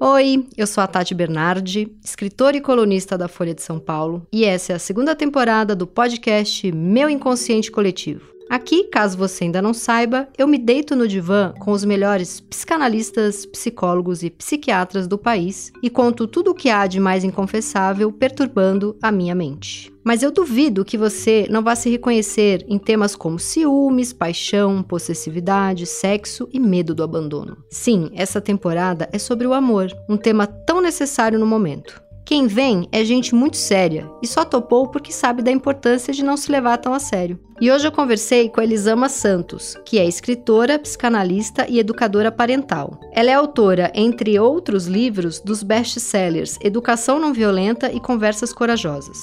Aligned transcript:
Oi, 0.00 0.44
eu 0.56 0.66
sou 0.66 0.82
a 0.82 0.88
Tati 0.88 1.14
Bernardi, 1.14 1.96
escritora 2.04 2.56
e 2.56 2.60
colunista 2.60 3.16
da 3.16 3.28
Folha 3.28 3.54
de 3.54 3.62
São 3.62 3.78
Paulo, 3.78 4.26
e 4.32 4.44
essa 4.44 4.72
é 4.72 4.76
a 4.76 4.78
segunda 4.78 5.14
temporada 5.14 5.74
do 5.74 5.86
podcast 5.86 6.70
Meu 6.72 7.08
Inconsciente 7.08 7.70
Coletivo. 7.70 8.33
Aqui, 8.48 8.84
caso 8.84 9.16
você 9.16 9.44
ainda 9.44 9.62
não 9.62 9.74
saiba, 9.74 10.28
eu 10.36 10.46
me 10.46 10.58
deito 10.58 10.94
no 10.94 11.08
divã 11.08 11.52
com 11.58 11.72
os 11.72 11.84
melhores 11.84 12.40
psicanalistas, 12.40 13.46
psicólogos 13.46 14.22
e 14.22 14.30
psiquiatras 14.30 15.06
do 15.06 15.18
país 15.18 15.72
e 15.82 15.88
conto 15.88 16.26
tudo 16.26 16.50
o 16.50 16.54
que 16.54 16.70
há 16.70 16.86
de 16.86 17.00
mais 17.00 17.24
inconfessável 17.24 18.12
perturbando 18.12 18.96
a 19.02 19.10
minha 19.10 19.34
mente. 19.34 19.92
Mas 20.04 20.22
eu 20.22 20.30
duvido 20.30 20.84
que 20.84 20.98
você 20.98 21.46
não 21.48 21.62
vá 21.62 21.74
se 21.74 21.88
reconhecer 21.88 22.62
em 22.68 22.78
temas 22.78 23.16
como 23.16 23.38
ciúmes, 23.38 24.12
paixão, 24.12 24.82
possessividade, 24.82 25.86
sexo 25.86 26.46
e 26.52 26.60
medo 26.60 26.94
do 26.94 27.02
abandono. 27.02 27.56
Sim, 27.70 28.10
essa 28.12 28.38
temporada 28.38 29.08
é 29.10 29.18
sobre 29.18 29.46
o 29.46 29.54
amor, 29.54 29.90
um 30.06 30.18
tema 30.18 30.46
tão 30.46 30.82
necessário 30.82 31.38
no 31.38 31.46
momento. 31.46 32.03
Quem 32.26 32.46
vem 32.46 32.88
é 32.90 33.04
gente 33.04 33.34
muito 33.34 33.58
séria 33.58 34.10
e 34.22 34.26
só 34.26 34.46
topou 34.46 34.88
porque 34.88 35.12
sabe 35.12 35.42
da 35.42 35.50
importância 35.50 36.10
de 36.10 36.24
não 36.24 36.38
se 36.38 36.50
levar 36.50 36.78
tão 36.78 36.94
a 36.94 36.98
sério. 36.98 37.38
E 37.60 37.70
hoje 37.70 37.86
eu 37.86 37.92
conversei 37.92 38.48
com 38.48 38.60
a 38.60 38.64
Elisama 38.64 39.10
Santos, 39.10 39.76
que 39.84 39.98
é 39.98 40.06
escritora, 40.06 40.78
psicanalista 40.78 41.66
e 41.68 41.78
educadora 41.78 42.32
parental. 42.32 42.98
Ela 43.12 43.30
é 43.30 43.34
autora, 43.34 43.92
entre 43.94 44.38
outros 44.38 44.86
livros, 44.86 45.38
dos 45.38 45.62
best-sellers 45.62 46.58
Educação 46.62 47.20
Não 47.20 47.34
Violenta 47.34 47.92
e 47.92 48.00
Conversas 48.00 48.54
Corajosas. 48.54 49.18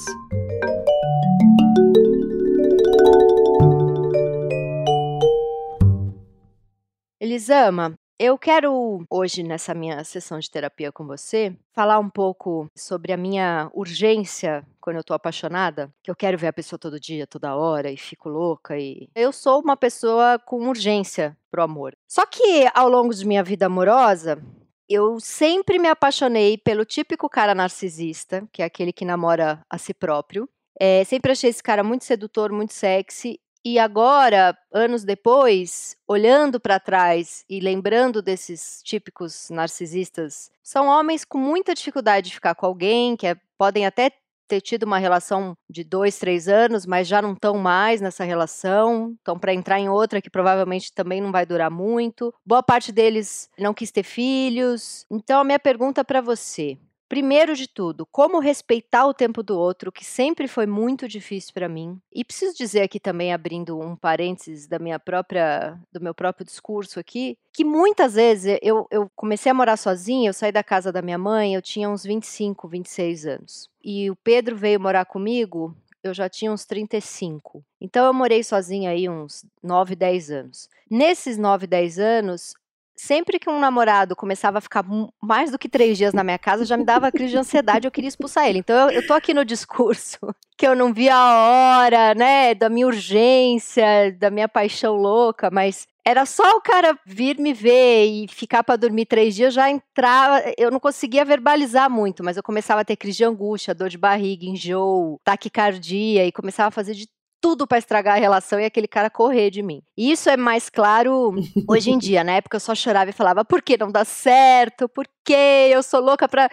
Elisama, 7.19 7.95
eu 8.21 8.37
quero 8.37 9.03
hoje, 9.09 9.41
nessa 9.41 9.73
minha 9.73 10.03
sessão 10.03 10.37
de 10.37 10.47
terapia 10.47 10.91
com 10.91 11.07
você, 11.07 11.57
falar 11.73 11.97
um 11.97 12.07
pouco 12.07 12.67
sobre 12.75 13.11
a 13.11 13.17
minha 13.17 13.71
urgência 13.73 14.63
quando 14.79 14.97
eu 14.97 15.03
tô 15.03 15.15
apaixonada, 15.15 15.91
que 16.03 16.11
eu 16.11 16.15
quero 16.15 16.37
ver 16.37 16.47
a 16.47 16.53
pessoa 16.53 16.77
todo 16.77 16.99
dia, 16.99 17.25
toda 17.25 17.55
hora 17.55 17.89
e 17.89 17.97
fico 17.97 18.29
louca 18.29 18.77
e 18.77 19.09
eu 19.15 19.31
sou 19.31 19.59
uma 19.59 19.75
pessoa 19.75 20.37
com 20.37 20.69
urgência 20.69 21.35
pro 21.49 21.63
amor. 21.63 21.95
Só 22.07 22.23
que 22.27 22.69
ao 22.75 22.87
longo 22.87 23.11
de 23.11 23.25
minha 23.25 23.43
vida 23.43 23.65
amorosa, 23.65 24.39
eu 24.87 25.19
sempre 25.19 25.79
me 25.79 25.87
apaixonei 25.87 26.59
pelo 26.59 26.85
típico 26.85 27.27
cara 27.27 27.55
narcisista, 27.55 28.47
que 28.51 28.61
é 28.61 28.65
aquele 28.65 28.93
que 28.93 29.03
namora 29.03 29.65
a 29.67 29.79
si 29.79 29.95
próprio. 29.95 30.47
É, 30.79 31.03
sempre 31.05 31.31
achei 31.31 31.49
esse 31.49 31.63
cara 31.63 31.83
muito 31.83 32.05
sedutor, 32.05 32.51
muito 32.51 32.73
sexy 32.73 33.39
e 33.63 33.77
agora, 33.77 34.57
anos 34.73 35.03
depois, 35.03 35.95
olhando 36.07 36.59
para 36.59 36.79
trás 36.79 37.45
e 37.49 37.59
lembrando 37.59 38.21
desses 38.21 38.81
típicos 38.83 39.49
narcisistas, 39.49 40.51
são 40.63 40.87
homens 40.87 41.23
com 41.23 41.37
muita 41.37 41.75
dificuldade 41.75 42.29
de 42.29 42.35
ficar 42.35 42.55
com 42.55 42.65
alguém, 42.65 43.15
que 43.15 43.27
é, 43.27 43.35
podem 43.57 43.85
até 43.85 44.11
ter 44.47 44.59
tido 44.59 44.83
uma 44.83 44.97
relação 44.97 45.55
de 45.69 45.81
dois, 45.81 46.19
três 46.19 46.49
anos, 46.49 46.85
mas 46.85 47.07
já 47.07 47.21
não 47.21 47.31
estão 47.31 47.57
mais 47.57 48.01
nessa 48.01 48.25
relação, 48.25 49.13
estão 49.17 49.39
para 49.39 49.53
entrar 49.53 49.79
em 49.79 49.87
outra 49.87 50.21
que 50.21 50.29
provavelmente 50.29 50.91
também 50.91 51.21
não 51.21 51.31
vai 51.31 51.45
durar 51.45 51.71
muito. 51.71 52.33
Boa 52.45 52.61
parte 52.61 52.91
deles 52.91 53.49
não 53.57 53.73
quis 53.73 53.91
ter 53.91 54.03
filhos. 54.03 55.05
Então, 55.09 55.39
a 55.39 55.43
minha 55.45 55.59
pergunta 55.59 56.03
para 56.03 56.19
você: 56.19 56.77
Primeiro 57.11 57.57
de 57.57 57.67
tudo, 57.67 58.05
como 58.05 58.39
respeitar 58.39 59.05
o 59.05 59.13
tempo 59.13 59.43
do 59.43 59.59
outro, 59.59 59.91
que 59.91 60.05
sempre 60.05 60.47
foi 60.47 60.65
muito 60.65 61.09
difícil 61.09 61.53
para 61.53 61.67
mim. 61.67 61.99
E 62.09 62.23
preciso 62.23 62.55
dizer 62.55 62.83
aqui 62.83 63.01
também, 63.01 63.33
abrindo 63.33 63.77
um 63.77 63.97
parênteses 63.97 64.65
da 64.65 64.79
minha 64.79 64.97
própria, 64.97 65.77
do 65.91 65.99
meu 65.99 66.15
próprio 66.15 66.45
discurso 66.45 67.01
aqui, 67.01 67.37
que 67.51 67.65
muitas 67.65 68.13
vezes 68.13 68.57
eu, 68.61 68.87
eu 68.89 69.11
comecei 69.13 69.51
a 69.51 69.53
morar 69.53 69.75
sozinha, 69.75 70.29
eu 70.29 70.33
saí 70.33 70.53
da 70.53 70.63
casa 70.63 70.89
da 70.89 71.01
minha 71.01 71.17
mãe, 71.17 71.53
eu 71.53 71.61
tinha 71.61 71.89
uns 71.89 72.05
25, 72.05 72.65
26 72.69 73.25
anos. 73.25 73.69
E 73.83 74.09
o 74.09 74.15
Pedro 74.15 74.55
veio 74.55 74.79
morar 74.79 75.03
comigo, 75.03 75.75
eu 76.01 76.13
já 76.13 76.29
tinha 76.29 76.49
uns 76.49 76.63
35. 76.63 77.61
Então 77.81 78.05
eu 78.05 78.13
morei 78.13 78.41
sozinha 78.41 78.89
aí 78.89 79.09
uns 79.09 79.45
9, 79.61 79.97
10 79.97 80.31
anos. 80.31 80.69
Nesses 80.89 81.37
9, 81.37 81.67
10 81.67 81.99
anos, 81.99 82.53
sempre 82.95 83.39
que 83.39 83.49
um 83.49 83.59
namorado 83.59 84.15
começava 84.15 84.57
a 84.57 84.61
ficar 84.61 84.85
mais 85.21 85.51
do 85.51 85.59
que 85.59 85.69
três 85.69 85.97
dias 85.97 86.13
na 86.13 86.23
minha 86.23 86.37
casa, 86.37 86.65
já 86.65 86.77
me 86.77 86.85
dava 86.85 87.11
crise 87.11 87.31
de 87.31 87.37
ansiedade, 87.37 87.87
eu 87.87 87.91
queria 87.91 88.07
expulsar 88.07 88.47
ele. 88.47 88.59
Então 88.59 88.89
eu, 88.89 89.01
eu 89.01 89.07
tô 89.07 89.13
aqui 89.13 89.33
no 89.33 89.45
discurso 89.45 90.17
que 90.57 90.67
eu 90.67 90.75
não 90.75 90.93
via 90.93 91.15
a 91.15 91.79
hora, 91.83 92.13
né, 92.15 92.53
da 92.53 92.69
minha 92.69 92.87
urgência, 92.87 94.15
da 94.19 94.29
minha 94.29 94.47
paixão 94.47 94.95
louca, 94.95 95.49
mas 95.51 95.87
era 96.03 96.25
só 96.25 96.57
o 96.57 96.61
cara 96.61 96.97
vir 97.05 97.37
me 97.37 97.53
ver 97.53 98.05
e 98.05 98.27
ficar 98.27 98.63
para 98.63 98.75
dormir 98.75 99.05
três 99.05 99.35
dias, 99.35 99.53
já 99.53 99.69
entrava. 99.69 100.43
Eu 100.57 100.71
não 100.71 100.79
conseguia 100.79 101.23
verbalizar 101.23 101.89
muito, 101.89 102.23
mas 102.23 102.37
eu 102.37 102.43
começava 102.43 102.81
a 102.81 102.85
ter 102.85 102.95
crise 102.95 103.17
de 103.17 103.23
angústia, 103.23 103.75
dor 103.75 103.89
de 103.89 103.97
barriga, 103.97 104.45
enjoo, 104.45 105.19
taquicardia 105.23 106.25
e 106.25 106.31
começava 106.31 106.69
a 106.69 106.71
fazer 106.71 106.95
de 106.95 107.07
tudo 107.41 107.65
para 107.65 107.79
estragar 107.79 108.15
a 108.15 108.19
relação 108.19 108.59
e 108.59 108.65
aquele 108.65 108.87
cara 108.87 109.09
correr 109.09 109.49
de 109.49 109.63
mim. 109.63 109.81
E 109.97 110.11
isso 110.11 110.29
é 110.29 110.37
mais 110.37 110.69
claro 110.69 111.33
hoje 111.67 111.89
em 111.91 111.97
dia. 111.99 112.23
Na 112.23 112.33
época 112.33 112.57
eu 112.57 112.61
só 112.61 112.75
chorava 112.75 113.09
e 113.09 113.13
falava: 113.13 113.43
por 113.43 113.61
que 113.61 113.77
não 113.77 113.91
dá 113.91 114.05
certo? 114.05 114.87
Por 114.87 115.07
que 115.25 115.33
eu 115.33 115.81
sou 115.81 115.99
louca 115.99 116.29
pra, 116.29 116.49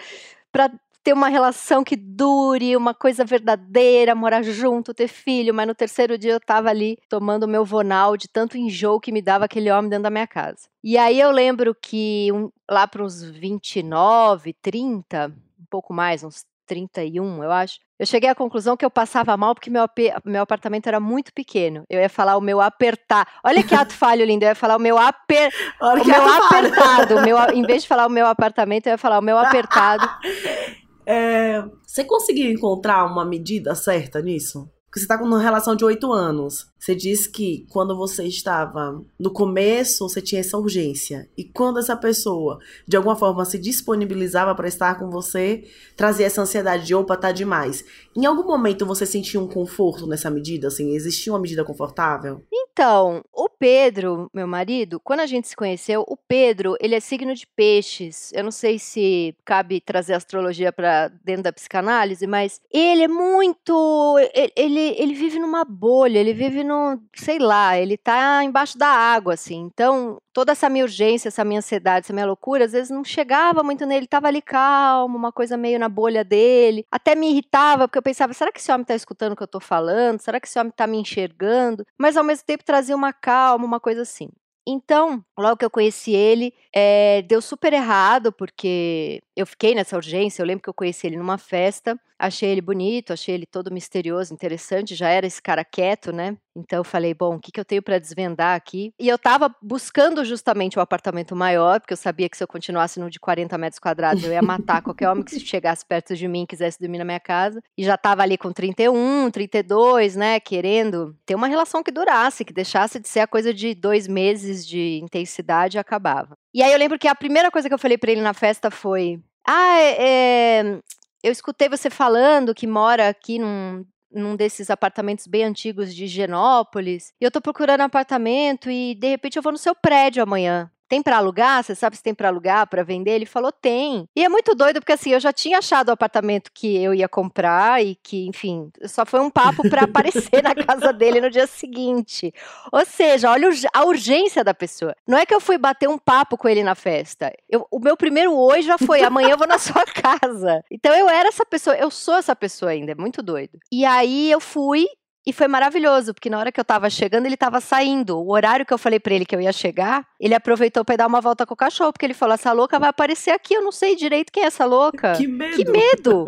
pra 0.50 0.71
ter 1.09 1.12
uma 1.12 1.28
relação 1.28 1.82
que 1.82 1.97
dure, 1.97 2.76
uma 2.76 2.93
coisa 2.93 3.25
verdadeira, 3.25 4.15
morar 4.15 4.43
junto, 4.43 4.93
ter 4.93 5.09
filho. 5.09 5.54
Mas 5.54 5.66
no 5.66 5.75
terceiro 5.75 6.19
dia 6.19 6.32
eu 6.32 6.41
tava 6.41 6.69
ali 6.69 6.99
tomando 7.09 7.44
o 7.44 7.49
meu 7.49 7.65
vonal 7.65 8.16
de 8.16 8.28
tanto 8.28 8.59
enjoo 8.59 9.00
que 9.00 9.12
me 9.12 9.22
dava 9.22 9.47
aquele 9.47 9.70
homem 9.70 9.88
dentro 9.88 10.03
da 10.03 10.10
minha 10.10 10.26
casa. 10.26 10.69
E 10.84 10.99
aí 10.99 11.19
eu 11.19 11.31
lembro 11.31 11.75
que 11.75 12.31
um, 12.32 12.50
lá 12.70 12.87
para 12.87 13.03
uns 13.03 13.22
29, 13.22 14.53
30, 14.60 15.32
um 15.59 15.65
pouco 15.70 15.94
mais, 15.94 16.22
uns 16.22 16.44
31, 16.69 17.43
eu 17.43 17.51
acho. 17.51 17.79
Eu 17.99 18.06
cheguei 18.06 18.29
à 18.29 18.34
conclusão 18.34 18.77
que 18.77 18.84
eu 18.84 18.91
passava 18.91 19.37
mal 19.37 19.55
porque 19.55 19.71
meu, 19.71 19.84
meu 20.25 20.43
apartamento 20.43 20.87
era 20.87 21.01
muito 21.01 21.33
pequeno. 21.33 21.83
Eu 21.91 22.01
ia 22.01 22.09
falar 22.09 22.37
o 22.37 22.41
meu 22.41 22.61
apertar. 22.61 23.27
Olha 23.45 23.62
que 23.62 23.75
ato 23.75 23.95
falho 23.97 24.25
lindo. 24.25 24.45
Eu 24.45 24.51
ia 24.51 24.55
falar 24.55 24.77
o 24.77 24.81
meu, 24.81 24.97
aper... 24.99 25.51
o 25.81 26.05
meu 26.05 26.29
apertado. 26.29 27.23
Meu, 27.23 27.37
em 27.53 27.62
vez 27.62 27.83
de 27.83 27.89
falar 27.89 28.06
o 28.06 28.11
meu 28.11 28.27
apartamento, 28.27 28.87
eu 28.87 28.93
ia 28.93 28.99
falar 28.99 29.19
o 29.19 29.23
meu 29.23 29.39
apertado. 29.39 30.09
É, 31.11 31.65
você 31.87 32.05
conseguiu 32.05 32.53
encontrar 32.53 33.06
uma 33.06 33.25
medida 33.25 33.75
certa 33.75 34.21
nisso? 34.21 34.71
Porque 34.88 35.00
você 35.00 35.04
está 35.04 35.19
com 35.19 35.26
uma 35.26 35.43
relação 35.43 35.76
de 35.76 35.84
oito 35.84 36.10
anos. 36.10 36.66
Você 36.78 36.94
disse 36.94 37.28
que 37.28 37.66
quando 37.71 37.94
você 37.97 38.25
estava 38.25 39.04
no 39.19 39.31
começo, 39.31 40.09
você 40.09 40.22
tinha 40.22 40.41
essa 40.41 40.56
urgência. 40.56 41.28
E 41.37 41.44
quando 41.44 41.78
essa 41.78 41.97
pessoa, 41.97 42.59
de 42.87 42.97
alguma 42.97 43.16
forma, 43.16 43.44
se 43.44 43.59
disponibilizava 43.59 44.54
para 44.54 44.69
estar 44.69 44.99
com 44.99 45.10
você, 45.10 45.65
trazia 45.97 46.26
essa 46.26 46.41
ansiedade 46.41 46.87
de 46.87 46.94
opa, 46.94 47.16
tá 47.16 47.32
demais. 47.32 47.84
Em 48.16 48.25
algum 48.25 48.44
momento 48.44 48.87
você 48.87 49.04
sentia 49.04 49.41
um 49.41 49.49
conforto 49.49 50.06
nessa 50.06 50.31
medida? 50.31 50.69
Assim, 50.69 50.94
existia 50.94 51.32
uma 51.32 51.41
medida 51.41 51.65
confortável? 51.65 52.43
Então, 52.53 53.22
o 53.32 53.49
Pedro, 53.49 54.31
meu 54.32 54.47
marido, 54.47 55.00
quando 55.00 55.20
a 55.20 55.26
gente 55.26 55.49
se 55.49 55.56
conheceu, 55.56 56.05
o 56.06 56.16
Pedro, 56.16 56.76
ele 56.81 56.94
é 56.94 57.00
signo 57.00 57.34
de 57.34 57.44
peixes. 57.44 58.32
Eu 58.32 58.44
não 58.44 58.53
sei 58.53 58.78
se 58.78 59.34
cabe 59.44 59.81
trazer 59.81 60.15
astrologia 60.15 60.72
para 60.72 61.09
dentro 61.25 61.43
da 61.43 61.53
psicanálise, 61.53 62.25
mas 62.26 62.60
ele 62.72 63.03
é 63.03 63.09
muito. 63.09 64.16
Ele, 64.32 64.53
ele 64.99 65.15
vive 65.15 65.39
numa 65.39 65.65
bolha, 65.65 66.19
ele 66.19 66.33
vive 66.33 66.65
no. 66.65 67.00
sei 67.15 67.39
lá, 67.39 67.78
ele 67.78 67.97
tá 67.97 68.43
embaixo 68.44 68.78
da 68.78 68.89
água, 68.89 69.34
assim. 69.34 69.56
Então, 69.56 70.19
toda 70.33 70.53
essa 70.53 70.69
minha 70.69 70.84
urgência, 70.84 71.28
essa 71.28 71.44
minha 71.44 71.59
ansiedade, 71.59 72.06
essa 72.06 72.12
minha 72.12 72.27
loucura, 72.27 72.65
às 72.65 72.72
vezes 72.72 72.91
não 72.91 73.05
chegava 73.05 73.62
muito 73.62 73.84
nele, 73.84 74.00
ele 74.00 74.06
tava 74.06 74.28
ali 74.28 74.41
calmo, 74.43 75.17
uma 75.17 75.33
coisa 75.33 75.56
meio 75.56 75.78
na 75.78 75.88
bolha 75.88 76.25
dele. 76.25 76.84
Até 76.91 77.15
me 77.15 77.31
irritava, 77.31 77.88
porque 77.88 77.99
eu 77.99 78.03
pensava, 78.03 78.33
será 78.33 78.53
que 78.53 78.61
esse 78.61 78.71
homem 78.72 78.84
tá 78.84 78.94
escutando 78.94 79.33
o 79.33 79.37
que 79.37 79.43
eu 79.43 79.49
tô 79.49 79.61
falando? 79.61 80.21
Será 80.21 80.41
que 80.41 80.47
esse 80.47 80.59
homem 80.59 80.72
tá 80.75 80.87
me 80.87 80.99
enxergando? 80.99 81.84
Mas 81.99 82.17
ao 82.17 82.25
mesmo 82.25 82.44
tempo 82.47 82.65
trazia 82.65 82.97
uma 82.97 83.12
calma, 83.12 83.65
uma 83.65 83.81
coisa 83.81 84.03
assim. 84.03 84.28
Então, 84.71 85.25
logo 85.38 85.56
que 85.56 85.65
eu 85.65 85.71
conheci 85.71 86.12
ele, 86.12 86.53
é, 86.75 87.22
deu 87.22 87.41
super 87.41 87.72
errado, 87.72 88.31
porque 88.31 89.23
eu 89.38 89.46
fiquei 89.46 89.73
nessa 89.73 89.94
urgência. 89.94 90.43
Eu 90.43 90.46
lembro 90.46 90.62
que 90.64 90.69
eu 90.69 90.75
conheci 90.75 91.06
ele 91.06 91.17
numa 91.17 91.38
festa, 91.38 91.96
achei 92.19 92.50
ele 92.50 92.61
bonito, 92.61 93.12
achei 93.12 93.37
ele 93.37 93.46
todo 93.46 93.70
misterioso, 93.70 94.35
interessante. 94.35 94.96
Já 94.96 95.08
era 95.11 95.26
esse 95.26 95.40
cara 95.40 95.64
quieto, 95.64 96.11
né? 96.12 96.37
Então 96.56 96.81
eu 96.81 96.85
falei, 96.85 97.14
bom, 97.14 97.37
o 97.37 97.40
que, 97.40 97.52
que 97.52 97.61
eu 97.61 97.64
tenho 97.64 97.81
para 97.81 98.00
desvendar 98.00 98.56
aqui? 98.56 98.93
E 98.99 99.08
eu 99.08 99.14
estava 99.14 99.55
buscando 99.62 100.25
justamente 100.25 100.76
o 100.76 100.81
um 100.81 100.82
apartamento 100.82 101.37
maior, 101.37 101.79
porque 101.81 101.93
eu 101.93 101.96
sabia 101.96 102.29
que 102.29 102.37
se 102.37 102.43
eu 102.43 102.49
continuasse 102.49 102.99
no 102.99 103.08
de 103.08 103.20
40 103.20 103.56
metros 103.56 103.79
quadrados, 103.79 104.25
eu 104.25 104.32
ia 104.32 104.43
matar 104.43 104.82
qualquer 104.82 105.08
homem 105.08 105.23
que 105.23 105.38
chegasse 105.38 105.87
perto 105.87 106.17
de 106.17 106.26
mim 106.26 106.43
e 106.43 106.46
quisesse 106.49 106.81
dormir 106.81 106.99
na 106.99 107.05
minha 107.05 107.20
casa. 107.20 107.62
E 107.76 107.84
já 107.84 107.94
estava 107.94 108.23
ali 108.23 108.37
com 108.37 108.52
31, 108.52 109.31
32, 109.31 110.17
né? 110.17 110.41
Querendo 110.41 111.17
ter 111.25 111.37
uma 111.37 111.46
relação 111.46 111.81
que 111.81 111.93
durasse, 111.93 112.44
que 112.44 112.52
deixasse 112.52 112.99
de 112.99 113.08
ser 113.08 113.20
a 113.20 113.26
coisa 113.29 113.55
de 113.55 113.73
dois 113.73 114.08
meses 114.08 114.67
de 114.67 114.99
intensidade 115.00 115.76
e 115.76 115.79
acabava. 115.79 116.37
E 116.52 116.62
aí 116.62 116.73
eu 116.73 116.79
lembro 116.79 116.99
que 116.99 117.06
a 117.06 117.14
primeira 117.14 117.52
coisa 117.52 117.69
que 117.69 117.75
eu 117.75 117.79
falei 117.79 117.96
para 117.96 118.11
ele 118.11 118.20
na 118.20 118.34
festa 118.34 118.69
foi: 118.70 119.20
ah, 119.50 119.81
é, 119.81 120.61
é, 120.61 120.81
eu 121.23 121.33
escutei 121.33 121.71
você 121.71 121.89
falando 121.89 122.55
que 122.55 122.67
mora 122.67 123.09
aqui 123.09 123.39
num, 123.39 123.83
num 124.12 124.37
desses 124.37 124.69
apartamentos 124.69 125.27
bem 125.27 125.43
antigos 125.45 125.95
de 125.95 126.06
Genópolis. 126.06 127.15
E 127.19 127.25
eu 127.25 127.31
tô 127.31 127.41
procurando 127.41 127.81
apartamento 127.81 128.71
e 128.71 128.95
de 128.95 129.09
repente 129.09 129.37
eu 129.37 129.43
vou 129.43 129.53
no 129.53 129.59
seu 129.59 129.75
prédio 129.75 130.23
amanhã. 130.23 130.71
Tem 130.88 131.02
para 131.02 131.19
alugar? 131.19 131.62
Você 131.62 131.75
sabe 131.75 131.96
se 131.96 132.02
tem 132.02 132.14
para 132.14 132.29
alugar, 132.29 132.67
para 132.67 132.82
vender? 132.82 133.12
Ele 133.12 133.26
falou: 133.26 133.52
tem. 133.52 134.08
E 134.17 134.25
é 134.25 134.29
muito 134.29 134.55
doido, 134.55 134.81
porque 134.81 134.93
assim, 134.93 135.12
eu 135.12 135.20
já 135.20 135.32
tinha 135.32 135.58
achado 135.58 135.88
o 135.88 135.93
apartamento 135.93 136.50
que 136.52 136.82
eu 136.82 136.94
ia 136.94 137.08
comprar 137.08 137.85
e 137.85 137.94
que, 137.96 138.26
enfim, 138.26 138.70
só 138.85 139.05
foi 139.05 139.20
um 139.20 139.31
papo 139.31 139.69
para 139.69 139.85
aparecer 139.85 140.43
na 140.43 140.55
casa 140.55 140.93
dele 140.93 141.20
no 141.20 141.31
dia 141.31 141.46
seguinte. 141.46 142.32
Ou 142.73 142.85
seja, 142.85 143.31
olha 143.31 143.49
a 143.75 143.85
urgência 143.85 144.43
da 144.43 144.55
pessoa. 144.55 144.94
Não 145.06 145.19
é 145.19 145.26
que 145.26 145.35
eu 145.35 145.40
fui 145.40 145.58
bater 145.58 145.88
um 145.88 145.99
papo 145.99 146.37
com 146.37 146.49
ele 146.49 146.62
na 146.62 146.75
festa. 146.75 147.32
Eu, 147.49 147.67
o 147.70 147.79
meu 147.79 147.96
primeiro 147.96 148.34
hoje 148.34 148.67
já 148.67 148.79
foi: 148.79 149.02
amanhã 149.02 149.31
eu 149.31 149.38
vou 149.38 149.46
na 149.46 149.58
sua 149.58 149.84
casa. 149.84 150.64
Então 150.70 150.94
eu 150.94 151.08
era 151.08 151.29
essa 151.29 151.44
pessoa, 151.44 151.76
eu 151.76 151.91
sou 151.91 152.14
essa 152.14 152.34
pessoa 152.34 152.70
ainda, 152.70 152.93
é 152.93 152.94
muito 152.94 153.23
doido. 153.23 153.58
E 153.70 153.84
aí 153.84 154.31
eu 154.31 154.41
fui 154.41 154.87
e 155.29 155.33
foi 155.33 155.47
maravilhoso, 155.47 156.15
porque 156.15 156.31
na 156.31 156.39
hora 156.39 156.51
que 156.51 156.59
eu 156.59 156.65
tava 156.65 156.89
chegando, 156.89 157.27
ele 157.27 157.37
tava 157.37 157.61
saindo. 157.61 158.19
O 158.19 158.33
horário 158.33 158.65
que 158.65 158.73
eu 158.73 158.79
falei 158.79 158.99
para 158.99 159.13
ele 159.13 159.27
que 159.27 159.37
eu 159.37 159.41
ia 159.43 159.53
chegar, 159.53 160.07
ele 160.19 160.35
aproveitou 160.35 160.83
para 160.87 160.97
dar 160.97 161.07
uma 161.07 161.21
volta 161.21 161.45
com 161.45 161.53
o 161.53 161.57
cachorro, 161.57 161.93
porque 161.93 162.07
ele 162.07 162.15
falou: 162.15 162.33
essa 162.33 162.51
louca 162.51 162.79
vai 162.79 162.89
aparecer 162.89 163.33
aqui, 163.33 163.53
eu 163.53 163.61
não 163.63 163.71
sei 163.71 163.95
direito 163.95 164.33
quem 164.33 164.43
é 164.43 164.47
essa 164.47 164.65
louca. 164.65 165.13
Que 165.17 165.27
medo! 165.27 165.55
Que 165.55 165.71
medo! 165.71 166.27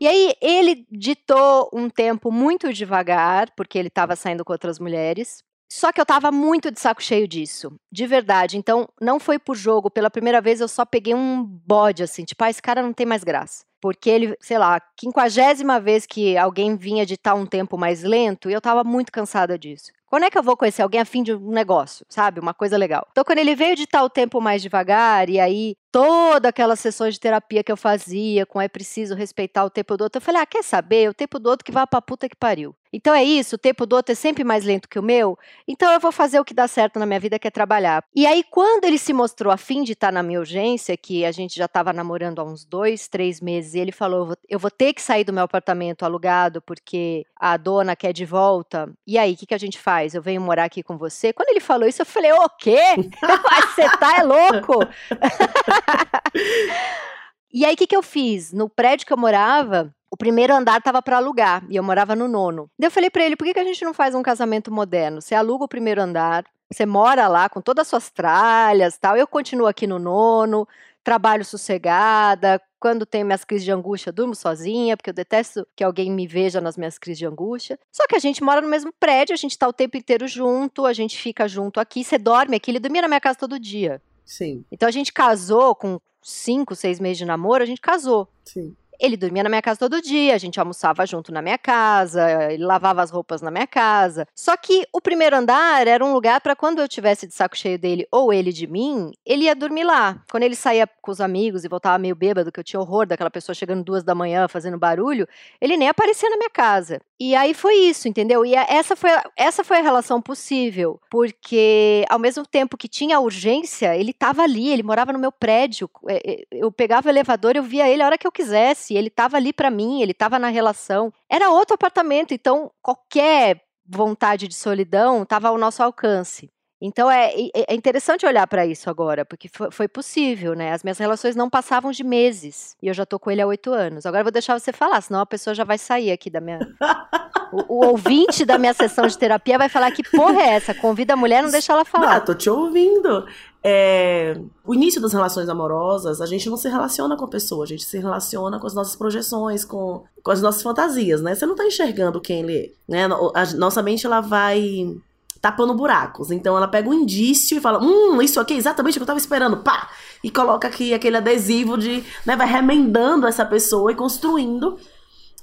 E 0.00 0.08
aí 0.08 0.34
ele 0.42 0.84
ditou 0.90 1.70
um 1.72 1.88
tempo 1.88 2.32
muito 2.32 2.72
devagar, 2.72 3.52
porque 3.56 3.78
ele 3.78 3.86
estava 3.86 4.16
saindo 4.16 4.44
com 4.44 4.52
outras 4.52 4.80
mulheres. 4.80 5.44
Só 5.70 5.92
que 5.92 6.00
eu 6.00 6.06
tava 6.06 6.32
muito 6.32 6.72
de 6.72 6.80
saco 6.80 7.02
cheio 7.02 7.28
disso, 7.28 7.72
de 7.90 8.04
verdade. 8.04 8.58
Então, 8.58 8.88
não 9.00 9.20
foi 9.20 9.38
por 9.38 9.56
jogo. 9.56 9.90
Pela 9.90 10.10
primeira 10.10 10.40
vez, 10.40 10.60
eu 10.60 10.68
só 10.68 10.84
peguei 10.84 11.14
um 11.14 11.42
bode, 11.44 12.02
assim, 12.02 12.24
tipo, 12.24 12.42
ah, 12.42 12.50
esse 12.50 12.60
cara 12.60 12.82
não 12.82 12.92
tem 12.92 13.06
mais 13.06 13.22
graça. 13.24 13.64
Porque 13.84 14.08
ele, 14.08 14.34
sei 14.40 14.56
lá, 14.56 14.80
quinquagésima 14.96 15.78
vez 15.78 16.06
que 16.06 16.38
alguém 16.38 16.74
vinha 16.74 17.04
ditar 17.04 17.34
um 17.34 17.44
tempo 17.44 17.76
mais 17.76 18.02
lento, 18.02 18.48
e 18.48 18.54
eu 18.54 18.60
tava 18.62 18.82
muito 18.82 19.12
cansada 19.12 19.58
disso. 19.58 19.92
Quando 20.14 20.26
é 20.26 20.30
que 20.30 20.38
eu 20.38 20.44
vou 20.44 20.56
conhecer 20.56 20.80
alguém 20.80 21.00
a 21.00 21.04
fim 21.04 21.24
de 21.24 21.34
um 21.34 21.50
negócio, 21.50 22.06
sabe? 22.08 22.38
Uma 22.38 22.54
coisa 22.54 22.76
legal. 22.76 23.04
Então, 23.10 23.24
quando 23.24 23.40
ele 23.40 23.56
veio 23.56 23.74
ditar 23.74 24.04
o 24.04 24.08
tempo 24.08 24.40
mais 24.40 24.62
devagar, 24.62 25.28
e 25.28 25.40
aí 25.40 25.76
toda 25.90 26.48
aquelas 26.48 26.80
sessões 26.80 27.14
de 27.14 27.20
terapia 27.20 27.62
que 27.62 27.70
eu 27.70 27.76
fazia, 27.76 28.44
com 28.44 28.60
é 28.60 28.66
preciso 28.66 29.14
respeitar 29.14 29.64
o 29.64 29.70
tempo 29.70 29.96
do 29.96 30.02
outro, 30.02 30.18
eu 30.18 30.20
falei, 30.20 30.42
ah, 30.42 30.46
quer 30.46 30.64
saber? 30.64 31.08
O 31.08 31.14
tempo 31.14 31.38
do 31.38 31.48
outro 31.48 31.64
que 31.64 31.70
vai 31.70 31.86
pra 31.86 32.02
puta 32.02 32.28
que 32.28 32.34
pariu. 32.34 32.74
Então 32.92 33.14
é 33.14 33.22
isso, 33.22 33.54
o 33.54 33.58
tempo 33.58 33.86
do 33.86 33.94
outro 33.94 34.12
é 34.12 34.14
sempre 34.14 34.44
mais 34.44 34.64
lento 34.64 34.88
que 34.88 35.00
o 35.00 35.02
meu, 35.02 35.36
então 35.66 35.92
eu 35.92 35.98
vou 35.98 36.12
fazer 36.12 36.38
o 36.38 36.44
que 36.44 36.54
dá 36.54 36.68
certo 36.68 36.98
na 36.98 37.06
minha 37.06 37.18
vida, 37.18 37.40
que 37.40 37.48
é 37.48 37.50
trabalhar. 37.50 38.04
E 38.14 38.24
aí, 38.24 38.44
quando 38.48 38.84
ele 38.84 38.98
se 38.98 39.12
mostrou 39.12 39.52
afim 39.52 39.82
de 39.82 39.92
estar 39.92 40.12
na 40.12 40.22
minha 40.22 40.38
urgência, 40.38 40.96
que 40.96 41.24
a 41.24 41.32
gente 41.32 41.56
já 41.56 41.64
estava 41.64 41.92
namorando 41.92 42.38
há 42.38 42.44
uns 42.44 42.64
dois, 42.64 43.08
três 43.08 43.40
meses, 43.40 43.74
e 43.74 43.80
ele 43.80 43.90
falou: 43.90 44.36
eu 44.48 44.60
vou 44.60 44.70
ter 44.70 44.92
que 44.94 45.02
sair 45.02 45.24
do 45.24 45.32
meu 45.32 45.42
apartamento 45.42 46.04
alugado 46.04 46.62
porque 46.62 47.24
a 47.36 47.56
dona 47.56 47.96
quer 47.96 48.12
de 48.12 48.24
volta. 48.24 48.92
E 49.04 49.18
aí, 49.18 49.32
o 49.32 49.36
que, 49.36 49.46
que 49.46 49.54
a 49.54 49.58
gente 49.58 49.78
faz? 49.78 50.03
Eu 50.12 50.20
venho 50.20 50.40
morar 50.40 50.64
aqui 50.64 50.82
com 50.82 50.98
você? 50.98 51.32
Quando 51.32 51.48
ele 51.48 51.60
falou 51.60 51.88
isso, 51.88 52.02
eu 52.02 52.06
falei: 52.06 52.32
o 52.32 52.48
quê? 52.58 52.82
Você 53.74 53.88
tá 53.98 54.18
é 54.18 54.22
louco? 54.22 54.86
e 57.52 57.64
aí, 57.64 57.74
o 57.74 57.76
que, 57.76 57.86
que 57.86 57.96
eu 57.96 58.02
fiz? 58.02 58.52
No 58.52 58.68
prédio 58.68 59.06
que 59.06 59.12
eu 59.12 59.16
morava, 59.16 59.94
o 60.10 60.16
primeiro 60.16 60.54
andar 60.54 60.78
estava 60.78 61.00
para 61.00 61.16
alugar 61.16 61.64
e 61.68 61.76
eu 61.76 61.82
morava 61.82 62.14
no 62.14 62.28
nono. 62.28 62.68
Daí 62.78 62.88
eu 62.88 62.92
falei 62.92 63.08
para 63.08 63.24
ele: 63.24 63.36
por 63.36 63.44
que, 63.44 63.54
que 63.54 63.60
a 63.60 63.64
gente 63.64 63.84
não 63.84 63.94
faz 63.94 64.14
um 64.14 64.22
casamento 64.22 64.70
moderno? 64.70 65.22
Você 65.22 65.34
aluga 65.34 65.64
o 65.64 65.68
primeiro 65.68 66.02
andar, 66.02 66.44
você 66.70 66.84
mora 66.84 67.28
lá 67.28 67.48
com 67.48 67.60
todas 67.60 67.82
as 67.82 67.88
suas 67.88 68.10
tralhas 68.10 68.98
tal. 68.98 69.16
Eu 69.16 69.26
continuo 69.26 69.66
aqui 69.66 69.86
no 69.86 69.98
nono, 69.98 70.68
trabalho 71.04 71.44
sossegada. 71.44 72.60
Quando 72.80 73.06
tenho 73.06 73.24
minhas 73.24 73.44
crises 73.44 73.64
de 73.64 73.70
angústia, 73.70 74.10
durmo 74.10 74.34
sozinha, 74.34 74.96
porque 74.96 75.10
eu 75.10 75.14
detesto 75.14 75.66
que 75.76 75.84
alguém 75.84 76.10
me 76.10 76.26
veja 76.26 76.60
nas 76.60 76.76
minhas 76.76 76.98
crises 76.98 77.18
de 77.18 77.26
angústia. 77.26 77.78
Só 77.92 78.06
que 78.08 78.16
a 78.16 78.18
gente 78.18 78.42
mora 78.42 78.60
no 78.60 78.68
mesmo 78.68 78.92
prédio, 78.98 79.32
a 79.32 79.36
gente 79.36 79.52
está 79.52 79.68
o 79.68 79.72
tempo 79.72 79.96
inteiro 79.96 80.26
junto, 80.26 80.84
a 80.84 80.92
gente 80.92 81.16
fica 81.16 81.46
junto 81.46 81.78
aqui. 81.78 82.02
Você 82.02 82.18
dorme 82.18 82.56
aqui, 82.56 82.70
ele 82.70 82.80
dormia 82.80 83.02
na 83.02 83.08
minha 83.08 83.20
casa 83.20 83.38
todo 83.38 83.60
dia. 83.60 84.02
Sim. 84.24 84.64
Então 84.72 84.88
a 84.88 84.92
gente 84.92 85.12
casou 85.12 85.74
com 85.74 86.00
cinco, 86.22 86.74
seis 86.74 86.98
meses 86.98 87.18
de 87.18 87.24
namoro, 87.24 87.62
a 87.62 87.66
gente 87.66 87.80
casou. 87.80 88.28
Sim. 88.44 88.74
Ele 89.00 89.16
dormia 89.16 89.42
na 89.42 89.48
minha 89.48 89.62
casa 89.62 89.78
todo 89.78 90.00
dia, 90.00 90.34
a 90.34 90.38
gente 90.38 90.58
almoçava 90.58 91.06
junto 91.06 91.32
na 91.32 91.42
minha 91.42 91.58
casa, 91.58 92.52
ele 92.52 92.64
lavava 92.64 93.02
as 93.02 93.10
roupas 93.10 93.42
na 93.42 93.50
minha 93.50 93.66
casa. 93.66 94.26
Só 94.34 94.56
que 94.56 94.86
o 94.92 95.00
primeiro 95.00 95.36
andar 95.36 95.86
era 95.86 96.04
um 96.04 96.12
lugar 96.12 96.40
para 96.40 96.56
quando 96.56 96.80
eu 96.80 96.88
tivesse 96.88 97.26
de 97.26 97.34
saco 97.34 97.56
cheio 97.56 97.78
dele 97.78 98.06
ou 98.10 98.32
ele 98.32 98.52
de 98.52 98.66
mim, 98.66 99.12
ele 99.24 99.44
ia 99.44 99.54
dormir 99.54 99.84
lá. 99.84 100.22
Quando 100.30 100.42
ele 100.42 100.56
saía 100.56 100.86
com 100.86 101.10
os 101.10 101.20
amigos 101.20 101.64
e 101.64 101.68
voltava 101.68 101.98
meio 101.98 102.14
bêbado, 102.14 102.52
que 102.52 102.60
eu 102.60 102.64
tinha 102.64 102.80
horror 102.80 103.06
daquela 103.06 103.30
pessoa 103.30 103.54
chegando 103.54 103.84
duas 103.84 104.02
da 104.02 104.14
manhã 104.14 104.48
fazendo 104.48 104.78
barulho, 104.78 105.26
ele 105.60 105.76
nem 105.76 105.88
aparecia 105.88 106.28
na 106.30 106.36
minha 106.36 106.50
casa. 106.50 107.00
E 107.18 107.34
aí 107.34 107.54
foi 107.54 107.74
isso, 107.76 108.08
entendeu? 108.08 108.44
E 108.44 108.54
essa 108.54 108.96
foi, 108.96 109.10
essa 109.36 109.62
foi 109.62 109.78
a 109.78 109.82
relação 109.82 110.20
possível, 110.20 111.00
porque 111.08 112.04
ao 112.10 112.18
mesmo 112.18 112.44
tempo 112.44 112.76
que 112.76 112.88
tinha 112.88 113.20
urgência, 113.20 113.96
ele 113.96 114.10
estava 114.10 114.42
ali, 114.42 114.68
ele 114.70 114.82
morava 114.82 115.12
no 115.12 115.18
meu 115.18 115.30
prédio. 115.30 115.88
É, 116.08 116.32
é, 116.32 116.44
eu 116.50 116.70
pegava 116.72 117.08
o 117.08 117.10
elevador, 117.10 117.56
eu 117.56 117.62
via 117.62 117.88
ele 117.88 118.02
a 118.02 118.06
hora 118.06 118.18
que 118.18 118.26
eu 118.26 118.32
quisesse, 118.32 118.83
ele 118.92 119.08
estava 119.08 119.36
ali 119.36 119.52
para 119.52 119.70
mim, 119.70 120.02
ele 120.02 120.12
estava 120.12 120.38
na 120.38 120.48
relação. 120.48 121.12
Era 121.30 121.50
outro 121.50 121.74
apartamento, 121.74 122.34
então 122.34 122.70
qualquer 122.82 123.62
vontade 123.86 124.48
de 124.48 124.54
solidão 124.54 125.22
estava 125.22 125.48
ao 125.48 125.56
nosso 125.56 125.82
alcance. 125.82 126.50
Então 126.86 127.10
é, 127.10 127.32
é 127.54 127.74
interessante 127.74 128.26
olhar 128.26 128.46
para 128.46 128.66
isso 128.66 128.90
agora, 128.90 129.24
porque 129.24 129.48
foi, 129.48 129.70
foi, 129.70 129.88
possível, 129.88 130.52
né? 130.52 130.74
As 130.74 130.82
minhas 130.82 130.98
relações 130.98 131.34
não 131.34 131.48
passavam 131.48 131.90
de 131.90 132.04
meses 132.04 132.76
e 132.82 132.88
eu 132.88 132.92
já 132.92 133.06
tô 133.06 133.18
com 133.18 133.30
ele 133.30 133.40
há 133.40 133.46
oito 133.46 133.72
anos. 133.72 134.04
Agora 134.04 134.20
eu 134.20 134.24
vou 134.24 134.30
deixar 134.30 134.58
você 134.58 134.70
falar, 134.70 135.00
senão 135.00 135.20
a 135.20 135.24
pessoa 135.24 135.54
já 135.54 135.64
vai 135.64 135.78
sair 135.78 136.12
aqui 136.12 136.28
da 136.28 136.42
minha. 136.42 136.58
o, 137.50 137.76
o, 137.76 137.86
ouvinte 137.86 138.44
da 138.44 138.58
minha 138.58 138.74
sessão 138.74 139.06
de 139.06 139.16
terapia 139.16 139.56
vai 139.56 139.70
falar 139.70 139.92
que 139.92 140.02
porra 140.02 140.42
é 140.42 140.48
essa? 140.56 140.74
Convida 140.74 141.14
a 141.14 141.16
mulher, 141.16 141.42
não 141.42 141.50
deixa 141.50 141.72
ela 141.72 141.86
falar. 141.86 142.16
Ah, 142.16 142.20
tô 142.20 142.34
te 142.34 142.50
ouvindo. 142.50 143.26
É, 143.62 144.38
o 144.62 144.74
início 144.74 145.00
das 145.00 145.14
relações 145.14 145.48
amorosas, 145.48 146.20
a 146.20 146.26
gente 146.26 146.50
não 146.50 146.56
se 146.58 146.68
relaciona 146.68 147.16
com 147.16 147.24
a 147.24 147.28
pessoa, 147.28 147.64
a 147.64 147.66
gente 147.66 147.84
se 147.84 147.96
relaciona 147.96 148.60
com 148.60 148.66
as 148.66 148.74
nossas 148.74 148.94
projeções, 148.94 149.64
com, 149.64 150.04
com 150.22 150.30
as 150.30 150.42
nossas 150.42 150.60
fantasias, 150.60 151.22
né? 151.22 151.34
Você 151.34 151.46
não 151.46 151.56
tá 151.56 151.64
enxergando 151.64 152.20
quem 152.20 152.40
ele 152.40 152.58
é, 152.58 152.72
né? 152.86 153.04
A, 153.34 153.56
nossa 153.56 153.82
mente, 153.82 154.04
ela 154.04 154.20
vai 154.20 154.94
tapando 155.44 155.74
buracos. 155.74 156.30
Então 156.30 156.56
ela 156.56 156.66
pega 156.66 156.88
um 156.88 156.94
indício 156.94 157.58
e 157.58 157.60
fala: 157.60 157.78
Hum, 157.78 158.22
isso 158.22 158.40
aqui 158.40 158.54
é 158.54 158.56
exatamente 158.56 158.94
o 158.94 158.98
que 158.98 159.02
eu 159.02 159.06
tava 159.06 159.18
esperando. 159.18 159.58
Pá! 159.58 159.90
E 160.22 160.30
coloca 160.30 160.66
aqui 160.66 160.94
aquele 160.94 161.18
adesivo 161.18 161.76
de. 161.76 162.02
Né, 162.24 162.34
vai 162.34 162.46
remendando 162.46 163.26
essa 163.26 163.44
pessoa 163.44 163.92
e 163.92 163.94
construindo 163.94 164.78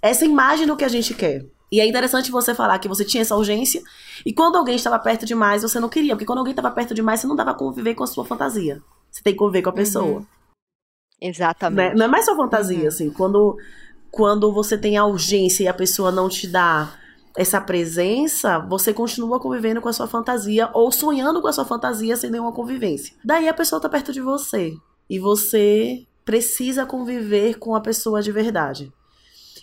essa 0.01 0.25
imagem 0.25 0.65
do 0.65 0.75
que 0.75 0.83
a 0.83 0.87
gente 0.87 1.13
quer. 1.13 1.45
E 1.71 1.79
é 1.79 1.85
interessante 1.85 2.31
você 2.31 2.55
falar 2.55 2.79
que 2.79 2.87
você 2.87 3.05
tinha 3.05 3.21
essa 3.21 3.35
urgência 3.35 3.83
e 4.25 4.33
quando 4.33 4.57
alguém 4.57 4.75
estava 4.75 4.97
perto 4.97 5.23
demais, 5.23 5.61
você 5.61 5.79
não 5.79 5.87
queria. 5.87 6.15
Porque 6.15 6.25
quando 6.25 6.39
alguém 6.39 6.53
estava 6.53 6.71
perto 6.71 6.95
demais, 6.95 7.19
você 7.19 7.27
não 7.27 7.35
dava 7.35 7.53
conviver 7.53 7.93
com 7.93 8.03
a 8.03 8.07
sua 8.07 8.25
fantasia. 8.25 8.81
Você 9.11 9.21
tem 9.21 9.33
que 9.33 9.39
conviver 9.39 9.61
com 9.61 9.69
a 9.69 9.73
pessoa. 9.73 10.17
Uhum. 10.17 10.25
Exatamente. 11.21 11.89
Né? 11.89 11.95
Não 11.95 12.05
é 12.05 12.07
mais 12.07 12.25
só 12.25 12.35
fantasia, 12.35 12.79
uhum. 12.81 12.87
assim. 12.87 13.11
Quando, 13.11 13.55
quando 14.09 14.51
você 14.51 14.79
tem 14.79 14.97
a 14.97 15.05
urgência 15.05 15.63
e 15.63 15.67
a 15.67 15.73
pessoa 15.75 16.11
não 16.11 16.27
te 16.27 16.47
dá 16.47 16.91
essa 17.35 17.61
presença, 17.61 18.59
você 18.59 18.93
continua 18.93 19.39
convivendo 19.39 19.81
com 19.81 19.89
a 19.89 19.93
sua 19.93 20.07
fantasia 20.07 20.69
ou 20.73 20.91
sonhando 20.91 21.41
com 21.41 21.47
a 21.47 21.53
sua 21.53 21.65
fantasia 21.65 22.15
sem 22.15 22.29
nenhuma 22.29 22.51
convivência. 22.51 23.15
Daí 23.23 23.47
a 23.47 23.53
pessoa 23.53 23.81
tá 23.81 23.87
perto 23.87 24.11
de 24.11 24.21
você 24.21 24.73
e 25.09 25.19
você 25.19 26.05
precisa 26.25 26.85
conviver 26.85 27.57
com 27.57 27.75
a 27.75 27.81
pessoa 27.81 28.21
de 28.21 28.31
verdade. 28.31 28.91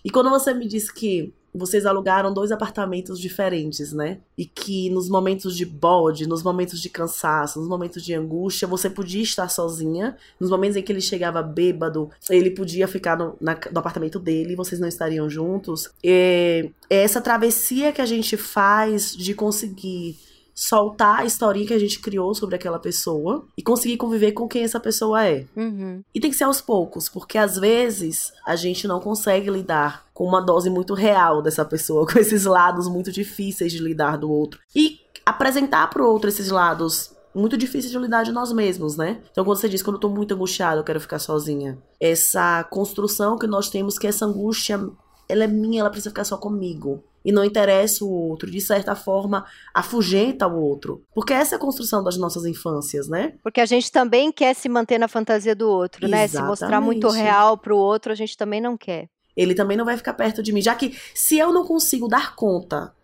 E 0.05 0.11
quando 0.11 0.31
você 0.31 0.55
me 0.55 0.67
diz 0.67 0.91
que 0.91 1.35
vocês 1.59 1.85
alugaram 1.85 2.33
dois 2.33 2.53
apartamentos 2.53 3.19
diferentes, 3.19 3.93
né? 3.93 4.19
E 4.37 4.47
que 4.47 4.89
nos 4.91 5.09
momentos 5.09 5.57
de 5.57 5.67
bode, 5.67 6.27
nos 6.27 6.43
momentos 6.43 6.81
de 6.81 6.89
cansaço, 6.89 7.59
nos 7.59 7.69
momentos 7.69 8.05
de 8.05 8.15
angústia, 8.15 8.69
você 8.69 8.89
podia 8.89 9.23
estar 9.23 9.49
sozinha. 9.49 10.17
Nos 10.39 10.51
momentos 10.51 10.77
em 10.77 10.83
que 10.83 10.93
ele 10.93 11.01
chegava 11.01 11.43
bêbado, 11.43 12.11
ele 12.31 12.51
podia 12.51 12.87
ficar 12.87 13.17
no, 13.17 13.37
na, 13.41 13.59
no 13.73 13.79
apartamento 13.79 14.19
dele, 14.19 14.57
vocês 14.57 14.81
não 14.81 14.89
estariam 14.89 15.29
juntos. 15.29 15.91
É, 16.05 16.71
é 16.89 17.03
essa 17.03 17.21
travessia 17.21 17.93
que 17.93 18.01
a 18.01 18.07
gente 18.07 18.37
faz 18.37 19.15
de 19.17 19.35
conseguir 19.35 20.17
soltar 20.59 21.21
a 21.21 21.25
historinha 21.25 21.69
que 21.69 21.73
a 21.73 21.79
gente 21.79 22.01
criou 22.01 22.35
sobre 22.35 22.57
aquela 22.57 22.81
pessoa 22.81 23.47
e 23.57 23.63
conseguir 23.63 23.97
conviver 23.97 24.33
com 24.33 24.49
quem 24.49 24.65
essa 24.65 24.81
pessoa 24.81 25.25
é. 25.25 25.47
Uhum. 25.57 26.03
E 26.13 26.19
tem 26.19 26.33
que 26.33 26.37
ser 26.37 26.43
aos 26.43 26.61
poucos, 26.61 27.09
porque 27.09 27.39
às 27.39 27.57
vezes 27.57 28.33
a 28.45 28.57
gente 28.57 28.89
não 28.89 28.99
consegue 28.99 29.49
lidar 29.49 30.05
com 30.13 30.25
uma 30.25 30.41
dose 30.41 30.69
muito 30.69 30.95
real 30.95 31.41
dessa 31.41 31.65
pessoa, 31.65 32.05
com 32.11 32.19
esses 32.19 32.45
lados 32.45 32.89
muito 32.89 33.13
difíceis 33.13 33.71
de 33.71 33.79
lidar 33.79 34.19
do 34.19 34.29
outro. 34.29 34.59
E 34.75 34.99
apresentar 35.25 35.89
pro 35.91 36.09
outro 36.09 36.29
esses 36.29 36.51
lados 36.51 37.13
muito 37.33 37.57
difíceis 37.57 37.93
de 37.93 37.99
lidar 37.99 38.25
de 38.25 38.33
nós 38.33 38.53
mesmos, 38.53 38.97
né? 38.97 39.21
Então, 39.31 39.45
quando 39.45 39.59
você 39.59 39.69
diz, 39.69 39.81
quando 39.81 39.95
eu 39.95 40.01
tô 40.01 40.09
muito 40.09 40.35
angustiada, 40.35 40.81
eu 40.81 40.85
quero 40.85 41.01
ficar 41.01 41.21
sozinha. 41.21 41.79
Essa 42.01 42.65
construção 42.65 43.39
que 43.39 43.47
nós 43.47 43.71
temos, 43.71 43.97
que 43.97 44.09
essa 44.09 44.27
angústia, 44.27 44.85
ela 45.29 45.45
é 45.45 45.47
minha, 45.47 45.83
ela 45.83 45.91
precisa 45.91 46.11
ficar 46.11 46.25
só 46.25 46.37
comigo 46.37 47.05
e 47.29 47.33
não 47.33 47.45
interessa 47.45 48.07
o 48.07 48.11
outro, 48.11 48.51
de 48.51 48.59
certa 48.59 48.97
forma 48.97 49.45
afugenta 49.75 50.47
o 50.47 50.59
outro. 50.59 51.05
Porque 51.15 51.35
essa 51.35 51.55
é 51.55 51.59
a 51.59 51.61
construção 51.61 52.03
das 52.03 52.17
nossas 52.17 52.47
infâncias, 52.47 53.07
né? 53.07 53.35
Porque 53.43 53.61
a 53.61 53.67
gente 53.67 53.93
também 53.93 54.33
quer 54.33 54.55
se 54.55 54.67
manter 54.67 54.97
na 54.97 55.09
fantasia 55.09 55.55
do 55.55 55.69
outro, 55.69 56.07
Exatamente. 56.07 56.33
né? 56.33 56.41
Se 56.41 56.43
mostrar 56.43 56.81
muito 56.81 57.07
real 57.11 57.59
pro 57.59 57.77
outro, 57.77 58.11
a 58.11 58.15
gente 58.15 58.35
também 58.35 58.63
não 58.63 58.79
quer. 58.79 59.11
Ele 59.37 59.55
também 59.55 59.77
não 59.77 59.85
vai 59.85 59.99
ficar 59.99 60.15
perto 60.15 60.43
de 60.43 60.55
mim, 60.55 60.63
já 60.63 60.75
que 60.75 60.99
se 61.15 61.37
eu 61.37 61.53
não 61.53 61.67
consigo 61.67 62.09
dar 62.09 62.35
conta 62.35 62.95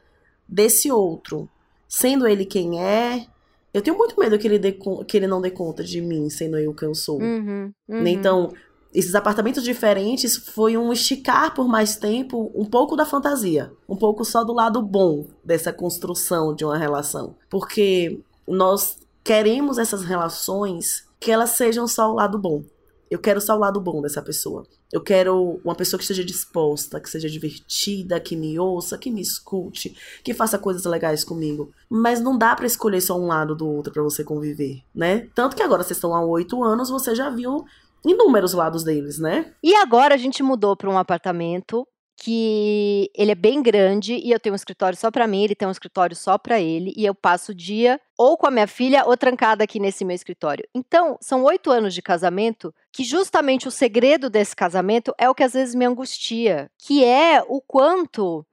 desse 0.48 0.90
outro, 0.90 1.46
sendo 1.86 2.26
ele 2.26 2.46
quem 2.46 2.82
é, 2.82 3.26
Eu 3.74 3.82
tenho 3.82 3.98
muito 3.98 4.18
medo 4.18 4.38
que 4.38 4.46
ele, 4.46 4.58
dê, 4.58 4.72
que 4.72 5.16
ele 5.16 5.26
não 5.26 5.42
dê 5.42 5.50
conta 5.50 5.84
de 5.84 6.00
mim, 6.00 6.30
sendo 6.30 6.56
eu 6.56 6.72
quem 6.72 6.88
eu 6.88 6.94
sou. 6.94 7.20
Uhum, 7.20 7.72
uhum. 7.88 8.06
Então, 8.06 8.52
esses 8.94 9.16
apartamentos 9.16 9.64
diferentes 9.64 10.36
foi 10.36 10.76
um 10.76 10.92
esticar 10.92 11.52
por 11.52 11.66
mais 11.66 11.96
tempo 11.96 12.52
um 12.54 12.64
pouco 12.64 12.94
da 12.94 13.04
fantasia, 13.04 13.72
um 13.88 13.96
pouco 13.96 14.24
só 14.24 14.44
do 14.44 14.52
lado 14.52 14.80
bom 14.80 15.26
dessa 15.44 15.72
construção 15.72 16.54
de 16.54 16.64
uma 16.64 16.78
relação, 16.78 17.34
porque 17.50 18.20
nós 18.46 18.98
queremos 19.24 19.78
essas 19.78 20.04
relações 20.04 21.04
que 21.18 21.32
elas 21.32 21.50
sejam 21.50 21.88
só 21.88 22.12
o 22.12 22.14
lado 22.14 22.38
bom. 22.38 22.62
Eu 23.10 23.18
quero 23.18 23.40
só 23.40 23.54
o 23.54 23.58
lado 23.58 23.80
bom 23.80 24.00
dessa 24.00 24.20
pessoa. 24.22 24.66
Eu 24.92 25.00
quero 25.00 25.60
uma 25.64 25.74
pessoa 25.74 25.98
que 25.98 26.04
esteja 26.04 26.24
disposta, 26.24 27.00
que 27.00 27.08
seja 27.08 27.28
divertida, 27.28 28.18
que 28.18 28.34
me 28.34 28.58
ouça, 28.58 28.98
que 28.98 29.10
me 29.10 29.20
escute, 29.20 29.96
que 30.22 30.34
faça 30.34 30.58
coisas 30.58 30.84
legais 30.84 31.22
comigo. 31.22 31.70
Mas 31.88 32.20
não 32.20 32.36
dá 32.36 32.56
para 32.56 32.66
escolher 32.66 33.00
só 33.00 33.18
um 33.18 33.26
lado 33.26 33.54
do 33.54 33.68
outro 33.68 33.92
para 33.92 34.02
você 34.02 34.24
conviver, 34.24 34.82
né? 34.94 35.28
Tanto 35.34 35.54
que 35.54 35.62
agora 35.62 35.82
vocês 35.82 35.96
estão 35.96 36.14
há 36.14 36.24
oito 36.24 36.64
anos, 36.64 36.90
você 36.90 37.14
já 37.14 37.30
viu 37.30 37.64
inúmeros 38.04 38.52
lados 38.52 38.84
deles, 38.84 39.18
né? 39.18 39.52
E 39.62 39.74
agora 39.76 40.14
a 40.14 40.18
gente 40.18 40.42
mudou 40.42 40.76
para 40.76 40.90
um 40.90 40.98
apartamento 40.98 41.86
que 42.16 43.10
ele 43.14 43.32
é 43.32 43.34
bem 43.34 43.62
grande 43.62 44.14
e 44.14 44.30
eu 44.30 44.38
tenho 44.38 44.52
um 44.52 44.56
escritório 44.56 44.96
só 44.96 45.10
para 45.10 45.26
mim, 45.26 45.42
ele 45.42 45.54
tem 45.54 45.66
um 45.66 45.70
escritório 45.70 46.14
só 46.14 46.38
para 46.38 46.60
ele 46.60 46.92
e 46.96 47.04
eu 47.04 47.14
passo 47.14 47.52
o 47.52 47.54
dia 47.54 48.00
ou 48.16 48.36
com 48.36 48.46
a 48.46 48.50
minha 48.50 48.68
filha 48.68 49.04
ou 49.04 49.16
trancada 49.16 49.64
aqui 49.64 49.80
nesse 49.80 50.04
meu 50.04 50.14
escritório. 50.14 50.66
Então, 50.74 51.18
são 51.20 51.42
oito 51.44 51.70
anos 51.70 51.92
de 51.92 52.00
casamento 52.00 52.72
que 52.92 53.02
justamente 53.02 53.66
o 53.66 53.70
segredo 53.70 54.30
desse 54.30 54.54
casamento 54.54 55.12
é 55.18 55.28
o 55.28 55.34
que 55.34 55.42
às 55.42 55.52
vezes 55.52 55.74
me 55.74 55.84
angustia, 55.84 56.70
que 56.78 57.04
é 57.04 57.42
o 57.48 57.60
quanto 57.60 58.46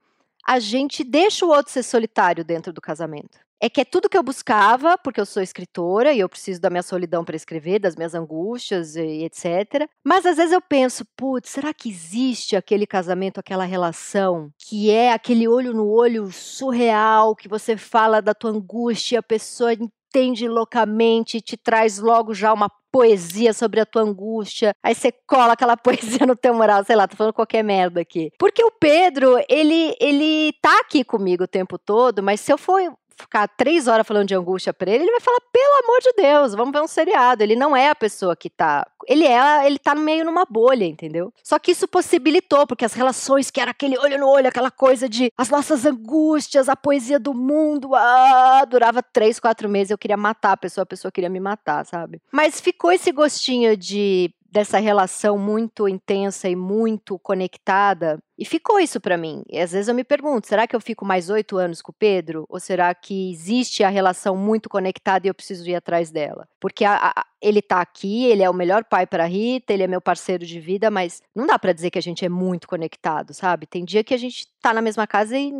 a 0.44 0.58
gente 0.58 1.04
deixa 1.04 1.46
o 1.46 1.50
outro 1.50 1.72
ser 1.72 1.84
solitário 1.84 2.44
dentro 2.44 2.72
do 2.72 2.80
casamento 2.80 3.38
é 3.62 3.70
que 3.70 3.80
é 3.80 3.84
tudo 3.84 4.08
que 4.08 4.18
eu 4.18 4.24
buscava, 4.24 4.98
porque 4.98 5.20
eu 5.20 5.24
sou 5.24 5.40
escritora 5.40 6.12
e 6.12 6.18
eu 6.18 6.28
preciso 6.28 6.60
da 6.60 6.68
minha 6.68 6.82
solidão 6.82 7.24
para 7.24 7.36
escrever, 7.36 7.78
das 7.78 7.94
minhas 7.94 8.12
angústias 8.12 8.96
e 8.96 9.22
etc. 9.22 9.88
Mas 10.04 10.26
às 10.26 10.36
vezes 10.36 10.52
eu 10.52 10.60
penso, 10.60 11.04
putz, 11.16 11.50
será 11.50 11.72
que 11.72 11.88
existe 11.88 12.56
aquele 12.56 12.88
casamento, 12.88 13.38
aquela 13.38 13.64
relação 13.64 14.50
que 14.58 14.90
é 14.90 15.12
aquele 15.12 15.46
olho 15.46 15.72
no 15.72 15.88
olho 15.88 16.32
surreal, 16.32 17.36
que 17.36 17.48
você 17.48 17.76
fala 17.76 18.20
da 18.20 18.34
tua 18.34 18.50
angústia, 18.50 19.20
a 19.20 19.22
pessoa 19.22 19.72
entende 19.72 20.48
loucamente, 20.48 21.40
te 21.40 21.56
traz 21.56 22.00
logo 22.00 22.34
já 22.34 22.52
uma 22.52 22.68
poesia 22.92 23.54
sobre 23.54 23.80
a 23.80 23.86
tua 23.86 24.02
angústia, 24.02 24.74
aí 24.82 24.94
você 24.94 25.10
cola 25.26 25.54
aquela 25.54 25.76
poesia 25.78 26.26
no 26.26 26.36
teu 26.36 26.52
moral, 26.52 26.84
sei 26.84 26.94
lá, 26.94 27.08
tô 27.08 27.16
falando 27.16 27.32
qualquer 27.32 27.62
merda 27.62 28.00
aqui. 28.00 28.30
Porque 28.38 28.62
o 28.62 28.70
Pedro, 28.70 29.38
ele, 29.48 29.96
ele 29.98 30.52
tá 30.60 30.80
aqui 30.80 31.02
comigo 31.02 31.44
o 31.44 31.48
tempo 31.48 31.78
todo, 31.78 32.22
mas 32.22 32.40
se 32.40 32.52
eu 32.52 32.58
for 32.58 32.80
ficar 33.16 33.48
três 33.48 33.88
horas 33.88 34.06
falando 34.06 34.28
de 34.28 34.34
angústia 34.34 34.72
pra 34.72 34.90
ele, 34.90 35.04
ele 35.04 35.10
vai 35.10 35.20
falar, 35.20 35.40
pelo 35.52 35.84
amor 35.84 36.00
de 36.00 36.12
Deus, 36.16 36.54
vamos 36.54 36.72
ver 36.72 36.82
um 36.82 36.86
seriado. 36.86 37.42
Ele 37.42 37.56
não 37.56 37.76
é 37.76 37.88
a 37.88 37.94
pessoa 37.94 38.36
que 38.36 38.50
tá. 38.50 38.86
Ele 39.06 39.26
é, 39.26 39.66
ele 39.66 39.78
tá 39.78 39.94
meio 39.94 40.24
numa 40.24 40.44
bolha, 40.44 40.84
entendeu? 40.84 41.32
Só 41.42 41.58
que 41.58 41.72
isso 41.72 41.88
possibilitou, 41.88 42.66
porque 42.66 42.84
as 42.84 42.92
relações 42.92 43.50
que 43.50 43.60
era 43.60 43.72
aquele 43.72 43.98
olho 43.98 44.18
no 44.18 44.28
olho, 44.28 44.48
aquela 44.48 44.70
coisa 44.70 45.08
de 45.08 45.32
as 45.36 45.48
nossas 45.48 45.84
angústias, 45.84 46.68
a 46.68 46.76
poesia 46.76 47.18
do 47.18 47.34
mundo, 47.34 47.94
ah, 47.94 48.64
durava 48.68 49.02
três, 49.02 49.40
quatro 49.40 49.68
meses, 49.68 49.90
eu 49.90 49.98
queria 49.98 50.16
matar 50.16 50.52
a 50.52 50.56
pessoa, 50.56 50.82
a 50.82 50.86
pessoa 50.86 51.10
queria 51.10 51.30
me 51.30 51.40
matar, 51.40 51.84
sabe? 51.84 52.20
Mas 52.30 52.60
ficou 52.60 52.92
esse 52.92 53.10
gostinho 53.10 53.76
de 53.76 54.32
dessa 54.52 54.78
relação 54.78 55.38
muito 55.38 55.88
intensa 55.88 56.48
e 56.48 56.54
muito 56.54 57.18
conectada. 57.18 58.18
E 58.38 58.44
ficou 58.44 58.78
isso 58.78 59.00
para 59.00 59.16
mim. 59.16 59.42
E 59.48 59.58
às 59.58 59.72
vezes 59.72 59.88
eu 59.88 59.94
me 59.94 60.04
pergunto: 60.04 60.46
será 60.46 60.66
que 60.66 60.76
eu 60.76 60.80
fico 60.80 61.04
mais 61.04 61.30
oito 61.30 61.56
anos 61.56 61.80
com 61.80 61.90
o 61.90 61.94
Pedro? 61.94 62.44
Ou 62.48 62.60
será 62.60 62.94
que 62.94 63.32
existe 63.32 63.82
a 63.82 63.88
relação 63.88 64.36
muito 64.36 64.68
conectada 64.68 65.26
e 65.26 65.30
eu 65.30 65.34
preciso 65.34 65.68
ir 65.68 65.74
atrás 65.74 66.10
dela? 66.10 66.46
Porque 66.60 66.84
a, 66.84 67.12
a, 67.16 67.24
ele 67.40 67.62
tá 67.62 67.80
aqui, 67.80 68.26
ele 68.26 68.42
é 68.42 68.50
o 68.50 68.54
melhor 68.54 68.84
pai 68.84 69.06
para 69.06 69.24
Rita, 69.24 69.72
ele 69.72 69.84
é 69.84 69.86
meu 69.86 70.00
parceiro 70.00 70.44
de 70.44 70.60
vida, 70.60 70.90
mas 70.90 71.22
não 71.34 71.46
dá 71.46 71.58
para 71.58 71.72
dizer 71.72 71.90
que 71.90 71.98
a 71.98 72.02
gente 72.02 72.24
é 72.24 72.28
muito 72.28 72.68
conectado, 72.68 73.32
sabe? 73.32 73.66
Tem 73.66 73.84
dia 73.84 74.04
que 74.04 74.12
a 74.12 74.18
gente 74.18 74.46
tá 74.60 74.74
na 74.74 74.82
mesma 74.82 75.06
casa 75.06 75.38
e 75.38 75.50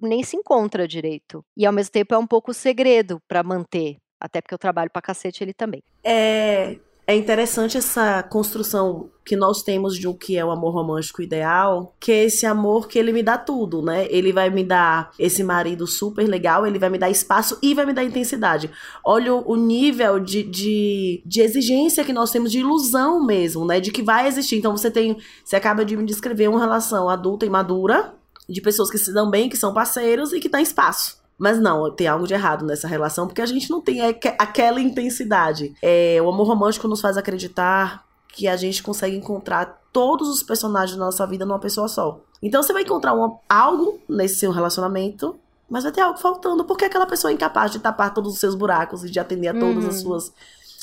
nem 0.00 0.22
se 0.22 0.36
encontra 0.36 0.86
direito. 0.86 1.44
E 1.56 1.66
ao 1.66 1.72
mesmo 1.72 1.92
tempo 1.92 2.14
é 2.14 2.18
um 2.18 2.26
pouco 2.26 2.52
o 2.52 2.54
segredo 2.54 3.20
para 3.26 3.42
manter. 3.42 3.96
Até 4.20 4.40
porque 4.40 4.54
eu 4.54 4.58
trabalho 4.58 4.90
pra 4.90 5.02
cacete 5.02 5.42
ele 5.42 5.52
também. 5.52 5.82
É, 6.02 6.78
é 7.06 7.14
interessante 7.14 7.78
essa 7.78 8.20
construção 8.24 9.08
que 9.24 9.36
nós 9.36 9.62
temos 9.62 9.96
de 9.96 10.08
o 10.08 10.14
que 10.14 10.36
é 10.36 10.44
o 10.44 10.50
amor 10.50 10.72
romântico 10.72 11.22
ideal, 11.22 11.94
que 12.00 12.10
é 12.10 12.24
esse 12.24 12.44
amor 12.44 12.88
que 12.88 12.98
ele 12.98 13.12
me 13.12 13.22
dá 13.22 13.38
tudo, 13.38 13.80
né? 13.80 14.06
Ele 14.10 14.32
vai 14.32 14.50
me 14.50 14.64
dar 14.64 15.12
esse 15.16 15.44
marido 15.44 15.86
super 15.86 16.26
legal, 16.26 16.66
ele 16.66 16.80
vai 16.80 16.90
me 16.90 16.98
dar 16.98 17.08
espaço 17.08 17.58
e 17.62 17.74
vai 17.74 17.86
me 17.86 17.92
dar 17.92 18.02
intensidade. 18.02 18.70
Olha 19.04 19.32
o 19.34 19.54
nível 19.54 20.18
de, 20.18 20.42
de, 20.42 21.22
de 21.24 21.40
exigência 21.40 22.04
que 22.04 22.12
nós 22.12 22.32
temos, 22.32 22.50
de 22.50 22.58
ilusão 22.58 23.24
mesmo, 23.24 23.64
né? 23.64 23.78
De 23.78 23.92
que 23.92 24.02
vai 24.02 24.26
existir. 24.26 24.56
Então 24.56 24.76
você 24.76 24.90
tem. 24.90 25.16
Você 25.44 25.54
acaba 25.54 25.84
de 25.84 25.96
me 25.96 26.04
descrever 26.04 26.48
uma 26.48 26.60
relação 26.60 27.08
adulta 27.08 27.46
e 27.46 27.50
madura, 27.50 28.14
de 28.48 28.60
pessoas 28.60 28.90
que 28.90 28.98
se 28.98 29.12
dão 29.12 29.30
bem, 29.30 29.48
que 29.48 29.56
são 29.56 29.72
parceiros 29.72 30.32
e 30.32 30.40
que 30.40 30.48
tem 30.48 30.62
espaço. 30.62 31.24
Mas 31.38 31.60
não, 31.60 31.90
tem 31.94 32.06
algo 32.06 32.26
de 32.26 32.32
errado 32.32 32.64
nessa 32.64 32.88
relação, 32.88 33.26
porque 33.26 33.42
a 33.42 33.46
gente 33.46 33.70
não 33.70 33.80
tem 33.80 34.00
aquela 34.38 34.80
intensidade. 34.80 35.74
É, 35.82 36.18
o 36.22 36.28
amor 36.28 36.46
romântico 36.46 36.88
nos 36.88 37.00
faz 37.00 37.18
acreditar 37.18 38.06
que 38.28 38.48
a 38.48 38.56
gente 38.56 38.82
consegue 38.82 39.16
encontrar 39.16 39.82
todos 39.92 40.28
os 40.28 40.42
personagens 40.42 40.96
da 40.96 41.04
nossa 41.04 41.26
vida 41.26 41.44
numa 41.44 41.58
pessoa 41.58 41.88
só. 41.88 42.20
Então 42.42 42.62
você 42.62 42.72
vai 42.72 42.82
encontrar 42.82 43.14
uma, 43.14 43.38
algo 43.48 43.98
nesse 44.08 44.36
seu 44.36 44.50
relacionamento, 44.50 45.38
mas 45.68 45.84
vai 45.84 45.92
ter 45.92 46.02
algo 46.02 46.18
faltando, 46.18 46.64
porque 46.64 46.84
aquela 46.84 47.06
pessoa 47.06 47.30
é 47.30 47.34
incapaz 47.34 47.70
de 47.70 47.78
tapar 47.78 48.12
todos 48.14 48.32
os 48.34 48.38
seus 48.38 48.54
buracos 48.54 49.04
e 49.04 49.10
de 49.10 49.18
atender 49.18 49.48
a 49.48 49.54
todas 49.54 49.84
uhum. 49.84 49.90
as 49.90 50.00
suas 50.00 50.32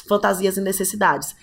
fantasias 0.07 0.57
e 0.57 0.61
necessidades. 0.61 1.35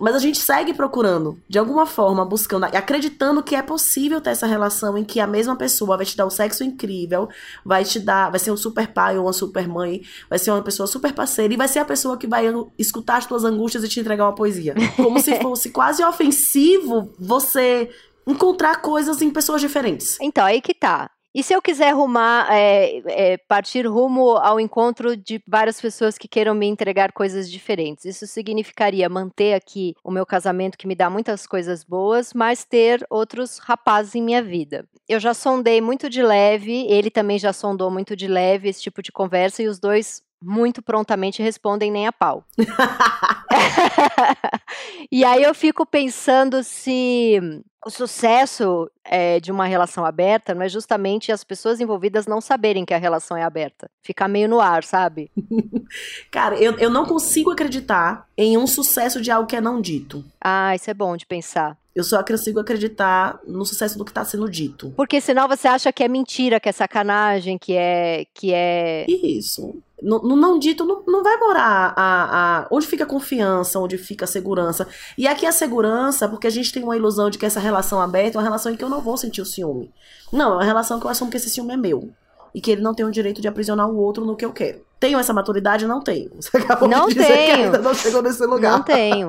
Mas 0.00 0.14
a 0.16 0.18
gente 0.18 0.38
segue 0.38 0.74
procurando, 0.74 1.40
de 1.48 1.58
alguma 1.58 1.86
forma, 1.86 2.24
buscando, 2.24 2.64
acreditando 2.64 3.42
que 3.42 3.54
é 3.54 3.62
possível 3.62 4.20
ter 4.20 4.30
essa 4.30 4.46
relação 4.46 4.98
em 4.98 5.04
que 5.04 5.20
a 5.20 5.26
mesma 5.26 5.54
pessoa 5.54 5.96
vai 5.96 6.04
te 6.04 6.16
dar 6.16 6.26
um 6.26 6.30
sexo 6.30 6.64
incrível, 6.64 7.28
vai 7.64 7.84
te 7.84 8.00
dar, 8.00 8.30
vai 8.30 8.40
ser 8.40 8.50
um 8.50 8.56
super 8.56 8.88
pai 8.88 9.16
ou 9.16 9.26
uma 9.26 9.32
super 9.32 9.68
mãe, 9.68 10.02
vai 10.28 10.38
ser 10.38 10.50
uma 10.50 10.62
pessoa 10.62 10.86
super 10.88 11.12
parceira 11.12 11.54
e 11.54 11.56
vai 11.56 11.68
ser 11.68 11.78
a 11.78 11.84
pessoa 11.84 12.18
que 12.18 12.26
vai 12.26 12.46
escutar 12.76 13.18
as 13.18 13.26
tuas 13.26 13.44
angústias 13.44 13.84
e 13.84 13.88
te 13.88 14.00
entregar 14.00 14.24
uma 14.24 14.34
poesia. 14.34 14.74
Como 14.96 15.20
se 15.20 15.38
fosse 15.40 15.70
quase 15.70 16.02
ofensivo 16.02 17.12
você 17.18 17.88
encontrar 18.26 18.80
coisas 18.80 19.22
em 19.22 19.30
pessoas 19.30 19.60
diferentes. 19.60 20.18
Então, 20.20 20.44
aí 20.44 20.60
que 20.60 20.74
tá. 20.74 21.10
E 21.34 21.42
se 21.42 21.52
eu 21.52 21.60
quiser 21.60 21.92
rumar, 21.92 22.46
é, 22.50 23.02
é, 23.06 23.36
partir 23.36 23.86
rumo 23.86 24.36
ao 24.36 24.60
encontro 24.60 25.16
de 25.16 25.42
várias 25.48 25.80
pessoas 25.80 26.16
que 26.16 26.28
queiram 26.28 26.54
me 26.54 26.66
entregar 26.66 27.10
coisas 27.10 27.50
diferentes? 27.50 28.04
Isso 28.04 28.24
significaria 28.26 29.08
manter 29.08 29.54
aqui 29.54 29.96
o 30.04 30.12
meu 30.12 30.24
casamento 30.24 30.78
que 30.78 30.86
me 30.86 30.94
dá 30.94 31.10
muitas 31.10 31.44
coisas 31.44 31.82
boas, 31.82 32.32
mas 32.32 32.64
ter 32.64 33.04
outros 33.10 33.58
rapazes 33.58 34.14
em 34.14 34.22
minha 34.22 34.42
vida. 34.42 34.86
Eu 35.08 35.18
já 35.18 35.34
sondei 35.34 35.80
muito 35.80 36.08
de 36.08 36.22
leve, 36.22 36.86
ele 36.86 37.10
também 37.10 37.38
já 37.38 37.52
sondou 37.52 37.90
muito 37.90 38.14
de 38.14 38.28
leve 38.28 38.68
esse 38.68 38.80
tipo 38.80 39.02
de 39.02 39.10
conversa 39.10 39.60
e 39.60 39.66
os 39.66 39.80
dois 39.80 40.22
muito 40.40 40.82
prontamente 40.82 41.42
respondem 41.42 41.90
nem 41.90 42.06
a 42.06 42.12
pau. 42.12 42.44
e 45.10 45.24
aí 45.24 45.42
eu 45.42 45.54
fico 45.54 45.84
pensando 45.86 46.62
se 46.62 47.40
o 47.86 47.90
sucesso 47.90 48.90
é, 49.04 49.38
de 49.38 49.52
uma 49.52 49.66
relação 49.66 50.04
aberta 50.04 50.54
não 50.54 50.62
é 50.62 50.68
justamente 50.68 51.30
as 51.30 51.44
pessoas 51.44 51.80
envolvidas 51.80 52.26
não 52.26 52.40
saberem 52.40 52.84
que 52.84 52.94
a 52.94 52.98
relação 52.98 53.36
é 53.36 53.42
aberta. 53.42 53.90
Ficar 54.02 54.28
meio 54.28 54.48
no 54.48 54.60
ar, 54.60 54.84
sabe? 54.84 55.30
Cara, 56.30 56.56
eu, 56.56 56.78
eu 56.78 56.90
não 56.90 57.04
consigo 57.04 57.50
acreditar 57.50 58.26
em 58.36 58.56
um 58.56 58.66
sucesso 58.66 59.20
de 59.20 59.30
algo 59.30 59.48
que 59.48 59.56
é 59.56 59.60
não 59.60 59.80
dito. 59.80 60.24
Ah, 60.40 60.74
isso 60.74 60.90
é 60.90 60.94
bom 60.94 61.16
de 61.16 61.26
pensar. 61.26 61.76
Eu 61.94 62.02
só 62.02 62.22
consigo 62.24 62.58
acreditar 62.58 63.38
no 63.46 63.64
sucesso 63.64 63.96
do 63.96 64.04
que 64.04 64.10
está 64.10 64.24
sendo 64.24 64.50
dito. 64.50 64.92
Porque 64.96 65.20
senão 65.20 65.46
você 65.46 65.68
acha 65.68 65.92
que 65.92 66.02
é 66.02 66.08
mentira, 66.08 66.58
que 66.58 66.68
é 66.68 66.72
sacanagem, 66.72 67.56
que 67.56 67.74
é. 67.76 68.26
que 68.34 68.52
é. 68.52 69.06
Isso. 69.08 69.76
No, 70.04 70.20
no 70.20 70.36
não 70.36 70.58
dito 70.58 70.84
não, 70.84 71.02
não 71.06 71.22
vai 71.22 71.36
morar 71.38 71.94
a, 71.96 72.60
a, 72.60 72.68
onde 72.70 72.86
fica 72.86 73.04
a 73.04 73.06
confiança, 73.06 73.78
onde 73.78 73.96
fica 73.96 74.26
a 74.26 74.28
segurança. 74.28 74.86
E 75.16 75.26
aqui 75.26 75.46
a 75.46 75.52
segurança, 75.52 76.28
porque 76.28 76.46
a 76.46 76.50
gente 76.50 76.72
tem 76.72 76.82
uma 76.82 76.96
ilusão 76.96 77.30
de 77.30 77.38
que 77.38 77.46
essa 77.46 77.58
relação 77.58 78.00
aberta 78.00 78.36
é 78.36 78.38
uma 78.38 78.44
relação 78.44 78.72
em 78.72 78.76
que 78.76 78.84
eu 78.84 78.90
não 78.90 79.00
vou 79.00 79.16
sentir 79.16 79.40
o 79.40 79.46
ciúme. 79.46 79.90
Não, 80.30 80.52
é 80.52 80.56
uma 80.56 80.64
relação 80.64 81.00
que 81.00 81.06
eu 81.06 81.10
assumo 81.10 81.30
que 81.30 81.38
esse 81.38 81.48
ciúme 81.48 81.72
é 81.72 81.76
meu. 81.76 82.10
E 82.54 82.60
que 82.60 82.70
ele 82.70 82.82
não 82.82 82.94
tem 82.94 83.04
o 83.04 83.10
direito 83.10 83.40
de 83.40 83.48
aprisionar 83.48 83.88
o 83.88 83.96
outro 83.96 84.24
no 84.24 84.36
que 84.36 84.44
eu 84.44 84.52
quero. 84.52 84.84
Tenho 85.00 85.18
essa 85.18 85.32
maturidade? 85.32 85.86
Não 85.86 86.00
tenho. 86.00 86.30
Você 86.40 86.56
acabou 86.56 86.88
não 86.88 87.08
de 87.08 87.14
dizer 87.14 87.26
tenho. 87.26 87.54
que 87.56 87.62
ainda 87.62 87.78
não 87.78 87.94
chegou 87.94 88.22
nesse 88.22 88.44
lugar. 88.46 88.72
Não 88.72 88.82
tenho. 88.82 89.28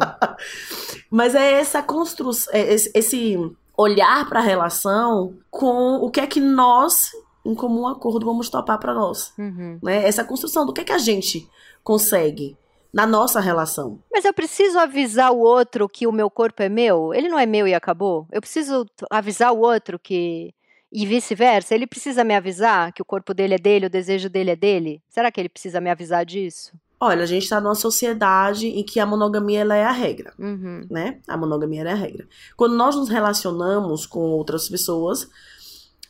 Mas 1.10 1.34
é 1.34 1.54
essa 1.54 1.82
construção, 1.82 2.54
é 2.54 2.74
esse 2.74 3.38
olhar 3.78 4.28
para 4.28 4.40
a 4.40 4.44
relação 4.44 5.34
com 5.50 5.96
o 5.98 6.10
que 6.10 6.20
é 6.20 6.28
que 6.28 6.40
nós, 6.40 7.12
em 7.46 7.56
comum 7.56 7.88
acordo, 7.88 8.26
vamos 8.26 8.50
topar 8.50 8.80
para 8.80 8.94
nós. 8.94 9.34
Uhum. 9.38 9.80
Né? 9.82 10.06
Essa 10.08 10.24
construção 10.24 10.66
do 10.66 10.74
que 10.74 10.82
é 10.82 10.84
que 10.84 10.92
a 10.92 10.98
gente 10.98 11.48
consegue 11.84 12.58
na 12.94 13.06
nossa 13.06 13.40
relação. 13.40 14.00
Mas 14.12 14.24
eu 14.24 14.34
preciso 14.34 14.80
avisar 14.80 15.32
o 15.32 15.40
outro 15.40 15.88
que 15.90 16.08
o 16.08 16.12
meu 16.12 16.30
corpo 16.30 16.64
é 16.64 16.70
meu? 16.70 17.14
Ele 17.14 17.28
não 17.28 17.38
é 17.38 17.46
meu 17.46 17.68
e 17.68 17.74
acabou? 17.74 18.26
Eu 18.32 18.40
preciso 18.42 18.86
avisar 19.12 19.52
o 19.54 19.60
outro 19.60 20.00
que. 20.00 20.54
E 20.92 21.06
vice-versa? 21.06 21.76
Ele 21.76 21.86
precisa 21.86 22.24
me 22.24 22.34
avisar 22.34 22.94
que 22.94 23.02
o 23.02 23.06
corpo 23.06 23.34
dele 23.34 23.56
é 23.56 23.58
dele, 23.58 23.88
o 23.88 23.90
desejo 23.90 24.30
dele 24.30 24.52
é 24.52 24.56
dele? 24.56 25.02
Será 25.10 25.30
que 25.30 25.42
ele 25.42 25.50
precisa 25.50 25.82
me 25.82 25.90
avisar 25.90 26.26
disso? 26.26 26.72
Olha, 26.98 27.24
a 27.24 27.26
gente 27.26 27.44
está 27.44 27.60
numa 27.60 27.76
sociedade 27.76 28.68
em 28.68 28.82
que 28.82 29.02
a 29.02 29.06
monogamia 29.06 29.60
ela 29.60 29.76
é 29.76 29.84
a 29.84 29.92
regra, 29.92 30.34
Uhum. 30.40 30.88
né? 30.90 31.20
A 31.28 31.36
monogamia 31.36 31.82
é 31.82 31.92
a 31.92 31.96
regra. 31.96 32.26
Quando 32.56 32.76
nós 32.76 32.96
nos 32.96 33.10
relacionamos 33.10 34.06
com 34.06 34.22
outras 34.22 34.70
pessoas, 34.70 35.28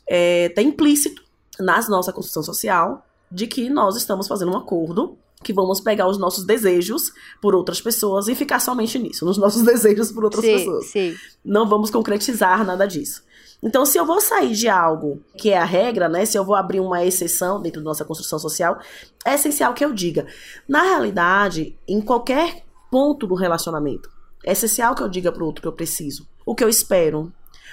é, 0.08 0.50
tá 0.50 0.62
implícito 0.62 1.25
na 1.58 1.80
nossa 1.88 2.12
construção 2.12 2.42
social 2.42 3.04
de 3.30 3.46
que 3.46 3.68
nós 3.68 3.96
estamos 3.96 4.28
fazendo 4.28 4.52
um 4.52 4.56
acordo 4.56 5.16
que 5.42 5.52
vamos 5.52 5.80
pegar 5.80 6.08
os 6.08 6.18
nossos 6.18 6.44
desejos 6.44 7.12
por 7.40 7.54
outras 7.54 7.80
pessoas 7.80 8.26
e 8.28 8.34
ficar 8.34 8.60
somente 8.60 8.98
nisso, 8.98 9.24
nos 9.24 9.38
nossos 9.38 9.62
desejos 9.64 10.10
por 10.10 10.24
outras 10.24 10.44
sim, 10.44 10.52
pessoas. 10.52 10.86
sim. 10.86 11.14
Não 11.44 11.68
vamos 11.68 11.90
concretizar 11.90 12.64
nada 12.64 12.86
disso. 12.86 13.22
Então, 13.62 13.86
se 13.86 13.98
eu 13.98 14.04
vou 14.04 14.20
sair 14.20 14.52
de 14.52 14.68
algo 14.68 15.22
que 15.36 15.50
é 15.50 15.58
a 15.58 15.64
regra, 15.64 16.08
né? 16.08 16.26
Se 16.26 16.38
eu 16.38 16.44
vou 16.44 16.54
abrir 16.54 16.80
uma 16.80 17.04
exceção 17.04 17.60
dentro 17.60 17.80
da 17.80 17.86
nossa 17.86 18.04
construção 18.04 18.38
social, 18.38 18.78
é 19.24 19.34
essencial 19.34 19.72
que 19.72 19.84
eu 19.84 19.92
diga. 19.92 20.26
Na 20.68 20.82
realidade, 20.82 21.76
em 21.88 22.00
qualquer 22.00 22.64
ponto 22.90 23.26
do 23.26 23.34
relacionamento, 23.34 24.10
é 24.44 24.52
essencial 24.52 24.94
que 24.94 25.02
eu 25.02 25.08
diga 25.08 25.32
pro 25.32 25.46
outro 25.46 25.62
que 25.62 25.68
eu 25.68 25.72
preciso, 25.72 26.26
o 26.44 26.54
que 26.54 26.62
eu 26.62 26.68
espero. 26.68 27.32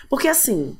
Porque 0.09 0.27
assim, 0.27 0.77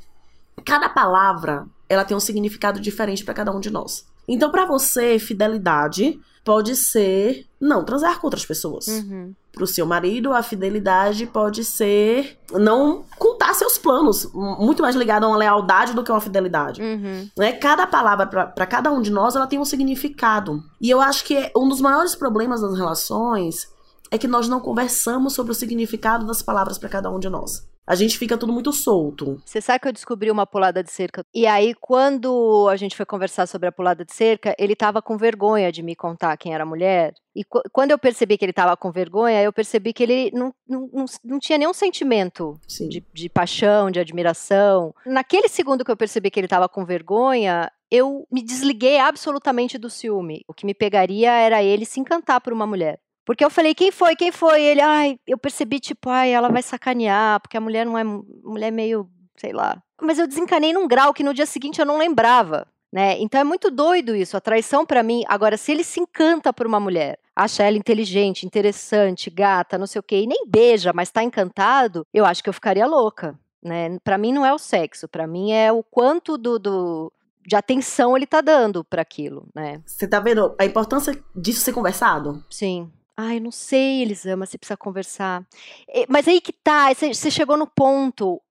cada 0.65 0.89
palavra, 0.89 1.67
ela 1.93 2.05
tem 2.05 2.15
um 2.15 2.19
significado 2.19 2.79
diferente 2.79 3.23
para 3.23 3.33
cada 3.33 3.51
um 3.51 3.59
de 3.59 3.69
nós. 3.69 4.05
Então, 4.27 4.51
para 4.51 4.65
você, 4.65 5.19
fidelidade 5.19 6.19
pode 6.43 6.75
ser 6.75 7.45
não 7.59 7.85
transar 7.85 8.19
com 8.19 8.27
outras 8.27 8.45
pessoas. 8.45 8.87
Uhum. 8.87 9.33
Pro 9.53 9.67
seu 9.67 9.85
marido, 9.85 10.33
a 10.33 10.41
fidelidade 10.43 11.25
pode 11.27 11.63
ser 11.63 12.37
não 12.51 13.05
contar 13.17 13.53
seus 13.53 13.77
planos, 13.77 14.29
muito 14.33 14.81
mais 14.81 14.95
ligado 14.95 15.23
a 15.23 15.27
uma 15.27 15.37
lealdade 15.37 15.93
do 15.93 16.03
que 16.03 16.11
uma 16.11 16.19
fidelidade. 16.19 16.81
Uhum. 16.81 17.29
Né? 17.37 17.53
Cada 17.53 17.87
palavra, 17.87 18.25
para 18.25 18.65
cada 18.65 18.91
um 18.91 19.01
de 19.01 19.11
nós, 19.11 19.35
ela 19.35 19.47
tem 19.47 19.59
um 19.59 19.65
significado. 19.65 20.61
E 20.81 20.89
eu 20.89 20.99
acho 20.99 21.23
que 21.23 21.51
um 21.55 21.69
dos 21.69 21.79
maiores 21.79 22.15
problemas 22.15 22.61
das 22.61 22.75
relações 22.75 23.71
é 24.11 24.17
que 24.17 24.27
nós 24.27 24.47
não 24.47 24.59
conversamos 24.59 25.33
sobre 25.33 25.51
o 25.51 25.55
significado 25.55 26.25
das 26.25 26.41
palavras 26.41 26.77
para 26.77 26.89
cada 26.89 27.09
um 27.09 27.19
de 27.19 27.29
nós. 27.29 27.65
A 27.85 27.95
gente 27.95 28.17
fica 28.17 28.37
tudo 28.37 28.53
muito 28.53 28.71
solto. 28.71 29.41
Você 29.45 29.59
sabe 29.59 29.79
que 29.81 29.87
eu 29.89 29.91
descobri 29.93 30.31
uma 30.31 30.47
pulada 30.47 30.81
de 30.81 30.89
cerca? 30.89 31.25
E 31.33 31.45
aí, 31.45 31.73
quando 31.75 32.67
a 32.69 32.77
gente 32.77 32.95
foi 32.95 33.05
conversar 33.05 33.45
sobre 33.45 33.67
a 33.67 33.71
pulada 33.73 34.05
de 34.05 34.13
cerca, 34.13 34.55
ele 34.57 34.73
tava 34.75 35.01
com 35.01 35.17
vergonha 35.17 35.69
de 35.71 35.83
me 35.83 35.93
contar 35.95 36.37
quem 36.37 36.53
era 36.53 36.63
a 36.63 36.65
mulher. 36.65 37.13
E 37.35 37.43
qu- 37.43 37.61
quando 37.73 37.91
eu 37.91 37.99
percebi 37.99 38.37
que 38.37 38.45
ele 38.45 38.53
tava 38.53 38.77
com 38.77 38.89
vergonha, 38.91 39.41
eu 39.43 39.51
percebi 39.51 39.91
que 39.91 40.01
ele 40.03 40.31
não, 40.33 40.53
não, 40.67 40.89
não, 40.93 41.05
não 41.25 41.39
tinha 41.39 41.57
nenhum 41.57 41.73
sentimento 41.73 42.57
de, 42.87 43.03
de 43.13 43.27
paixão, 43.27 43.91
de 43.91 43.99
admiração. 43.99 44.95
Naquele 45.05 45.49
segundo 45.49 45.83
que 45.83 45.91
eu 45.91 45.97
percebi 45.97 46.31
que 46.31 46.39
ele 46.39 46.47
tava 46.47 46.69
com 46.69 46.85
vergonha, 46.85 47.69
eu 47.91 48.25
me 48.31 48.41
desliguei 48.41 48.97
absolutamente 48.97 49.77
do 49.77 49.89
ciúme. 49.89 50.43
O 50.47 50.53
que 50.53 50.65
me 50.65 50.73
pegaria 50.73 51.31
era 51.31 51.61
ele 51.61 51.85
se 51.85 51.99
encantar 51.99 52.39
por 52.39 52.53
uma 52.53 52.65
mulher. 52.65 52.99
Porque 53.25 53.43
eu 53.43 53.49
falei, 53.49 53.73
quem 53.73 53.91
foi? 53.91 54.15
Quem 54.15 54.31
foi? 54.31 54.61
Ele, 54.61 54.81
ai, 54.81 55.17
eu 55.25 55.37
percebi, 55.37 55.79
tipo, 55.79 56.09
ai, 56.09 56.31
ela 56.33 56.49
vai 56.49 56.61
sacanear, 56.61 57.39
porque 57.39 57.57
a 57.57 57.61
mulher 57.61 57.85
não 57.85 57.97
é 57.97 58.03
mulher 58.03 58.71
meio, 58.71 59.09
sei 59.37 59.53
lá. 59.53 59.81
Mas 60.01 60.19
eu 60.19 60.27
desencanei 60.27 60.73
num 60.73 60.87
grau 60.87 61.13
que 61.13 61.23
no 61.23 61.33
dia 61.33 61.45
seguinte 61.45 61.79
eu 61.79 61.85
não 61.85 61.97
lembrava, 61.97 62.67
né? 62.91 63.17
Então 63.19 63.39
é 63.39 63.43
muito 63.43 63.71
doido 63.71 64.15
isso, 64.15 64.35
a 64.35 64.41
traição 64.41 64.85
pra 64.85 65.01
mim. 65.01 65.23
Agora, 65.27 65.55
se 65.55 65.71
ele 65.71 65.83
se 65.83 66.01
encanta 66.01 66.51
por 66.51 66.67
uma 66.67 66.79
mulher, 66.79 67.17
acha 67.35 67.63
ela 67.63 67.77
inteligente, 67.77 68.45
interessante, 68.45 69.29
gata, 69.29 69.77
não 69.77 69.87
sei 69.87 69.99
o 69.99 70.03
quê, 70.03 70.21
e 70.21 70.27
nem 70.27 70.45
beija, 70.45 70.91
mas 70.93 71.09
tá 71.09 71.23
encantado, 71.23 72.05
eu 72.13 72.25
acho 72.25 72.43
que 72.43 72.49
eu 72.49 72.53
ficaria 72.53 72.85
louca, 72.85 73.39
né? 73.63 73.97
Pra 74.03 74.17
mim 74.17 74.33
não 74.33 74.45
é 74.45 74.53
o 74.53 74.59
sexo, 74.59 75.07
pra 75.07 75.25
mim 75.25 75.53
é 75.53 75.71
o 75.71 75.81
quanto 75.81 76.37
do, 76.37 76.59
do 76.59 77.13
de 77.45 77.55
atenção 77.55 78.15
ele 78.15 78.25
tá 78.25 78.41
dando 78.41 78.83
pra 78.83 79.01
aquilo, 79.01 79.47
né? 79.55 79.81
Você 79.85 80.07
tá 80.07 80.19
vendo 80.19 80.55
a 80.59 80.65
importância 80.65 81.17
disso 81.35 81.61
ser 81.61 81.73
conversado? 81.73 82.43
Sim. 82.49 82.91
Ai, 83.17 83.39
não 83.39 83.51
sei, 83.51 84.01
Elisama, 84.01 84.45
você 84.45 84.57
precisa 84.57 84.77
conversar. 84.77 85.45
Eh, 85.87 86.05
Mas 86.09 86.27
aí 86.27 86.41
que 86.41 86.51
tá, 86.51 86.93
você 86.93 87.13
você 87.13 87.29
chegou 87.29 87.57
no 87.57 87.67
ponto. 87.67 88.41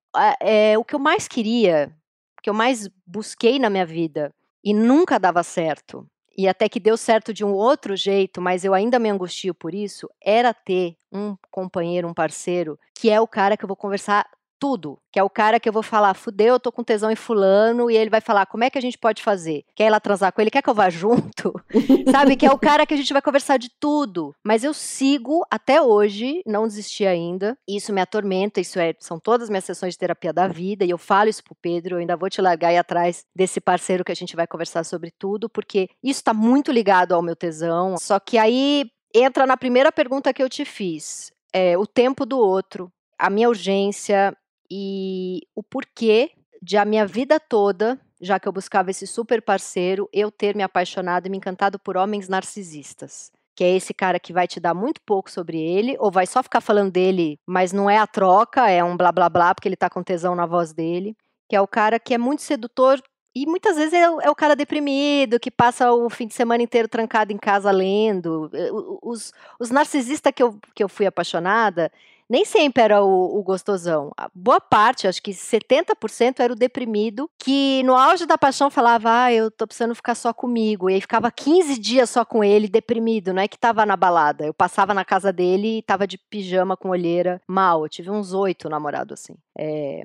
é, 0.40 0.78
o 0.78 0.84
que 0.84 0.94
eu 0.94 0.98
mais 0.98 1.26
queria, 1.26 1.92
o 2.38 2.42
que 2.42 2.50
eu 2.50 2.54
mais 2.54 2.88
busquei 3.06 3.58
na 3.58 3.70
minha 3.70 3.86
vida, 3.86 4.32
e 4.64 4.72
nunca 4.74 5.18
dava 5.18 5.42
certo, 5.42 6.06
e 6.36 6.46
até 6.48 6.68
que 6.68 6.78
deu 6.80 6.96
certo 6.96 7.32
de 7.34 7.44
um 7.44 7.52
outro 7.52 7.96
jeito, 7.96 8.40
mas 8.40 8.64
eu 8.64 8.74
ainda 8.74 8.98
me 8.98 9.08
angustio 9.10 9.54
por 9.54 9.74
isso, 9.74 10.08
era 10.22 10.52
ter 10.54 10.96
um 11.12 11.36
companheiro, 11.50 12.06
um 12.08 12.14
parceiro, 12.14 12.78
que 12.94 13.10
é 13.10 13.20
o 13.20 13.26
cara 13.26 13.56
que 13.56 13.64
eu 13.64 13.68
vou 13.68 13.76
conversar 13.76 14.26
tudo. 14.62 14.96
Que 15.10 15.18
é 15.18 15.22
o 15.24 15.28
cara 15.28 15.58
que 15.58 15.68
eu 15.68 15.72
vou 15.72 15.82
falar, 15.82 16.14
fudeu, 16.14 16.54
eu 16.54 16.60
tô 16.60 16.70
com 16.70 16.84
tesão 16.84 17.10
em 17.10 17.16
fulano, 17.16 17.90
e 17.90 17.96
ele 17.96 18.08
vai 18.08 18.20
falar, 18.20 18.46
como 18.46 18.62
é 18.62 18.70
que 18.70 18.78
a 18.78 18.80
gente 18.80 18.96
pode 18.96 19.20
fazer? 19.20 19.64
Quer 19.74 19.86
ir 19.86 19.90
lá 19.90 19.98
transar 19.98 20.32
com 20.32 20.40
ele? 20.40 20.52
Quer 20.52 20.62
que 20.62 20.70
eu 20.70 20.74
vá 20.74 20.88
junto? 20.88 21.52
Sabe? 22.12 22.36
Que 22.36 22.46
é 22.46 22.52
o 22.52 22.58
cara 22.58 22.86
que 22.86 22.94
a 22.94 22.96
gente 22.96 23.12
vai 23.12 23.20
conversar 23.20 23.56
de 23.56 23.68
tudo. 23.80 24.32
Mas 24.44 24.62
eu 24.62 24.72
sigo 24.72 25.44
até 25.50 25.82
hoje, 25.82 26.42
não 26.46 26.68
desisti 26.68 27.04
ainda. 27.04 27.58
Isso 27.66 27.92
me 27.92 28.00
atormenta, 28.00 28.60
isso 28.60 28.78
é, 28.78 28.94
são 29.00 29.18
todas 29.18 29.46
as 29.46 29.50
minhas 29.50 29.64
sessões 29.64 29.94
de 29.94 29.98
terapia 29.98 30.32
da 30.32 30.46
vida, 30.46 30.84
e 30.84 30.90
eu 30.90 30.98
falo 30.98 31.28
isso 31.28 31.42
pro 31.42 31.56
Pedro, 31.60 31.96
eu 31.96 31.98
ainda 31.98 32.16
vou 32.16 32.30
te 32.30 32.40
largar 32.40 32.68
aí 32.68 32.78
atrás 32.78 33.24
desse 33.34 33.60
parceiro 33.60 34.04
que 34.04 34.12
a 34.12 34.16
gente 34.16 34.36
vai 34.36 34.46
conversar 34.46 34.84
sobre 34.84 35.10
tudo, 35.10 35.50
porque 35.50 35.88
isso 36.04 36.22
tá 36.22 36.32
muito 36.32 36.70
ligado 36.70 37.14
ao 37.14 37.22
meu 37.22 37.34
tesão. 37.34 37.96
Só 37.98 38.20
que 38.20 38.38
aí 38.38 38.86
entra 39.12 39.44
na 39.44 39.56
primeira 39.56 39.90
pergunta 39.90 40.32
que 40.32 40.42
eu 40.42 40.48
te 40.48 40.64
fiz. 40.64 41.32
É, 41.52 41.76
o 41.76 41.84
tempo 41.84 42.24
do 42.24 42.38
outro, 42.38 42.92
a 43.18 43.28
minha 43.28 43.48
urgência 43.48 44.36
e 44.74 45.42
o 45.54 45.62
porquê 45.62 46.30
de 46.62 46.78
a 46.78 46.84
minha 46.86 47.04
vida 47.06 47.38
toda, 47.38 48.00
já 48.18 48.40
que 48.40 48.48
eu 48.48 48.52
buscava 48.52 48.90
esse 48.90 49.06
super 49.06 49.42
parceiro, 49.42 50.08
eu 50.12 50.30
ter 50.30 50.56
me 50.56 50.62
apaixonado 50.62 51.26
e 51.26 51.28
me 51.30 51.36
encantado 51.36 51.78
por 51.78 51.94
homens 51.98 52.26
narcisistas. 52.26 53.30
Que 53.54 53.64
é 53.64 53.76
esse 53.76 53.92
cara 53.92 54.18
que 54.18 54.32
vai 54.32 54.48
te 54.48 54.58
dar 54.58 54.72
muito 54.72 54.98
pouco 55.04 55.30
sobre 55.30 55.60
ele, 55.60 55.94
ou 55.98 56.10
vai 56.10 56.26
só 56.26 56.42
ficar 56.42 56.62
falando 56.62 56.90
dele, 56.90 57.38
mas 57.46 57.70
não 57.70 57.90
é 57.90 57.98
a 57.98 58.06
troca, 58.06 58.70
é 58.70 58.82
um 58.82 58.96
blá 58.96 59.12
blá 59.12 59.28
blá, 59.28 59.54
porque 59.54 59.68
ele 59.68 59.76
tá 59.76 59.90
com 59.90 60.02
tesão 60.02 60.34
na 60.34 60.46
voz 60.46 60.72
dele. 60.72 61.14
Que 61.50 61.56
é 61.56 61.60
o 61.60 61.68
cara 61.68 62.00
que 62.00 62.14
é 62.14 62.18
muito 62.18 62.40
sedutor 62.40 62.98
e 63.34 63.44
muitas 63.46 63.76
vezes 63.76 63.92
é, 63.92 64.08
o- 64.08 64.20
é 64.22 64.30
o 64.30 64.34
cara 64.34 64.56
deprimido, 64.56 65.38
que 65.38 65.50
passa 65.50 65.92
o 65.92 66.08
fim 66.08 66.26
de 66.26 66.32
semana 66.34 66.62
inteiro 66.62 66.88
trancado 66.88 67.30
em 67.32 67.36
casa 67.36 67.70
lendo. 67.70 68.48
Eh, 68.54 68.70
Os, 69.02 69.32
os 69.60 69.70
narcisistas 69.70 70.32
que 70.34 70.42
eu, 70.42 70.58
que 70.74 70.82
eu 70.82 70.88
fui 70.88 71.04
apaixonada, 71.06 71.90
nem 72.32 72.46
sempre 72.46 72.82
era 72.82 73.04
o, 73.04 73.38
o 73.38 73.42
gostosão. 73.42 74.10
A 74.16 74.30
boa 74.34 74.58
parte, 74.58 75.06
acho 75.06 75.22
que 75.22 75.32
70% 75.32 76.40
era 76.40 76.50
o 76.50 76.56
deprimido, 76.56 77.28
que 77.38 77.82
no 77.82 77.94
auge 77.94 78.24
da 78.24 78.38
paixão 78.38 78.70
falava, 78.70 79.24
ah, 79.24 79.30
eu 79.30 79.50
tô 79.50 79.66
precisando 79.66 79.94
ficar 79.94 80.14
só 80.14 80.32
comigo. 80.32 80.88
E 80.88 80.94
aí 80.94 81.00
ficava 81.02 81.30
15 81.30 81.78
dias 81.78 82.08
só 82.08 82.24
com 82.24 82.42
ele, 82.42 82.68
deprimido, 82.68 83.34
não 83.34 83.42
é 83.42 83.46
que 83.46 83.58
tava 83.58 83.84
na 83.84 83.98
balada. 83.98 84.46
Eu 84.46 84.54
passava 84.54 84.94
na 84.94 85.04
casa 85.04 85.30
dele 85.30 85.80
e 85.80 85.82
tava 85.82 86.06
de 86.06 86.16
pijama 86.16 86.74
com 86.74 86.88
olheira, 86.88 87.38
mal. 87.46 87.84
Eu 87.84 87.88
tive 87.90 88.08
uns 88.08 88.32
oito 88.32 88.66
namorados 88.66 89.20
assim. 89.20 89.34
É, 89.54 90.02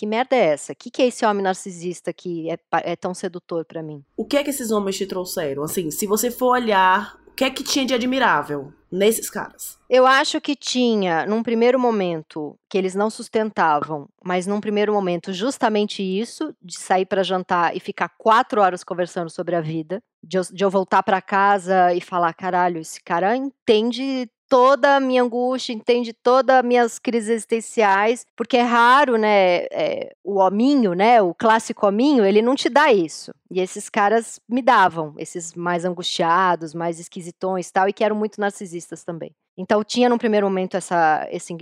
que 0.00 0.06
merda 0.06 0.34
é 0.34 0.46
essa? 0.46 0.72
O 0.72 0.76
que, 0.76 0.90
que 0.90 1.02
é 1.02 1.06
esse 1.08 1.26
homem 1.26 1.42
narcisista 1.42 2.10
que 2.10 2.50
é, 2.50 2.58
é 2.84 2.96
tão 2.96 3.12
sedutor 3.12 3.66
pra 3.66 3.82
mim? 3.82 4.02
O 4.16 4.24
que 4.24 4.38
é 4.38 4.42
que 4.42 4.48
esses 4.48 4.70
homens 4.70 4.96
te 4.96 5.06
trouxeram? 5.06 5.62
Assim, 5.62 5.90
se 5.90 6.06
você 6.06 6.30
for 6.30 6.52
olhar, 6.52 7.19
o 7.30 7.34
que 7.34 7.44
é 7.44 7.50
que 7.50 7.64
tinha 7.64 7.86
de 7.86 7.94
admirável 7.94 8.72
nesses 8.90 9.30
caras? 9.30 9.78
Eu 9.88 10.06
acho 10.06 10.40
que 10.40 10.54
tinha, 10.54 11.24
num 11.26 11.42
primeiro 11.42 11.78
momento, 11.78 12.56
que 12.68 12.76
eles 12.76 12.94
não 12.94 13.08
sustentavam, 13.08 14.08
mas 14.24 14.46
num 14.46 14.60
primeiro 14.60 14.92
momento, 14.92 15.32
justamente 15.32 16.02
isso, 16.02 16.54
de 16.60 16.78
sair 16.78 17.06
pra 17.06 17.22
jantar 17.22 17.76
e 17.76 17.80
ficar 17.80 18.10
quatro 18.18 18.60
horas 18.60 18.84
conversando 18.84 19.30
sobre 19.30 19.54
a 19.56 19.60
vida, 19.60 20.02
de 20.22 20.38
eu, 20.38 20.42
de 20.52 20.64
eu 20.64 20.70
voltar 20.70 21.02
pra 21.02 21.22
casa 21.22 21.94
e 21.94 22.00
falar: 22.00 22.32
caralho, 22.34 22.80
esse 22.80 23.02
cara 23.02 23.36
entende 23.36 24.28
toda 24.50 24.96
a 24.96 25.00
minha 25.00 25.22
angústia, 25.22 25.72
entende 25.72 26.12
todas 26.12 26.56
as 26.56 26.64
minhas 26.64 26.98
crises 26.98 27.30
existenciais, 27.30 28.26
porque 28.36 28.56
é 28.56 28.62
raro, 28.62 29.16
né, 29.16 29.66
é, 29.70 30.12
o 30.24 30.40
hominho, 30.40 30.92
né, 30.92 31.22
o 31.22 31.32
clássico 31.32 31.86
hominho, 31.86 32.24
ele 32.24 32.42
não 32.42 32.56
te 32.56 32.68
dá 32.68 32.92
isso. 32.92 33.30
E 33.48 33.60
esses 33.60 33.88
caras 33.88 34.40
me 34.48 34.60
davam, 34.60 35.14
esses 35.16 35.54
mais 35.54 35.84
angustiados, 35.84 36.74
mais 36.74 36.98
esquisitões 36.98 37.70
tal, 37.70 37.88
e 37.88 37.92
que 37.92 38.02
eram 38.02 38.16
muito 38.16 38.40
narcisistas 38.40 39.04
também. 39.04 39.30
Então 39.56 39.84
tinha 39.84 40.08
num 40.08 40.18
primeiro 40.18 40.46
momento 40.46 40.76
essa, 40.76 41.28
esse, 41.30 41.54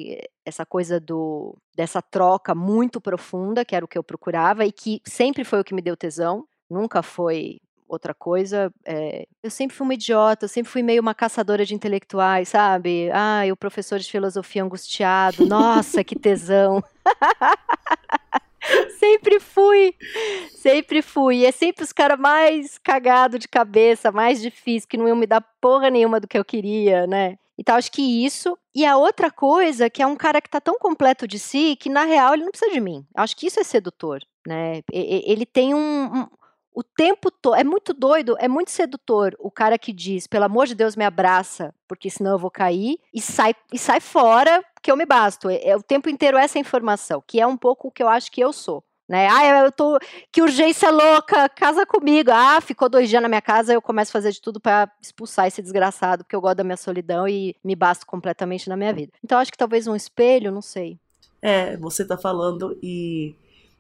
essa 0.47 0.65
coisa 0.65 0.99
do 0.99 1.57
dessa 1.77 2.01
troca 2.01 2.55
muito 2.55 3.01
profunda, 3.01 3.65
que 3.65 3.77
era 3.77 3.85
o 3.85 3.89
que 3.89 3.99
eu 3.99 4.03
procurava 4.03 4.65
e 4.65 4.73
que 4.73 5.01
sempre 5.05 5.45
foi 5.45 5.61
o 5.61 5.65
que 5.65 5.75
me 5.75 5.83
deu 5.83 5.97
tesão, 5.97 6.45
nunca 6.71 7.03
foi 7.03 7.59
outra 7.89 8.13
coisa. 8.15 8.73
é, 8.85 9.27
eu 9.43 9.51
sempre 9.51 9.77
fui 9.77 9.85
uma 9.85 9.95
idiota, 9.95 10.45
eu 10.45 10.49
sempre 10.49 10.71
fui 10.71 10.83
meio 10.83 11.01
uma 11.01 11.15
caçadora 11.15 11.65
de 11.65 11.75
intelectuais, 11.75 12.51
sabe? 12.51 13.11
Ah, 13.13 13.43
o 13.51 13.57
professor 13.57 13.99
de 13.99 14.11
filosofia 14.11 14.63
angustiado, 14.63 15.47
nossa, 15.47 16.05
que 16.05 16.15
tesão. 16.19 16.83
sempre 18.99 19.41
fui, 19.41 19.95
sempre 20.55 21.03
fui. 21.03 21.37
E 21.39 21.47
é 21.47 21.53
sempre 21.53 21.85
os 21.85 21.93
caras 21.93 22.19
mais 22.19 22.79
cagados 22.79 23.39
de 23.41 23.49
cabeça, 23.49 24.13
mais 24.13 24.41
difícil, 24.43 24.89
que 24.89 24.97
não 24.97 25.09
iam 25.09 25.17
me 25.17 25.27
dar 25.27 25.41
porra 25.61 25.91
nenhuma 25.91 26.21
do 26.21 26.29
que 26.29 26.39
eu 26.39 26.45
queria, 26.45 27.07
né? 27.07 27.39
Então, 27.57 27.75
acho 27.75 27.91
que 27.91 28.25
isso. 28.25 28.57
E 28.75 28.85
a 28.87 28.97
outra 28.97 29.31
coisa, 29.33 29.91
que 29.91 30.01
é 30.03 30.07
um 30.07 30.15
cara 30.15 30.41
que 30.41 30.49
tá 30.49 30.61
tão 30.61 30.79
completo 30.79 31.27
de 31.27 31.39
si, 31.39 31.75
que 31.77 31.89
na 31.89 32.05
real 32.05 32.35
ele 32.35 32.45
não 32.45 32.51
precisa 32.53 32.71
de 32.71 32.81
mim. 32.81 33.05
Acho 33.17 33.37
que 33.37 33.47
isso 33.47 33.59
é 33.59 33.65
sedutor, 33.65 34.21
né? 34.47 34.83
Ele 34.93 35.45
tem 35.45 35.75
um- 35.75 36.29
O 36.79 36.85
tempo 36.85 37.29
todo. 37.29 37.57
É 37.57 37.65
muito 37.65 37.93
doido, 37.93 38.37
é 38.39 38.47
muito 38.47 38.71
sedutor 38.71 39.35
o 39.41 39.51
cara 39.51 39.77
que 39.77 39.93
diz, 39.93 40.29
pelo 40.29 40.45
amor 40.45 40.65
de 40.65 40.77
Deus, 40.77 40.95
me 40.95 41.05
abraça, 41.05 41.75
porque 41.89 42.09
senão 42.09 42.31
eu 42.31 42.39
vou 42.39 42.53
cair, 42.53 43.01
e 43.13 43.21
sai, 43.21 43.53
e 43.73 43.77
sai 43.77 43.99
fora, 43.99 44.65
que 44.81 44.89
eu 44.89 44.97
me 44.97 45.05
basto. 45.05 45.51
É, 45.51 45.71
é 45.71 45.77
o 45.77 45.83
tempo 45.83 46.09
inteiro 46.09 46.39
essa 46.39 46.57
informação, 46.57 47.21
que 47.27 47.41
é 47.41 47.47
um 47.49 47.57
pouco 47.57 47.89
o 47.89 47.91
que 47.91 48.01
eu 48.01 48.09
acho 48.09 48.31
que 48.31 48.41
eu 48.41 48.53
sou. 48.53 48.85
Né? 49.09 49.27
Ah, 49.29 49.65
eu 49.65 49.73
tô. 49.73 49.99
Que 50.31 50.41
urgência 50.41 50.89
louca, 50.89 51.49
casa 51.49 51.85
comigo. 51.85 52.31
Ah, 52.33 52.61
ficou 52.61 52.89
dois 52.89 53.09
dias 53.09 53.23
na 53.23 53.29
minha 53.29 53.43
casa, 53.43 53.75
eu 53.75 53.83
começo 53.83 54.13
a 54.13 54.13
fazer 54.13 54.31
de 54.31 54.41
tudo 54.41 54.61
para 54.61 54.89
expulsar 55.03 55.49
esse 55.49 55.61
desgraçado, 55.61 56.23
porque 56.23 56.37
eu 56.37 56.41
gosto 56.41 56.59
da 56.59 56.65
minha 56.65 56.77
solidão 56.77 57.27
e 57.27 57.57
me 57.65 57.75
basto 57.75 58.07
completamente 58.07 58.69
na 58.69 58.77
minha 58.77 58.93
vida. 58.93 59.11
Então, 59.25 59.41
acho 59.41 59.51
que 59.51 59.59
talvez 59.59 59.89
um 59.89 59.97
espelho, 59.97 60.53
não 60.53 60.63
sei. 60.63 60.97
É, 61.43 61.77
você 61.77 62.07
tá 62.07 62.17
falando 62.17 62.79
e 62.81 63.35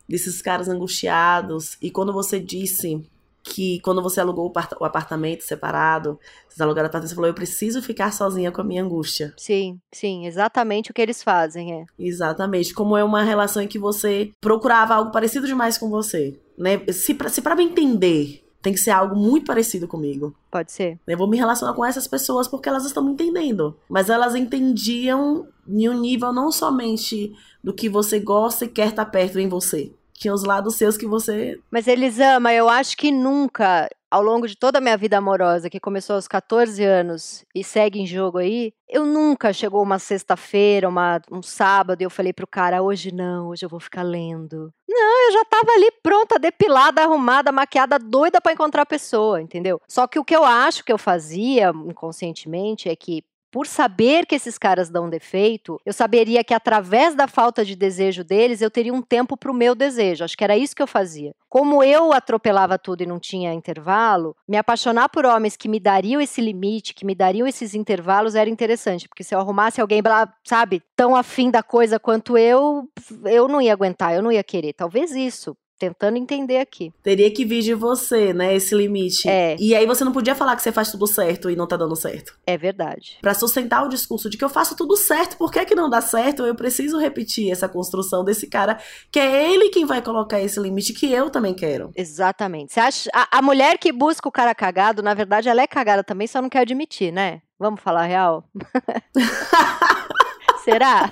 desses 0.08 0.40
caras 0.40 0.68
angustiados, 0.68 1.76
e 1.82 1.90
quando 1.90 2.12
você 2.12 2.40
disse 2.40 3.02
que 3.42 3.80
quando 3.80 4.02
você 4.02 4.20
alugou 4.20 4.52
o 4.80 4.84
apartamento 4.84 5.42
separado, 5.42 6.18
você 6.48 6.62
alugou 6.62 6.80
apartamento, 6.80 7.08
você 7.08 7.14
falou, 7.14 7.28
eu 7.28 7.34
preciso 7.34 7.80
ficar 7.80 8.12
sozinha 8.12 8.52
com 8.52 8.60
a 8.60 8.64
minha 8.64 8.82
angústia. 8.82 9.32
Sim, 9.36 9.80
sim, 9.92 10.26
exatamente 10.26 10.90
o 10.90 10.94
que 10.94 11.00
eles 11.00 11.22
fazem, 11.22 11.72
é. 11.72 11.84
Exatamente, 11.98 12.74
como 12.74 12.96
é 12.96 13.02
uma 13.02 13.22
relação 13.22 13.62
em 13.62 13.68
que 13.68 13.78
você 13.78 14.32
procurava 14.40 14.94
algo 14.94 15.10
parecido 15.10 15.46
demais 15.46 15.78
com 15.78 15.88
você, 15.88 16.38
né? 16.58 16.80
Se 16.92 17.14
pra, 17.14 17.28
se 17.28 17.40
pra 17.40 17.56
me 17.56 17.64
entender, 17.64 18.44
tem 18.60 18.72
que 18.72 18.80
ser 18.80 18.90
algo 18.90 19.16
muito 19.16 19.46
parecido 19.46 19.86
comigo. 19.86 20.34
Pode 20.50 20.72
ser. 20.72 20.98
Eu 21.06 21.16
vou 21.16 21.28
me 21.28 21.36
relacionar 21.36 21.72
com 21.74 21.84
essas 21.84 22.06
pessoas 22.06 22.48
porque 22.48 22.68
elas 22.68 22.84
estão 22.84 23.04
me 23.04 23.12
entendendo. 23.12 23.76
Mas 23.88 24.10
elas 24.10 24.34
entendiam 24.34 25.46
em 25.66 25.88
um 25.88 25.98
nível 25.98 26.32
não 26.32 26.50
somente 26.50 27.32
do 27.62 27.72
que 27.72 27.88
você 27.88 28.18
gosta 28.18 28.64
e 28.64 28.68
quer 28.68 28.88
estar 28.88 29.04
perto 29.06 29.38
em 29.38 29.48
você, 29.48 29.92
tinha 30.18 30.34
os 30.34 30.44
lados 30.44 30.76
seus 30.76 30.96
que 30.96 31.06
você. 31.06 31.58
Mas 31.70 31.86
eles 31.86 32.18
amam, 32.18 32.52
eu 32.52 32.68
acho 32.68 32.96
que 32.96 33.10
nunca, 33.10 33.88
ao 34.10 34.22
longo 34.22 34.46
de 34.46 34.56
toda 34.56 34.78
a 34.78 34.80
minha 34.80 34.96
vida 34.96 35.18
amorosa, 35.18 35.70
que 35.70 35.80
começou 35.80 36.16
aos 36.16 36.26
14 36.26 36.82
anos 36.84 37.44
e 37.54 37.62
segue 37.62 38.00
em 38.00 38.06
jogo 38.06 38.38
aí, 38.38 38.72
eu 38.88 39.04
nunca 39.06 39.52
chegou 39.52 39.82
uma 39.82 39.98
sexta-feira, 39.98 40.88
uma, 40.88 41.20
um 41.30 41.42
sábado, 41.42 42.00
e 42.00 42.04
eu 42.04 42.10
falei 42.10 42.32
pro 42.32 42.46
cara, 42.46 42.82
hoje 42.82 43.12
não, 43.12 43.48
hoje 43.48 43.64
eu 43.64 43.68
vou 43.68 43.80
ficar 43.80 44.02
lendo. 44.02 44.72
Não, 44.88 45.26
eu 45.26 45.32
já 45.32 45.44
tava 45.44 45.70
ali 45.72 45.90
pronta, 46.02 46.38
depilada, 46.38 47.02
arrumada, 47.02 47.52
maquiada, 47.52 47.98
doida 47.98 48.40
para 48.40 48.52
encontrar 48.52 48.82
a 48.82 48.86
pessoa, 48.86 49.40
entendeu? 49.40 49.80
Só 49.86 50.06
que 50.06 50.18
o 50.18 50.24
que 50.24 50.34
eu 50.34 50.44
acho 50.44 50.84
que 50.84 50.92
eu 50.92 50.98
fazia 50.98 51.70
inconscientemente 51.86 52.88
é 52.88 52.96
que 52.96 53.22
por 53.50 53.66
saber 53.66 54.26
que 54.26 54.34
esses 54.34 54.58
caras 54.58 54.90
dão 54.90 55.08
defeito, 55.08 55.80
eu 55.84 55.92
saberia 55.92 56.44
que 56.44 56.54
através 56.54 57.14
da 57.14 57.26
falta 57.26 57.64
de 57.64 57.74
desejo 57.74 58.22
deles, 58.22 58.60
eu 58.60 58.70
teria 58.70 58.92
um 58.92 59.02
tempo 59.02 59.36
para 59.36 59.50
o 59.50 59.54
meu 59.54 59.74
desejo. 59.74 60.24
Acho 60.24 60.36
que 60.36 60.44
era 60.44 60.56
isso 60.56 60.76
que 60.76 60.82
eu 60.82 60.86
fazia. 60.86 61.34
Como 61.48 61.82
eu 61.82 62.12
atropelava 62.12 62.78
tudo 62.78 63.02
e 63.02 63.06
não 63.06 63.18
tinha 63.18 63.54
intervalo, 63.54 64.36
me 64.46 64.56
apaixonar 64.56 65.08
por 65.08 65.24
homens 65.24 65.56
que 65.56 65.68
me 65.68 65.80
dariam 65.80 66.20
esse 66.20 66.40
limite, 66.40 66.94
que 66.94 67.06
me 67.06 67.14
dariam 67.14 67.46
esses 67.46 67.74
intervalos, 67.74 68.34
era 68.34 68.50
interessante. 68.50 69.08
Porque 69.08 69.24
se 69.24 69.34
eu 69.34 69.40
arrumasse 69.40 69.80
alguém, 69.80 70.02
sabe, 70.44 70.82
tão 70.94 71.16
afim 71.16 71.50
da 71.50 71.62
coisa 71.62 71.98
quanto 71.98 72.36
eu, 72.36 72.88
eu 73.24 73.48
não 73.48 73.62
ia 73.62 73.72
aguentar, 73.72 74.14
eu 74.14 74.22
não 74.22 74.32
ia 74.32 74.44
querer. 74.44 74.74
Talvez 74.74 75.12
isso 75.12 75.56
tentando 75.78 76.16
entender 76.16 76.58
aqui. 76.58 76.92
Teria 77.02 77.30
que 77.30 77.44
vir 77.44 77.62
de 77.62 77.74
você, 77.74 78.32
né, 78.32 78.54
esse 78.54 78.74
limite. 78.74 79.28
É. 79.28 79.56
E 79.58 79.74
aí 79.74 79.86
você 79.86 80.04
não 80.04 80.12
podia 80.12 80.34
falar 80.34 80.56
que 80.56 80.62
você 80.62 80.72
faz 80.72 80.90
tudo 80.90 81.06
certo 81.06 81.50
e 81.50 81.56
não 81.56 81.66
tá 81.66 81.76
dando 81.76 81.94
certo. 81.94 82.38
É 82.46 82.56
verdade. 82.56 83.18
Para 83.20 83.34
sustentar 83.34 83.84
o 83.84 83.88
discurso 83.88 84.28
de 84.28 84.36
que 84.36 84.44
eu 84.44 84.48
faço 84.48 84.76
tudo 84.76 84.96
certo, 84.96 85.36
por 85.36 85.50
que 85.50 85.64
que 85.64 85.74
não 85.74 85.88
dá 85.88 86.00
certo? 86.00 86.44
Eu 86.44 86.54
preciso 86.54 86.98
repetir 86.98 87.50
essa 87.50 87.68
construção 87.68 88.24
desse 88.24 88.46
cara, 88.48 88.78
que 89.10 89.18
é 89.18 89.52
ele 89.52 89.70
quem 89.70 89.86
vai 89.86 90.02
colocar 90.02 90.40
esse 90.40 90.58
limite 90.58 90.92
que 90.92 91.12
eu 91.12 91.30
também 91.30 91.54
quero. 91.54 91.92
Exatamente. 91.94 92.72
Você 92.72 92.80
acha 92.80 93.10
a, 93.14 93.38
a 93.38 93.42
mulher 93.42 93.78
que 93.78 93.92
busca 93.92 94.28
o 94.28 94.32
cara 94.32 94.54
cagado, 94.54 95.02
na 95.02 95.14
verdade 95.14 95.48
ela 95.48 95.62
é 95.62 95.66
cagada 95.66 96.02
também, 96.02 96.26
só 96.26 96.42
não 96.42 96.48
quer 96.48 96.60
admitir, 96.60 97.12
né? 97.12 97.40
Vamos 97.58 97.80
falar 97.80 98.04
real? 98.04 98.44
Será? 100.70 101.10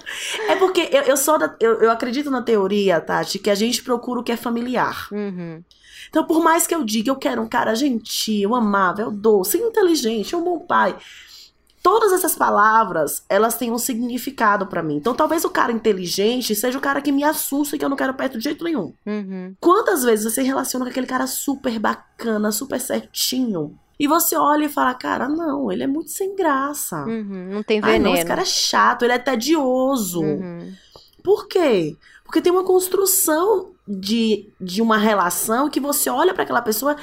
É 0.48 0.56
porque 0.56 0.88
eu, 0.92 1.02
eu 1.02 1.16
sou 1.16 1.38
da, 1.38 1.54
eu, 1.60 1.80
eu, 1.80 1.90
acredito 1.90 2.30
na 2.30 2.42
teoria, 2.42 3.00
Tati, 3.00 3.38
que 3.38 3.50
a 3.50 3.54
gente 3.54 3.82
procura 3.82 4.20
o 4.20 4.22
que 4.22 4.32
é 4.32 4.36
familiar. 4.36 5.08
Uhum. 5.10 5.62
Então, 6.08 6.24
por 6.24 6.42
mais 6.42 6.66
que 6.66 6.74
eu 6.74 6.84
diga, 6.84 7.10
eu 7.10 7.16
quero 7.16 7.42
um 7.42 7.48
cara 7.48 7.74
gentil, 7.74 8.54
amável, 8.54 9.10
doce, 9.10 9.58
inteligente, 9.58 10.36
um 10.36 10.42
bom 10.42 10.60
pai. 10.60 10.96
Todas 11.82 12.12
essas 12.12 12.34
palavras, 12.34 13.24
elas 13.28 13.56
têm 13.56 13.70
um 13.70 13.78
significado 13.78 14.66
para 14.66 14.82
mim. 14.82 14.96
Então, 14.96 15.14
talvez 15.14 15.44
o 15.44 15.50
cara 15.50 15.72
inteligente 15.72 16.54
seja 16.54 16.76
o 16.76 16.80
cara 16.80 17.00
que 17.00 17.12
me 17.12 17.22
assusta 17.22 17.76
e 17.76 17.78
que 17.78 17.84
eu 17.84 17.88
não 17.88 17.96
quero 17.96 18.14
perto 18.14 18.38
de 18.38 18.44
jeito 18.44 18.64
nenhum. 18.64 18.92
Uhum. 19.06 19.54
Quantas 19.60 20.02
vezes 20.02 20.24
você 20.24 20.42
se 20.42 20.46
relaciona 20.46 20.84
com 20.84 20.90
aquele 20.90 21.06
cara 21.06 21.26
super 21.26 21.78
bacana, 21.78 22.50
super 22.50 22.80
certinho? 22.80 23.78
E 23.98 24.06
você 24.06 24.36
olha 24.36 24.66
e 24.66 24.68
fala, 24.68 24.94
cara, 24.94 25.28
não, 25.28 25.72
ele 25.72 25.82
é 25.82 25.86
muito 25.86 26.10
sem 26.10 26.36
graça. 26.36 27.04
Uhum, 27.04 27.48
não 27.50 27.62
tem 27.62 27.80
veneno. 27.80 28.06
Ah, 28.06 28.08
não, 28.10 28.14
esse 28.14 28.26
cara 28.26 28.42
é 28.42 28.46
chato, 28.46 29.04
ele 29.04 29.14
é 29.14 29.18
tedioso. 29.18 30.20
Uhum. 30.20 30.72
Por 31.22 31.48
quê? 31.48 31.96
Porque 32.24 32.40
tem 32.40 32.52
uma 32.52 32.64
construção 32.64 33.70
de, 33.86 34.48
de 34.60 34.82
uma 34.82 34.98
relação 34.98 35.70
que 35.70 35.80
você 35.80 36.10
olha 36.10 36.34
para 36.34 36.42
aquela 36.42 36.60
pessoa 36.60 36.96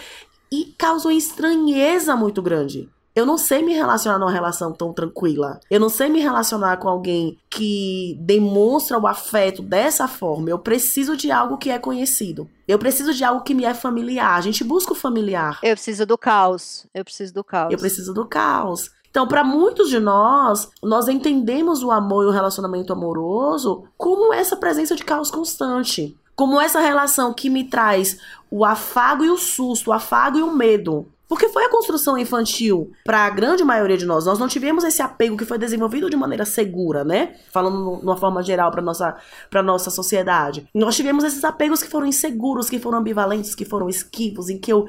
e 0.51 0.73
causa 0.77 1.07
uma 1.07 1.13
estranheza 1.13 2.15
muito 2.15 2.41
grande. 2.41 2.87
Eu 3.15 3.27
não 3.27 3.37
sei 3.37 3.61
me 3.61 3.73
relacionar 3.73 4.17
numa 4.17 4.31
relação 4.31 4.71
tão 4.71 4.91
tranquila. 4.91 5.59
Eu 5.69 5.79
não 5.79 5.89
sei 5.89 6.09
me 6.09 6.19
relacionar 6.19 6.77
com 6.77 6.89
alguém 6.89 7.37
que 7.47 8.17
demonstra 8.19 8.97
o 8.97 9.05
afeto 9.05 9.61
dessa 9.61 10.07
forma. 10.07 10.49
Eu 10.49 10.57
preciso 10.57 11.15
de 11.15 11.31
algo 11.31 11.57
que 11.57 11.69
é 11.69 11.77
conhecido. 11.77 12.49
Eu 12.67 12.79
preciso 12.79 13.13
de 13.13 13.23
algo 13.23 13.43
que 13.43 13.53
me 13.53 13.65
é 13.65 13.73
familiar. 13.73 14.35
A 14.35 14.41
gente 14.41 14.63
busca 14.63 14.93
o 14.93 14.95
familiar. 14.95 15.59
Eu 15.61 15.75
preciso 15.75 16.05
do 16.07 16.17
caos. 16.17 16.87
Eu 16.91 17.05
preciso 17.05 17.33
do 17.33 17.43
caos. 17.43 17.71
Eu 17.71 17.77
preciso 17.77 18.13
do 18.13 18.25
caos. 18.25 18.89
Então, 19.11 19.27
para 19.27 19.43
muitos 19.43 19.89
de 19.89 19.99
nós, 19.99 20.71
nós 20.81 21.07
entendemos 21.07 21.83
o 21.83 21.91
amor 21.91 22.23
e 22.23 22.27
o 22.27 22.31
relacionamento 22.31 22.91
amoroso 22.91 23.83
como 23.95 24.33
essa 24.33 24.55
presença 24.55 24.95
de 24.95 25.05
caos 25.05 25.29
constante. 25.29 26.17
Como 26.35 26.59
essa 26.59 26.79
relação 26.79 27.31
que 27.31 27.47
me 27.47 27.63
traz 27.63 28.17
o 28.49 28.65
afago 28.65 29.23
e 29.23 29.29
o 29.29 29.37
susto, 29.37 29.91
o 29.91 29.93
afago 29.93 30.39
e 30.39 30.41
o 30.41 30.51
medo. 30.51 31.05
Porque 31.33 31.49
foi 31.49 31.65
a 31.65 31.69
construção 31.69 32.15
infantil 32.15 32.91
para 33.03 33.25
a 33.25 33.29
grande 33.31 33.63
maioria 33.63 33.97
de 33.97 34.05
nós. 34.05 34.23
Nós 34.23 34.37
não 34.37 34.47
tivemos 34.47 34.83
esse 34.83 35.01
apego 35.01 35.35
que 35.35 35.45
foi 35.45 35.57
desenvolvido 35.57 36.07
de 36.07 36.15
maneira 36.15 36.45
segura, 36.45 37.03
né? 37.03 37.33
Falando 37.51 37.97
de 37.97 38.05
uma 38.05 38.15
forma 38.15 38.43
geral 38.43 38.69
para 38.69 38.83
nossa 38.83 39.17
para 39.49 39.63
nossa 39.63 39.89
sociedade. 39.89 40.69
Nós 40.75 40.95
tivemos 40.95 41.23
esses 41.23 41.43
apegos 41.43 41.81
que 41.81 41.89
foram 41.89 42.05
inseguros, 42.05 42.69
que 42.69 42.77
foram 42.77 42.99
ambivalentes, 42.99 43.55
que 43.55 43.65
foram 43.65 43.89
esquivos, 43.89 44.47
em 44.47 44.59
que 44.59 44.71
eu 44.71 44.85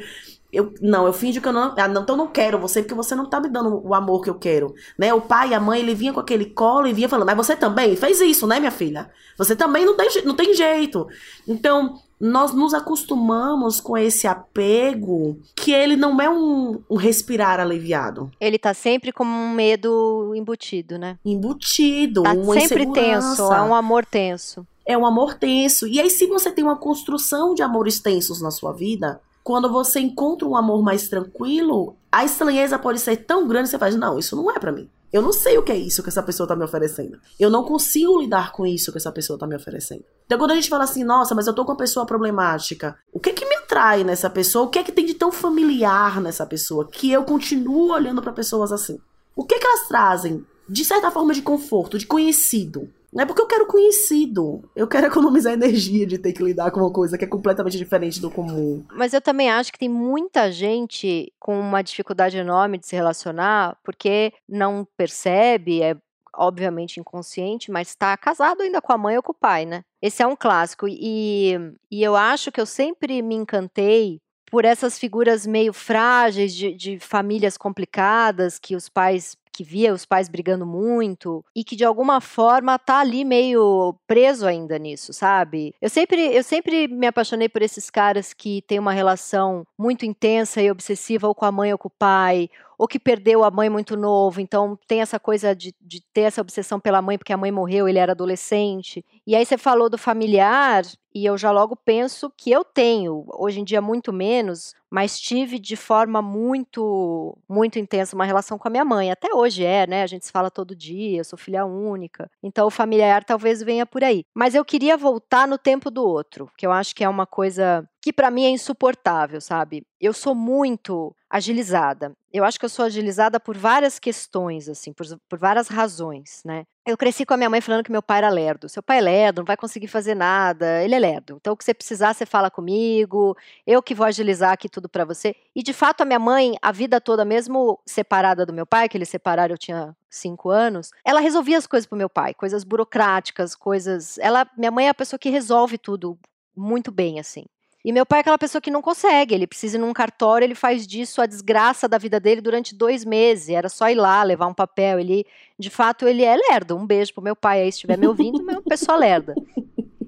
eu, 0.53 0.73
não, 0.83 1.07
eu 1.07 1.15
finjo 1.15 1.41
que 1.41 1.49
eu 1.49 1.53
não. 1.53 1.75
Ah, 1.79 1.89
não, 1.89 2.03
então 2.03 2.15
não 2.15 2.29
quero 2.29 2.59
você, 2.59 2.83
porque 2.83 2.95
você 2.95 3.15
não 3.15 3.25
tá 3.25 3.41
me 3.41 3.49
dando 3.49 3.81
o 3.83 3.95
amor 3.95 4.23
que 4.23 4.29
eu 4.29 4.35
quero. 4.35 4.75
Né? 4.99 5.15
O 5.15 5.23
pai 5.23 5.49
e 5.49 5.55
a 5.55 5.59
mãe, 5.59 5.81
ele 5.81 5.95
vinha 5.95 6.13
com 6.13 6.21
aquele 6.21 6.45
colo 6.45 6.87
e 6.87 6.93
vinha 6.93 7.09
falando, 7.09 7.27
mas 7.27 7.37
você 7.37 7.57
também 7.57 7.97
fez 7.97 8.21
isso, 8.21 8.47
né, 8.47 8.61
minha 8.61 8.71
filha? 8.71 9.11
Você 9.37 9.57
também 9.57 9.85
não 9.85 9.97
tem, 9.97 10.09
não 10.25 10.37
tem 10.37 10.55
jeito. 10.55 11.09
Então, 11.49 11.99
nós 12.25 12.55
nos 12.55 12.73
acostumamos 12.73 13.83
com 13.83 13.99
esse 13.99 14.27
apego 14.27 15.39
que 15.55 15.73
ele 15.75 15.95
não 15.95 16.19
é 16.23 16.31
um, 16.31 16.83
um, 16.89 16.97
respirar 16.97 17.61
aliviado. 17.61 18.31
Ele 18.41 18.59
tá 18.59 18.73
sempre 18.73 19.13
com 19.13 19.25
um 19.25 19.51
medo 19.51 20.33
embutido, 20.35 20.97
né? 20.97 21.19
Embutido, 21.23 22.23
tá 22.23 22.33
uma 22.33 22.59
sempre 22.59 22.91
tenso, 22.91 23.53
é 23.53 23.61
um 23.61 23.75
amor 23.75 24.07
tenso. 24.07 24.67
É 24.87 24.97
um 24.97 25.05
amor 25.05 25.35
tenso. 25.35 25.87
E 25.87 26.01
aí, 26.01 26.09
se 26.09 26.27
você 26.27 26.51
tem 26.51 26.65
uma 26.65 26.77
construção 26.77 27.55
de 27.55 27.63
amores 27.63 28.01
tensos 28.01 28.41
na 28.41 28.51
sua 28.51 28.73
vida, 28.73 29.21
quando 29.43 29.71
você 29.71 30.01
encontra 30.01 30.49
um 30.49 30.57
amor 30.57 30.83
mais 30.83 31.09
tranquilo, 31.09 31.95
a 32.11 32.25
estranheza 32.25 32.79
pode 32.79 33.01
ser 33.01 33.17
tão 33.17 33.47
grande 33.47 33.65
que 33.65 33.73
você 33.73 33.79
faz, 33.79 33.95
não, 33.97 34.19
isso 34.19 34.35
não 34.35 34.51
é 34.51 34.59
para 34.59 34.73
mim. 34.73 34.89
Eu 35.15 35.23
não 35.23 35.33
sei 35.33 35.57
o 35.57 35.63
que 35.63 35.71
é 35.71 35.77
isso 35.77 36.03
que 36.03 36.09
essa 36.09 36.25
pessoa 36.25 36.45
tá 36.45 36.57
me 36.57 36.65
oferecendo. 36.65 37.21
Eu 37.39 37.49
não 37.49 37.63
consigo 37.63 38.21
lidar 38.21 38.51
com 38.51 38.67
isso 38.67 38.91
que 38.91 38.99
essa 38.99 39.13
pessoa 39.13 39.39
tá 39.39 39.47
me 39.47 39.55
oferecendo. 39.55 40.05
Então, 40.27 40.37
quando 40.37 40.51
a 40.51 40.57
gente 40.57 40.69
fala 40.69 40.83
assim, 40.83 41.05
nossa, 41.05 41.37
mas 41.37 41.47
eu 41.47 41.55
tô 41.55 41.65
com 41.65 41.71
uma 41.71 41.79
pessoa 41.79 42.05
problemática, 42.05 42.99
o 43.13 43.21
que 43.21 43.33
que 43.33 43.49
me 43.49 43.55
atrai 43.55 44.03
nessa 44.03 44.29
pessoa? 44.29 44.65
O 44.65 44.69
que 44.69 44.81
é 44.81 44.83
que 44.83 44.91
tem 44.91 45.07
de 45.07 45.15
tão 45.15 45.31
familiar 45.31 46.21
nessa 46.21 46.45
pessoa 46.45 46.89
que 46.89 47.13
eu 47.13 47.23
continuo 47.23 47.93
olhando 47.93 48.21
para 48.21 48.33
pessoas 48.33 48.73
assim? 48.73 48.99
O 49.37 49.45
que 49.45 49.57
que 49.57 49.65
elas 49.65 49.87
trazem 49.87 50.45
de 50.69 50.85
certa 50.85 51.13
forma 51.13 51.33
de 51.33 51.43
conforto, 51.43 51.97
de 51.97 52.09
conhecido? 52.09 52.91
Não 53.15 53.23
é 53.23 53.27
porque 53.27 53.41
eu 53.41 53.47
quero 53.47 53.67
conhecido. 53.67 54.69
Eu 54.75 54.89
quero 54.89 55.07
economizar 55.07 55.53
energia 55.55 56.05
de 56.05 56.19
ter 56.19 56.33
que 56.33 56.43
lidar 56.43 56.73
com 56.73 56.81
uma 56.81 56.93
coisa 56.93 57.17
que 57.17 57.25
é 57.25 57.29
completamente 57.29 57.79
diferente 57.79 58.21
do 58.21 58.31
comum. 58.31 58.85
Mas 58.93 59.13
eu 59.13 59.21
também 59.21 59.49
acho 59.49 59.73
que 59.73 59.79
tem 59.79 59.89
muita 59.89 60.51
gente 60.51 61.33
com 61.39 61.59
uma 61.59 61.83
dificuldade 61.83 62.37
enorme 62.37 62.77
de 62.77 62.87
se 62.87 62.97
relacionar 62.97 63.79
porque 63.85 64.33
não 64.49 64.87
percebe, 64.97 65.81
é 65.81 65.97
obviamente 66.37 66.99
inconsciente, 66.99 67.71
mas 67.71 67.89
está 67.91 68.17
casado 68.17 68.63
ainda 68.63 68.83
com 68.83 68.93
a 68.93 68.99
mãe 68.99 69.17
ou 69.17 69.23
com 69.23 69.31
o 69.31 69.37
pai, 69.37 69.65
né? 69.65 69.85
Esse 70.03 70.21
é 70.21 70.27
um 70.27 70.35
clássico. 70.35 70.87
E, 70.89 71.55
e 71.89 72.03
eu 72.03 72.17
acho 72.17 72.51
que 72.51 72.61
eu 72.61 72.67
sempre 72.67 73.23
me 73.23 73.37
encantei 73.37 74.21
por 74.51 74.65
essas 74.65 74.99
figuras 74.99 75.47
meio 75.47 75.73
frágeis 75.73 76.55
de, 76.55 76.75
de 76.75 76.99
famílias 76.99 77.57
complicadas 77.57 78.59
que 78.59 78.77
os 78.77 78.89
pais 78.89 79.37
que 79.55 79.63
via 79.63 79.95
os 79.95 80.05
pais 80.05 80.29
brigando 80.29 80.67
muito 80.67 81.45
e 81.55 81.63
que 81.63 81.77
de 81.77 81.85
alguma 81.85 82.21
forma 82.21 82.77
tá 82.77 82.99
ali 82.99 83.25
meio 83.25 83.95
preso 84.05 84.47
ainda 84.47 84.77
nisso, 84.79 85.13
sabe? 85.13 85.73
Eu 85.81 85.89
sempre, 85.89 86.35
eu 86.35 86.43
sempre 86.43 86.89
me 86.89 87.07
apaixonei 87.07 87.49
por 87.49 87.63
esses 87.63 87.89
caras 87.89 88.35
que 88.35 88.63
têm 88.63 88.81
uma 88.81 88.93
relação 88.93 89.65
muito 89.79 90.05
intensa 90.05 90.61
e 90.61 90.71
obsessiva 90.71 91.29
ou 91.29 91.35
com 91.35 91.45
a 91.45 91.53
mãe 91.53 91.71
ou 91.73 91.79
com 91.79 91.87
o 91.87 91.93
pai, 91.97 92.51
ou 92.79 92.89
que 92.89 92.99
perdeu 92.99 93.45
a 93.45 93.51
mãe 93.51 93.69
muito 93.69 93.97
novo, 93.97 94.41
então 94.41 94.79
tem 94.87 95.01
essa 95.01 95.19
coisa 95.19 95.55
de, 95.55 95.75
de 95.81 96.03
ter 96.13 96.23
essa 96.23 96.41
obsessão 96.41 96.81
pela 96.81 97.03
mãe, 97.03 97.19
porque 97.19 97.33
a 97.33 97.37
mãe 97.37 97.51
morreu, 97.51 97.89
ele 97.89 97.99
era 97.99 98.13
adolescente. 98.13 99.05
E 99.27 99.35
aí 99.35 99.45
você 99.45 99.57
falou 99.57 99.89
do 99.89 99.99
familiar, 99.99 100.85
e 101.15 101.25
eu 101.25 101.39
já 101.39 101.53
logo 101.53 101.77
penso 101.77 102.33
que 102.37 102.51
eu 102.51 102.65
tenho, 102.65 103.25
hoje 103.35 103.61
em 103.61 103.65
dia 103.65 103.81
muito 103.81 104.13
menos, 104.13 104.75
mas 104.91 105.19
tive 105.19 105.61
de 105.61 105.77
forma 105.77 106.21
muito, 106.21 107.39
muito 107.49 107.79
intensa 107.79 108.17
uma 108.17 108.25
relação 108.25 108.59
com 108.59 108.67
a 108.67 108.71
minha 108.71 108.85
mãe. 108.85 109.13
Até 109.13 109.33
hoje 109.33 109.65
é, 109.65 109.87
né? 109.87 110.03
A 110.03 110.07
gente 110.09 110.27
se 110.27 110.33
fala 110.33 110.51
todo 110.51 110.75
dia, 110.75 111.19
eu 111.19 111.25
sou 111.25 111.39
filha 111.39 111.65
única. 111.65 112.29
Então 112.43 112.67
o 112.67 112.71
familiar 112.71 113.23
talvez 113.23 113.63
venha 113.63 113.87
por 113.87 114.03
aí. 114.03 114.25
Mas 114.35 114.57
eu 114.57 114.65
queria 114.65 114.97
voltar 114.97 115.47
no 115.47 115.57
tempo 115.57 115.89
do 115.89 116.05
outro, 116.05 116.51
que 116.59 116.67
eu 116.67 116.73
acho 116.73 116.95
que 116.95 117.05
é 117.05 117.09
uma 117.09 117.27
coisa 117.27 117.89
que 118.03 118.13
para 118.13 118.31
mim 118.31 118.45
é 118.45 118.51
insuportável, 118.51 119.41
sabe? 119.41 119.87
Eu 120.01 120.13
sou 120.13 120.35
muito 120.35 121.15
agilizada. 121.35 122.13
Eu 122.33 122.45
acho 122.45 122.61
que 122.61 122.65
eu 122.65 122.69
sou 122.69 122.85
agilizada 122.85 123.41
por 123.41 123.59
várias 123.59 123.99
questões, 123.99 124.69
assim, 124.69 124.93
por, 124.93 125.05
por 125.29 125.37
várias 125.37 125.67
razões, 125.67 126.41
né? 126.45 126.65
Eu 126.87 126.97
cresci 126.97 127.27
com 127.27 127.35
a 127.35 127.37
minha 127.37 127.51
mãe 127.51 127.61
falando 127.61 127.83
que 127.83 127.91
meu 127.91 128.03
pai 128.03 128.19
era 128.19 128.29
lerdo. 128.29 128.69
Seu 128.69 128.81
pai 128.81 128.99
é 128.99 129.01
lerdo, 129.01 129.39
não 129.39 129.45
vai 129.45 129.57
conseguir 129.57 129.89
fazer 129.89 130.15
nada, 130.15 130.81
ele 130.85 130.95
é 130.95 130.99
lerdo. 130.99 131.37
Então, 131.41 131.53
o 131.53 131.57
que 131.57 131.65
você 131.65 131.75
precisar, 131.75 132.15
você 132.15 132.25
fala 132.25 132.53
comigo, 132.53 133.37
eu 133.67 133.83
que 133.83 133.97
vou 133.97 134.07
agilizar 134.07 134.53
aqui 134.53 134.69
tudo 134.69 134.89
para 134.89 135.05
você. 135.05 135.35
E, 135.57 135.61
de 135.61 135.73
fato, 135.73 136.03
a 136.03 136.05
minha 136.05 136.21
mãe, 136.21 136.55
a 136.63 136.71
vida 136.71 137.01
toda, 137.01 137.25
mesmo 137.25 137.81
separada 137.85 138.47
do 138.47 138.53
meu 138.53 138.65
pai, 138.65 138.89
que 138.89 138.97
eles 138.97 139.09
separaram, 139.09 139.55
eu 139.55 139.59
tinha 139.59 139.97
cinco 140.09 140.51
anos, 140.51 140.93
ela 141.05 141.19
resolvia 141.19 141.59
as 141.59 141.67
coisas 141.67 141.85
pro 141.85 141.99
meu 141.99 142.09
pai, 142.09 142.33
coisas 142.33 142.63
burocráticas, 142.63 143.57
coisas. 143.57 144.19
Ela, 144.19 144.49
minha 144.57 144.71
mãe 144.71 144.87
é 144.87 144.91
a 144.91 144.95
pessoa 144.95 145.19
que 145.19 145.31
resolve 145.31 145.79
tudo 145.79 146.17
muito 146.57 146.93
bem, 146.93 147.19
assim. 147.19 147.45
E 147.85 147.93
meu 147.93 148.07
pai 148.07 148.21
é 148.21 148.23
aquela 148.23 148.39
pessoa 148.39 148.63
que 148.63 148.71
não 148.71 148.81
consegue, 148.81 149.35
ele 149.35 149.47
precisa 149.47 149.77
ir 149.77 149.81
num 149.81 149.93
cartório, 149.93 150.47
ele 150.47 150.55
faz 150.55 150.87
disso 150.87 151.21
a 151.21 151.27
desgraça 151.27 151.87
da 151.87 151.99
vida 151.99 152.19
dele 152.19 152.41
durante 152.41 152.75
dois 152.75 153.05
meses. 153.05 153.51
Era 153.51 153.69
só 153.69 153.91
ir 153.91 153.95
lá, 153.97 154.23
levar 154.23 154.47
um 154.47 154.55
papel. 154.55 154.99
Ele, 154.99 155.27
de 155.59 155.69
fato, 155.69 156.09
ele 156.09 156.25
é 156.25 156.35
lerdo. 156.35 156.77
Um 156.77 156.87
beijo 156.87 157.13
pro 157.13 157.23
meu 157.23 157.37
pai 157.37 157.61
aí, 157.61 157.71
se 157.71 157.77
estiver 157.77 157.99
me 157.99 158.07
ouvindo, 158.07 158.41
é 158.51 158.55
uma 158.55 158.63
pessoa 158.63 158.97
lerda. 158.97 159.35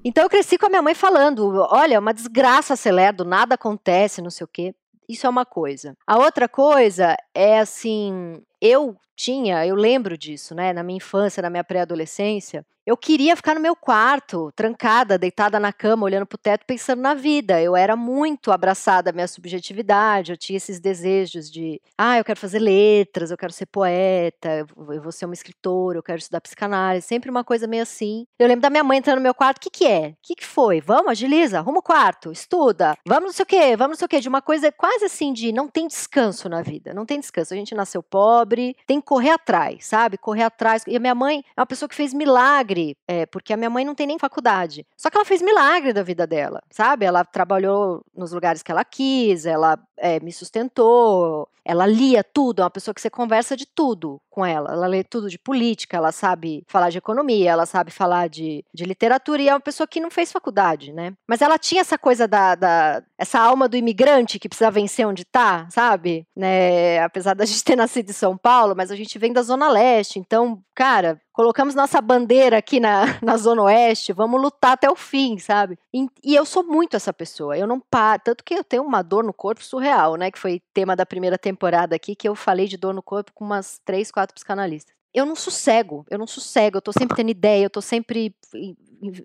Então 0.08 0.22
eu 0.22 0.30
cresci 0.30 0.56
com 0.56 0.66
a 0.66 0.68
minha 0.68 0.82
mãe 0.82 0.94
falando: 0.94 1.66
olha, 1.68 1.96
é 1.96 1.98
uma 1.98 2.14
desgraça 2.14 2.76
ser 2.76 2.92
lerdo, 2.92 3.24
nada 3.24 3.56
acontece, 3.56 4.22
não 4.22 4.30
sei 4.30 4.44
o 4.44 4.48
quê. 4.48 4.72
Isso 5.08 5.26
é 5.26 5.30
uma 5.30 5.44
coisa. 5.44 5.96
A 6.06 6.16
outra 6.18 6.48
coisa 6.48 7.16
é 7.34 7.58
assim, 7.58 8.40
eu 8.60 8.96
tinha, 9.16 9.66
eu 9.66 9.74
lembro 9.74 10.16
disso, 10.16 10.54
né, 10.54 10.72
na 10.72 10.82
minha 10.82 10.98
infância, 10.98 11.42
na 11.42 11.50
minha 11.50 11.64
pré-adolescência, 11.64 12.64
eu 12.86 12.96
queria 12.96 13.34
ficar 13.34 13.52
no 13.52 13.60
meu 13.60 13.74
quarto, 13.74 14.52
trancada, 14.54 15.18
deitada 15.18 15.58
na 15.58 15.72
cama, 15.72 16.04
olhando 16.04 16.24
para 16.24 16.36
o 16.36 16.38
teto, 16.38 16.64
pensando 16.64 17.02
na 17.02 17.14
vida. 17.14 17.60
Eu 17.60 17.74
era 17.74 17.96
muito 17.96 18.52
abraçada 18.52 19.10
à 19.10 19.12
minha 19.12 19.26
subjetividade, 19.26 20.30
eu 20.30 20.36
tinha 20.36 20.56
esses 20.56 20.78
desejos 20.78 21.50
de, 21.50 21.82
ah, 21.98 22.16
eu 22.16 22.24
quero 22.24 22.38
fazer 22.38 22.60
letras, 22.60 23.32
eu 23.32 23.36
quero 23.36 23.52
ser 23.52 23.66
poeta, 23.66 24.64
eu 24.86 25.02
vou 25.02 25.10
ser 25.10 25.24
uma 25.24 25.34
escritora, 25.34 25.98
eu 25.98 26.02
quero 26.02 26.18
estudar 26.18 26.40
psicanálise, 26.40 27.04
sempre 27.04 27.28
uma 27.28 27.42
coisa 27.42 27.66
meio 27.66 27.82
assim. 27.82 28.24
Eu 28.38 28.46
lembro 28.46 28.62
da 28.62 28.70
minha 28.70 28.84
mãe 28.84 28.98
entrando 28.98 29.16
no 29.16 29.22
meu 29.22 29.34
quarto, 29.34 29.56
o 29.56 29.60
que 29.62 29.70
que 29.70 29.84
é? 29.84 30.10
O 30.10 30.16
que 30.22 30.36
que 30.36 30.46
foi? 30.46 30.80
Vamos, 30.80 31.10
agiliza, 31.10 31.58
arruma 31.58 31.80
o 31.80 31.82
quarto, 31.82 32.30
estuda, 32.30 32.94
vamos 33.04 33.24
não 33.24 33.32
sei 33.32 33.42
o 33.42 33.46
quê, 33.46 33.76
vamos 33.76 33.96
não 33.96 33.98
sei 33.98 34.06
o 34.06 34.08
quê, 34.08 34.20
de 34.20 34.28
uma 34.28 34.40
coisa 34.40 34.70
quase 34.70 35.06
assim 35.06 35.32
de 35.32 35.50
não 35.50 35.66
tem 35.66 35.88
descanso 35.88 36.48
na 36.48 36.62
vida, 36.62 36.94
não 36.94 37.04
tem 37.04 37.18
descanso. 37.18 37.52
A 37.52 37.56
gente 37.56 37.74
nasceu 37.74 38.00
pobre, 38.00 38.45
tem 38.86 39.00
que 39.00 39.06
correr 39.06 39.30
atrás, 39.30 39.86
sabe? 39.86 40.16
Correr 40.16 40.44
atrás. 40.44 40.84
E 40.86 40.96
a 40.96 41.00
minha 41.00 41.14
mãe 41.14 41.44
é 41.56 41.60
uma 41.60 41.66
pessoa 41.66 41.88
que 41.88 41.94
fez 41.94 42.14
milagre 42.14 42.36
milagre, 42.36 42.96
é, 43.06 43.26
porque 43.26 43.52
a 43.52 43.56
minha 43.56 43.70
mãe 43.70 43.84
não 43.84 43.94
tem 43.94 44.06
nem 44.06 44.18
faculdade. 44.18 44.86
Só 44.96 45.08
que 45.08 45.16
ela 45.16 45.24
fez 45.24 45.40
milagre 45.40 45.92
da 45.92 46.02
vida 46.02 46.26
dela, 46.26 46.62
sabe? 46.70 47.04
Ela 47.04 47.24
trabalhou 47.24 48.04
nos 48.14 48.32
lugares 48.32 48.62
que 48.62 48.70
ela 48.70 48.84
quis, 48.84 49.46
ela 49.46 49.78
é, 49.96 50.20
me 50.20 50.32
sustentou, 50.32 51.48
ela 51.64 51.86
lia 51.86 52.22
tudo, 52.22 52.60
é 52.60 52.64
uma 52.64 52.70
pessoa 52.70 52.94
que 52.94 53.00
você 53.00 53.10
conversa 53.10 53.56
de 53.56 53.66
tudo 53.66 54.20
com 54.36 54.44
ela. 54.44 54.70
Ela 54.70 54.86
lê 54.86 55.02
tudo 55.02 55.30
de 55.30 55.38
política, 55.38 55.96
ela 55.96 56.12
sabe 56.12 56.62
falar 56.68 56.90
de 56.90 56.98
economia, 56.98 57.50
ela 57.50 57.64
sabe 57.64 57.90
falar 57.90 58.28
de, 58.28 58.62
de 58.74 58.84
literatura, 58.84 59.40
e 59.40 59.48
é 59.48 59.54
uma 59.54 59.60
pessoa 59.60 59.86
que 59.86 59.98
não 59.98 60.10
fez 60.10 60.30
faculdade, 60.30 60.92
né? 60.92 61.14
Mas 61.26 61.40
ela 61.40 61.58
tinha 61.58 61.80
essa 61.80 61.96
coisa 61.96 62.28
da, 62.28 62.54
da 62.54 63.02
essa 63.16 63.40
alma 63.40 63.66
do 63.66 63.78
imigrante 63.78 64.38
que 64.38 64.46
precisa 64.46 64.70
vencer 64.70 65.06
onde 65.06 65.24
tá, 65.24 65.66
sabe? 65.70 66.26
Né? 66.36 66.98
Apesar 66.98 67.32
da 67.32 67.46
gente 67.46 67.64
ter 67.64 67.76
nascido 67.76 68.10
em 68.10 68.12
São 68.12 68.36
Paulo, 68.36 68.74
mas 68.76 68.90
a 68.90 68.96
gente 68.96 69.18
vem 69.18 69.32
da 69.32 69.40
Zona 69.42 69.70
Leste, 69.70 70.18
então, 70.18 70.60
cara, 70.74 71.18
colocamos 71.36 71.74
nossa 71.74 72.00
bandeira 72.00 72.56
aqui 72.56 72.80
na, 72.80 73.04
na 73.22 73.36
Zona 73.36 73.64
Oeste, 73.64 74.10
vamos 74.10 74.40
lutar 74.40 74.72
até 74.72 74.90
o 74.90 74.96
fim, 74.96 75.36
sabe? 75.38 75.78
E, 75.92 76.06
e 76.24 76.34
eu 76.34 76.46
sou 76.46 76.64
muito 76.64 76.96
essa 76.96 77.12
pessoa, 77.12 77.58
eu 77.58 77.66
não 77.66 77.78
paro, 77.78 78.22
tanto 78.24 78.42
que 78.42 78.54
eu 78.54 78.64
tenho 78.64 78.82
uma 78.82 79.02
dor 79.02 79.22
no 79.22 79.34
corpo 79.34 79.62
surreal, 79.62 80.16
né? 80.16 80.30
Que 80.30 80.38
foi 80.38 80.62
tema 80.72 80.96
da 80.96 81.04
primeira 81.04 81.36
temporada 81.36 81.94
aqui, 81.94 82.16
que 82.16 82.26
eu 82.26 82.34
falei 82.34 82.66
de 82.66 82.78
dor 82.78 82.94
no 82.94 83.02
corpo 83.02 83.32
com 83.34 83.44
umas 83.44 83.78
três, 83.84 84.10
quatro 84.10 84.34
psicanalistas 84.34 84.95
eu 85.16 85.24
não 85.24 85.34
sossego, 85.34 86.04
eu 86.10 86.18
não 86.18 86.26
sossego, 86.26 86.76
eu 86.76 86.82
tô 86.82 86.92
sempre 86.92 87.16
tendo 87.16 87.30
ideia, 87.30 87.64
eu 87.64 87.70
tô 87.70 87.80
sempre. 87.80 88.36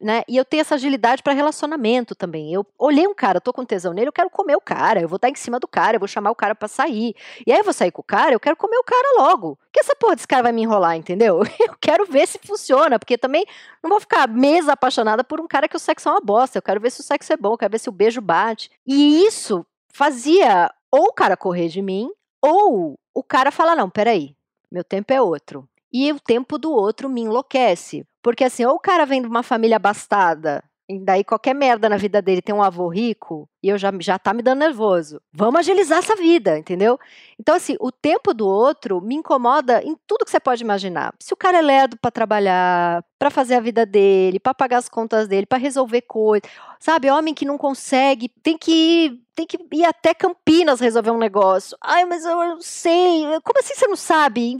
Né? 0.01 0.23
E 0.25 0.37
eu 0.37 0.45
tenho 0.45 0.61
essa 0.61 0.75
agilidade 0.75 1.21
para 1.21 1.33
relacionamento 1.33 2.15
também. 2.15 2.53
Eu 2.53 2.65
olhei 2.79 3.05
um 3.05 3.13
cara, 3.13 3.37
eu 3.37 3.41
tô 3.41 3.51
com 3.51 3.65
tesão 3.65 3.91
nele, 3.91 4.07
eu 4.07 4.13
quero 4.13 4.29
comer 4.29 4.55
o 4.55 4.61
cara, 4.61 5.01
eu 5.01 5.09
vou 5.09 5.17
estar 5.17 5.29
em 5.29 5.35
cima 5.35 5.59
do 5.59 5.67
cara, 5.67 5.97
eu 5.97 5.99
vou 5.99 6.07
chamar 6.07 6.31
o 6.31 6.35
cara 6.35 6.55
para 6.55 6.69
sair. 6.69 7.13
E 7.45 7.51
aí 7.51 7.57
eu 7.59 7.63
vou 7.65 7.73
sair 7.73 7.91
com 7.91 7.99
o 7.99 8.05
cara, 8.05 8.33
eu 8.33 8.39
quero 8.39 8.55
comer 8.55 8.77
o 8.77 8.85
cara 8.85 9.19
logo. 9.19 9.59
Que 9.69 9.81
essa 9.81 9.93
porra 9.93 10.15
desse 10.15 10.27
cara 10.27 10.43
vai 10.43 10.53
me 10.53 10.61
enrolar, 10.61 10.95
entendeu? 10.95 11.41
Eu 11.59 11.75
quero 11.79 12.05
ver 12.05 12.25
se 12.27 12.39
funciona, 12.41 12.97
porque 12.97 13.17
também 13.17 13.45
não 13.83 13.89
vou 13.89 13.99
ficar 13.99 14.29
meses 14.29 14.69
apaixonada 14.69 15.25
por 15.25 15.41
um 15.41 15.47
cara 15.47 15.67
que 15.67 15.75
o 15.75 15.79
sexo 15.79 16.07
é 16.07 16.11
uma 16.11 16.21
bosta. 16.21 16.57
Eu 16.57 16.61
quero 16.61 16.79
ver 16.79 16.91
se 16.91 17.01
o 17.01 17.03
sexo 17.03 17.33
é 17.33 17.37
bom, 17.37 17.53
eu 17.53 17.57
quero 17.57 17.71
ver 17.71 17.79
se 17.79 17.89
o 17.89 17.93
beijo 17.93 18.21
bate. 18.21 18.69
E 18.85 19.25
isso 19.25 19.65
fazia 19.91 20.71
ou 20.89 21.05
o 21.05 21.13
cara 21.13 21.35
correr 21.35 21.67
de 21.67 21.81
mim, 21.81 22.09
ou 22.41 22.97
o 23.13 23.23
cara 23.23 23.51
falar: 23.51 23.75
não, 23.75 23.89
peraí, 23.89 24.35
meu 24.71 24.83
tempo 24.83 25.13
é 25.13 25.21
outro 25.21 25.67
e 25.91 26.11
o 26.11 26.19
tempo 26.19 26.57
do 26.57 26.71
outro 26.71 27.09
me 27.09 27.21
enlouquece. 27.21 28.05
Porque 28.21 28.43
assim, 28.43 28.65
ou 28.65 28.75
o 28.75 28.79
cara 28.79 29.05
vem 29.05 29.21
de 29.21 29.27
uma 29.27 29.43
família 29.43 29.77
abastada, 29.77 30.63
e 30.91 30.99
daí 30.99 31.23
qualquer 31.23 31.55
merda 31.55 31.87
na 31.87 31.95
vida 31.95 32.21
dele 32.21 32.41
tem 32.41 32.53
um 32.53 32.61
avô 32.61 32.89
rico, 32.89 33.47
e 33.63 33.69
eu 33.69 33.77
já, 33.77 33.91
já 33.99 34.19
tá 34.19 34.33
me 34.33 34.43
dando 34.43 34.59
nervoso. 34.59 35.21
Vamos 35.31 35.59
agilizar 35.61 35.99
essa 35.99 36.15
vida, 36.15 36.57
entendeu? 36.57 36.99
Então, 37.39 37.55
assim, 37.55 37.77
o 37.79 37.91
tempo 37.91 38.33
do 38.33 38.47
outro 38.47 38.99
me 38.99 39.15
incomoda 39.15 39.81
em 39.83 39.95
tudo 40.05 40.25
que 40.25 40.31
você 40.31 40.39
pode 40.39 40.63
imaginar. 40.63 41.13
Se 41.19 41.33
o 41.33 41.37
cara 41.37 41.59
é 41.59 41.61
lerdo 41.61 41.97
para 41.97 42.11
trabalhar, 42.11 43.03
para 43.17 43.29
fazer 43.29 43.55
a 43.55 43.61
vida 43.61 43.85
dele, 43.85 44.39
para 44.39 44.53
pagar 44.53 44.77
as 44.77 44.89
contas 44.89 45.27
dele, 45.27 45.45
para 45.45 45.57
resolver 45.57 46.01
coisas, 46.01 46.49
sabe? 46.79 47.09
Homem 47.09 47.33
que 47.33 47.45
não 47.45 47.57
consegue, 47.57 48.27
tem 48.43 48.57
que 48.57 48.71
ir, 48.71 49.21
tem 49.33 49.47
que 49.47 49.57
ir 49.71 49.85
até 49.85 50.13
Campinas 50.13 50.81
resolver 50.81 51.11
um 51.11 51.17
negócio. 51.17 51.77
Ai, 51.81 52.03
mas 52.03 52.25
eu 52.25 52.35
não 52.35 52.61
sei. 52.61 53.23
Como 53.43 53.59
assim 53.59 53.75
você 53.75 53.87
não 53.87 53.95
sabe? 53.95 54.57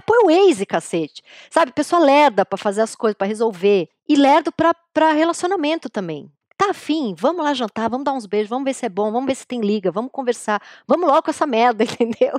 Põe 0.00 0.18
o 0.18 0.26
Waze, 0.26 0.66
cacete. 0.66 1.22
Sabe, 1.50 1.72
pessoa 1.72 2.00
lerda 2.00 2.44
para 2.44 2.58
fazer 2.58 2.82
as 2.82 2.94
coisas, 2.94 3.16
para 3.16 3.26
resolver. 3.26 3.88
E 4.08 4.14
lerdo 4.14 4.52
para 4.52 5.12
relacionamento 5.12 5.88
também. 5.88 6.30
Tá 6.56 6.70
afim? 6.70 7.14
Vamos 7.16 7.42
lá 7.42 7.54
jantar, 7.54 7.88
vamos 7.88 8.04
dar 8.04 8.12
uns 8.12 8.26
beijos, 8.26 8.50
vamos 8.50 8.64
ver 8.64 8.74
se 8.74 8.84
é 8.84 8.88
bom, 8.88 9.10
vamos 9.10 9.26
ver 9.26 9.34
se 9.34 9.46
tem 9.46 9.60
liga, 9.60 9.90
vamos 9.90 10.10
conversar, 10.12 10.60
vamos 10.86 11.08
logo 11.08 11.22
com 11.22 11.30
essa 11.30 11.46
merda, 11.46 11.82
entendeu? 11.84 12.38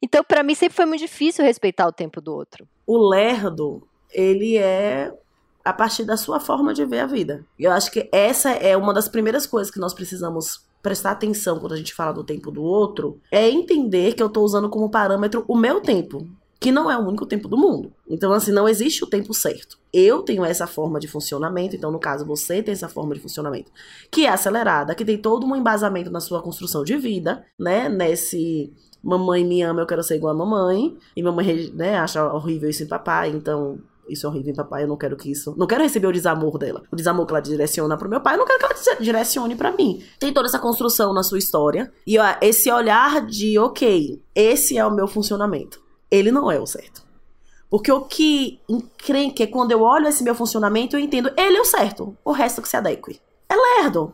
Então, 0.00 0.22
para 0.22 0.42
mim, 0.42 0.54
sempre 0.54 0.76
foi 0.76 0.86
muito 0.86 1.00
difícil 1.00 1.44
respeitar 1.44 1.86
o 1.86 1.92
tempo 1.92 2.20
do 2.20 2.32
outro. 2.32 2.66
O 2.86 2.96
lerdo, 2.96 3.86
ele 4.12 4.56
é 4.56 5.12
a 5.64 5.72
partir 5.72 6.04
da 6.04 6.16
sua 6.16 6.40
forma 6.40 6.72
de 6.72 6.84
ver 6.84 7.00
a 7.00 7.06
vida. 7.06 7.44
Eu 7.58 7.72
acho 7.72 7.90
que 7.90 8.08
essa 8.12 8.50
é 8.50 8.76
uma 8.76 8.94
das 8.94 9.08
primeiras 9.08 9.46
coisas 9.46 9.70
que 9.70 9.80
nós 9.80 9.92
precisamos 9.92 10.64
prestar 10.82 11.10
atenção 11.10 11.58
quando 11.58 11.74
a 11.74 11.76
gente 11.76 11.94
fala 11.94 12.12
do 12.12 12.24
tempo 12.24 12.50
do 12.50 12.62
outro, 12.62 13.20
é 13.30 13.50
entender 13.50 14.14
que 14.14 14.22
eu 14.22 14.28
estou 14.28 14.44
usando 14.44 14.70
como 14.70 14.90
parâmetro 14.90 15.44
o 15.46 15.56
meu 15.56 15.80
tempo 15.80 16.26
que 16.60 16.70
não 16.70 16.90
é 16.90 16.96
o 16.96 17.00
único 17.00 17.24
tempo 17.24 17.48
do 17.48 17.56
mundo. 17.56 17.90
Então, 18.06 18.32
assim, 18.32 18.52
não 18.52 18.68
existe 18.68 19.02
o 19.02 19.06
tempo 19.06 19.32
certo. 19.32 19.78
Eu 19.92 20.22
tenho 20.22 20.44
essa 20.44 20.66
forma 20.66 21.00
de 21.00 21.08
funcionamento, 21.08 21.74
então, 21.74 21.90
no 21.90 21.98
caso, 21.98 22.26
você 22.26 22.62
tem 22.62 22.72
essa 22.72 22.88
forma 22.88 23.14
de 23.14 23.20
funcionamento, 23.20 23.72
que 24.10 24.26
é 24.26 24.28
acelerada, 24.28 24.94
que 24.94 25.04
tem 25.04 25.16
todo 25.16 25.46
um 25.46 25.56
embasamento 25.56 26.10
na 26.10 26.20
sua 26.20 26.42
construção 26.42 26.84
de 26.84 26.96
vida, 26.98 27.42
né? 27.58 27.88
Nesse 27.88 28.70
mamãe 29.02 29.42
me 29.42 29.62
ama, 29.62 29.80
eu 29.80 29.86
quero 29.86 30.02
ser 30.02 30.16
igual 30.16 30.34
a 30.34 30.36
mamãe, 30.36 30.94
e 31.16 31.22
mamãe, 31.22 31.70
né, 31.72 31.98
acha 31.98 32.22
horrível 32.34 32.68
isso 32.68 32.82
em 32.82 32.86
papai, 32.86 33.30
então 33.30 33.78
isso 34.06 34.26
é 34.26 34.28
horrível 34.28 34.52
em 34.52 34.56
papai, 34.56 34.82
eu 34.82 34.88
não 34.88 34.96
quero 34.98 35.16
que 35.16 35.30
isso. 35.30 35.54
Não 35.56 35.66
quero 35.66 35.82
receber 35.82 36.06
o 36.06 36.12
desamor 36.12 36.58
dela. 36.58 36.82
O 36.92 36.96
desamor 36.96 37.24
que 37.24 37.32
ela 37.32 37.40
direciona 37.40 37.96
pro 37.96 38.10
meu 38.10 38.20
pai, 38.20 38.34
eu 38.34 38.38
não 38.38 38.44
quero 38.44 38.58
que 38.58 38.66
ela 38.66 39.00
direcione 39.00 39.56
para 39.56 39.72
mim. 39.72 40.02
Tem 40.18 40.34
toda 40.34 40.48
essa 40.48 40.58
construção 40.58 41.14
na 41.14 41.22
sua 41.22 41.38
história. 41.38 41.90
E 42.06 42.18
ó, 42.18 42.24
esse 42.42 42.70
olhar 42.70 43.24
de, 43.24 43.58
ok, 43.58 44.20
esse 44.34 44.76
é 44.76 44.84
o 44.84 44.90
meu 44.90 45.06
funcionamento 45.06 45.80
ele 46.10 46.30
não 46.30 46.50
é 46.50 46.58
o 46.58 46.66
certo. 46.66 47.02
Porque 47.68 47.90
o 47.92 48.00
que 48.02 48.60
encrenca 48.68 49.44
é 49.44 49.46
quando 49.46 49.70
eu 49.70 49.82
olho 49.82 50.08
esse 50.08 50.24
meu 50.24 50.34
funcionamento, 50.34 50.96
eu 50.96 51.00
entendo, 51.00 51.32
ele 51.36 51.56
é 51.56 51.60
o 51.60 51.64
certo, 51.64 52.16
o 52.24 52.32
resto 52.32 52.60
que 52.60 52.68
se 52.68 52.76
adeque. 52.76 53.20
É 53.48 53.54
lerdo. 53.54 54.12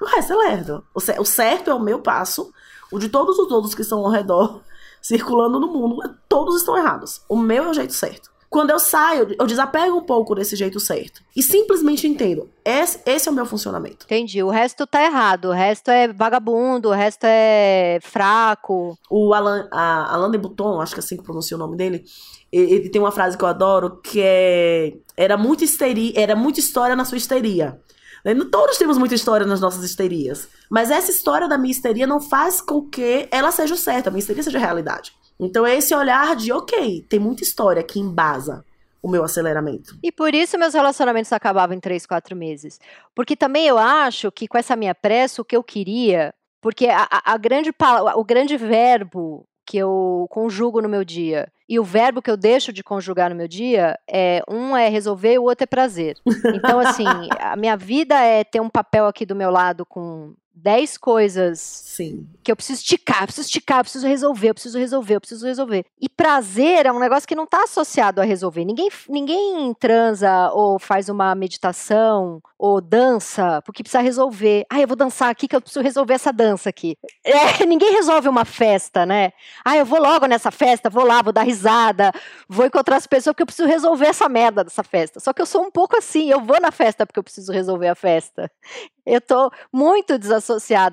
O 0.00 0.04
resto 0.04 0.32
é 0.32 0.36
lerdo. 0.36 0.84
O 0.92 1.24
certo 1.24 1.70
é 1.70 1.74
o 1.74 1.80
meu 1.80 2.00
passo, 2.00 2.52
o 2.90 2.98
de 2.98 3.08
todos 3.08 3.38
os 3.38 3.50
outros 3.50 3.74
que 3.74 3.82
estão 3.82 4.04
ao 4.04 4.10
redor 4.10 4.62
circulando 5.00 5.60
no 5.60 5.68
mundo, 5.68 6.16
todos 6.28 6.56
estão 6.56 6.76
errados. 6.76 7.22
O 7.28 7.36
meu 7.36 7.64
é 7.64 7.70
o 7.70 7.74
jeito 7.74 7.92
certo. 7.92 8.30
Quando 8.48 8.70
eu 8.70 8.78
saio, 8.78 9.34
eu 9.38 9.46
desapego 9.46 9.96
um 9.96 10.02
pouco 10.02 10.34
desse 10.34 10.56
jeito 10.56 10.78
certo. 10.78 11.22
E 11.34 11.42
simplesmente 11.42 12.06
entendo. 12.06 12.48
Esse, 12.64 13.00
esse 13.04 13.28
é 13.28 13.32
o 13.32 13.34
meu 13.34 13.46
funcionamento. 13.46 14.06
Entendi. 14.06 14.42
O 14.42 14.50
resto 14.50 14.86
tá 14.86 15.04
errado. 15.04 15.46
O 15.46 15.52
resto 15.52 15.90
é 15.90 16.12
vagabundo, 16.12 16.88
o 16.88 16.92
resto 16.92 17.24
é 17.24 17.98
fraco. 18.02 18.96
O 19.10 19.34
Alan, 19.34 19.68
a, 19.70 20.14
Alain 20.14 20.30
de 20.30 20.38
Bouton, 20.38 20.80
acho 20.80 20.94
que 20.94 21.00
é 21.00 21.02
assim 21.04 21.16
que 21.16 21.22
pronuncia 21.22 21.56
o 21.56 21.60
nome 21.60 21.76
dele, 21.76 22.04
ele, 22.52 22.72
ele 22.72 22.88
tem 22.88 23.00
uma 23.00 23.12
frase 23.12 23.36
que 23.36 23.44
eu 23.44 23.48
adoro, 23.48 24.00
que 24.02 24.20
é... 24.22 24.94
Era 25.16 25.36
muita 25.36 25.64
histeria, 25.64 26.12
era 26.16 26.36
muita 26.36 26.60
história 26.60 26.94
na 26.94 27.04
sua 27.04 27.18
histeria. 27.18 27.80
Né? 28.24 28.34
Todos 28.50 28.76
temos 28.76 28.98
muita 28.98 29.14
história 29.14 29.46
nas 29.46 29.60
nossas 29.60 29.84
histerias. 29.84 30.48
Mas 30.68 30.90
essa 30.90 31.10
história 31.10 31.48
da 31.48 31.56
minha 31.56 31.70
histeria 31.70 32.06
não 32.06 32.20
faz 32.20 32.60
com 32.60 32.82
que 32.82 33.28
ela 33.30 33.52
seja 33.52 33.76
certa, 33.76 34.08
a 34.08 34.12
minha 34.12 34.18
histeria 34.18 34.42
seja 34.42 34.58
realidade. 34.58 35.12
Então 35.38 35.66
é 35.66 35.76
esse 35.76 35.94
olhar 35.94 36.34
de, 36.34 36.52
ok, 36.52 37.04
tem 37.08 37.20
muita 37.20 37.42
história 37.42 37.82
que 37.82 38.00
embasa 38.00 38.64
o 39.02 39.08
meu 39.08 39.22
aceleramento. 39.22 39.96
E 40.02 40.10
por 40.10 40.34
isso 40.34 40.58
meus 40.58 40.74
relacionamentos 40.74 41.32
acabavam 41.32 41.76
em 41.76 41.80
três, 41.80 42.06
quatro 42.06 42.34
meses. 42.34 42.80
Porque 43.14 43.36
também 43.36 43.66
eu 43.66 43.78
acho 43.78 44.32
que 44.32 44.48
com 44.48 44.58
essa 44.58 44.74
minha 44.74 44.94
pressa, 44.94 45.40
o 45.42 45.44
que 45.44 45.56
eu 45.56 45.62
queria. 45.62 46.34
Porque 46.60 46.88
a, 46.88 47.06
a 47.10 47.36
grande, 47.36 47.70
o 48.16 48.24
grande 48.24 48.56
verbo 48.56 49.46
que 49.64 49.76
eu 49.76 50.26
conjugo 50.30 50.80
no 50.80 50.88
meu 50.88 51.04
dia 51.04 51.48
e 51.68 51.78
o 51.80 51.84
verbo 51.84 52.22
que 52.22 52.30
eu 52.30 52.36
deixo 52.36 52.72
de 52.72 52.84
conjugar 52.84 53.30
no 53.30 53.36
meu 53.36 53.48
dia 53.48 53.98
é 54.08 54.40
um 54.48 54.76
é 54.76 54.88
resolver 54.88 55.34
e 55.34 55.38
o 55.38 55.44
outro 55.44 55.64
é 55.64 55.66
prazer. 55.66 56.16
Então, 56.54 56.78
assim, 56.78 57.04
a 57.40 57.56
minha 57.56 57.76
vida 57.76 58.14
é 58.20 58.44
ter 58.44 58.60
um 58.60 58.70
papel 58.70 59.06
aqui 59.06 59.26
do 59.26 59.34
meu 59.34 59.50
lado 59.50 59.84
com 59.84 60.34
10 60.56 60.96
coisas 60.96 61.60
Sim. 61.60 62.26
que 62.42 62.50
eu 62.50 62.56
preciso 62.56 62.80
esticar, 62.80 63.22
eu 63.22 63.26
preciso 63.26 63.46
esticar, 63.46 63.78
eu 63.80 63.84
preciso 63.84 64.06
resolver, 64.06 64.48
eu 64.48 64.54
preciso 64.54 64.78
resolver, 64.78 65.14
eu 65.14 65.20
preciso 65.20 65.46
resolver. 65.46 65.84
E 66.00 66.08
prazer 66.08 66.86
é 66.86 66.92
um 66.92 66.98
negócio 66.98 67.28
que 67.28 67.34
não 67.34 67.44
está 67.44 67.64
associado 67.64 68.22
a 68.22 68.24
resolver. 68.24 68.64
Ninguém, 68.64 68.88
ninguém 69.06 69.74
transa 69.74 70.50
ou 70.52 70.78
faz 70.78 71.10
uma 71.10 71.34
meditação 71.34 72.42
ou 72.58 72.80
dança 72.80 73.60
porque 73.66 73.82
precisa 73.82 74.02
resolver. 74.02 74.64
Ah, 74.70 74.80
eu 74.80 74.88
vou 74.88 74.96
dançar 74.96 75.28
aqui 75.28 75.46
que 75.46 75.54
eu 75.54 75.60
preciso 75.60 75.82
resolver 75.82 76.14
essa 76.14 76.32
dança 76.32 76.70
aqui. 76.70 76.96
É, 77.22 77.66
ninguém 77.66 77.92
resolve 77.92 78.26
uma 78.26 78.46
festa, 78.46 79.04
né? 79.04 79.32
Ah, 79.62 79.76
eu 79.76 79.84
vou 79.84 80.00
logo 80.00 80.24
nessa 80.24 80.50
festa, 80.50 80.88
vou 80.88 81.04
lá, 81.04 81.20
vou 81.20 81.34
dar 81.34 81.42
risada, 81.42 82.10
vou 82.48 82.64
encontrar 82.64 82.96
as 82.96 83.06
pessoas 83.06 83.34
porque 83.34 83.42
eu 83.42 83.46
preciso 83.46 83.68
resolver 83.68 84.06
essa 84.06 84.26
merda 84.26 84.64
dessa 84.64 84.82
festa. 84.82 85.20
Só 85.20 85.34
que 85.34 85.42
eu 85.42 85.46
sou 85.46 85.62
um 85.62 85.70
pouco 85.70 85.98
assim, 85.98 86.30
eu 86.30 86.40
vou 86.40 86.58
na 86.58 86.70
festa 86.70 87.04
porque 87.04 87.18
eu 87.18 87.24
preciso 87.24 87.52
resolver 87.52 87.88
a 87.88 87.94
festa. 87.94 88.50
Eu 89.04 89.20
tô 89.20 89.52
muito 89.72 90.18
desassociada 90.18 90.45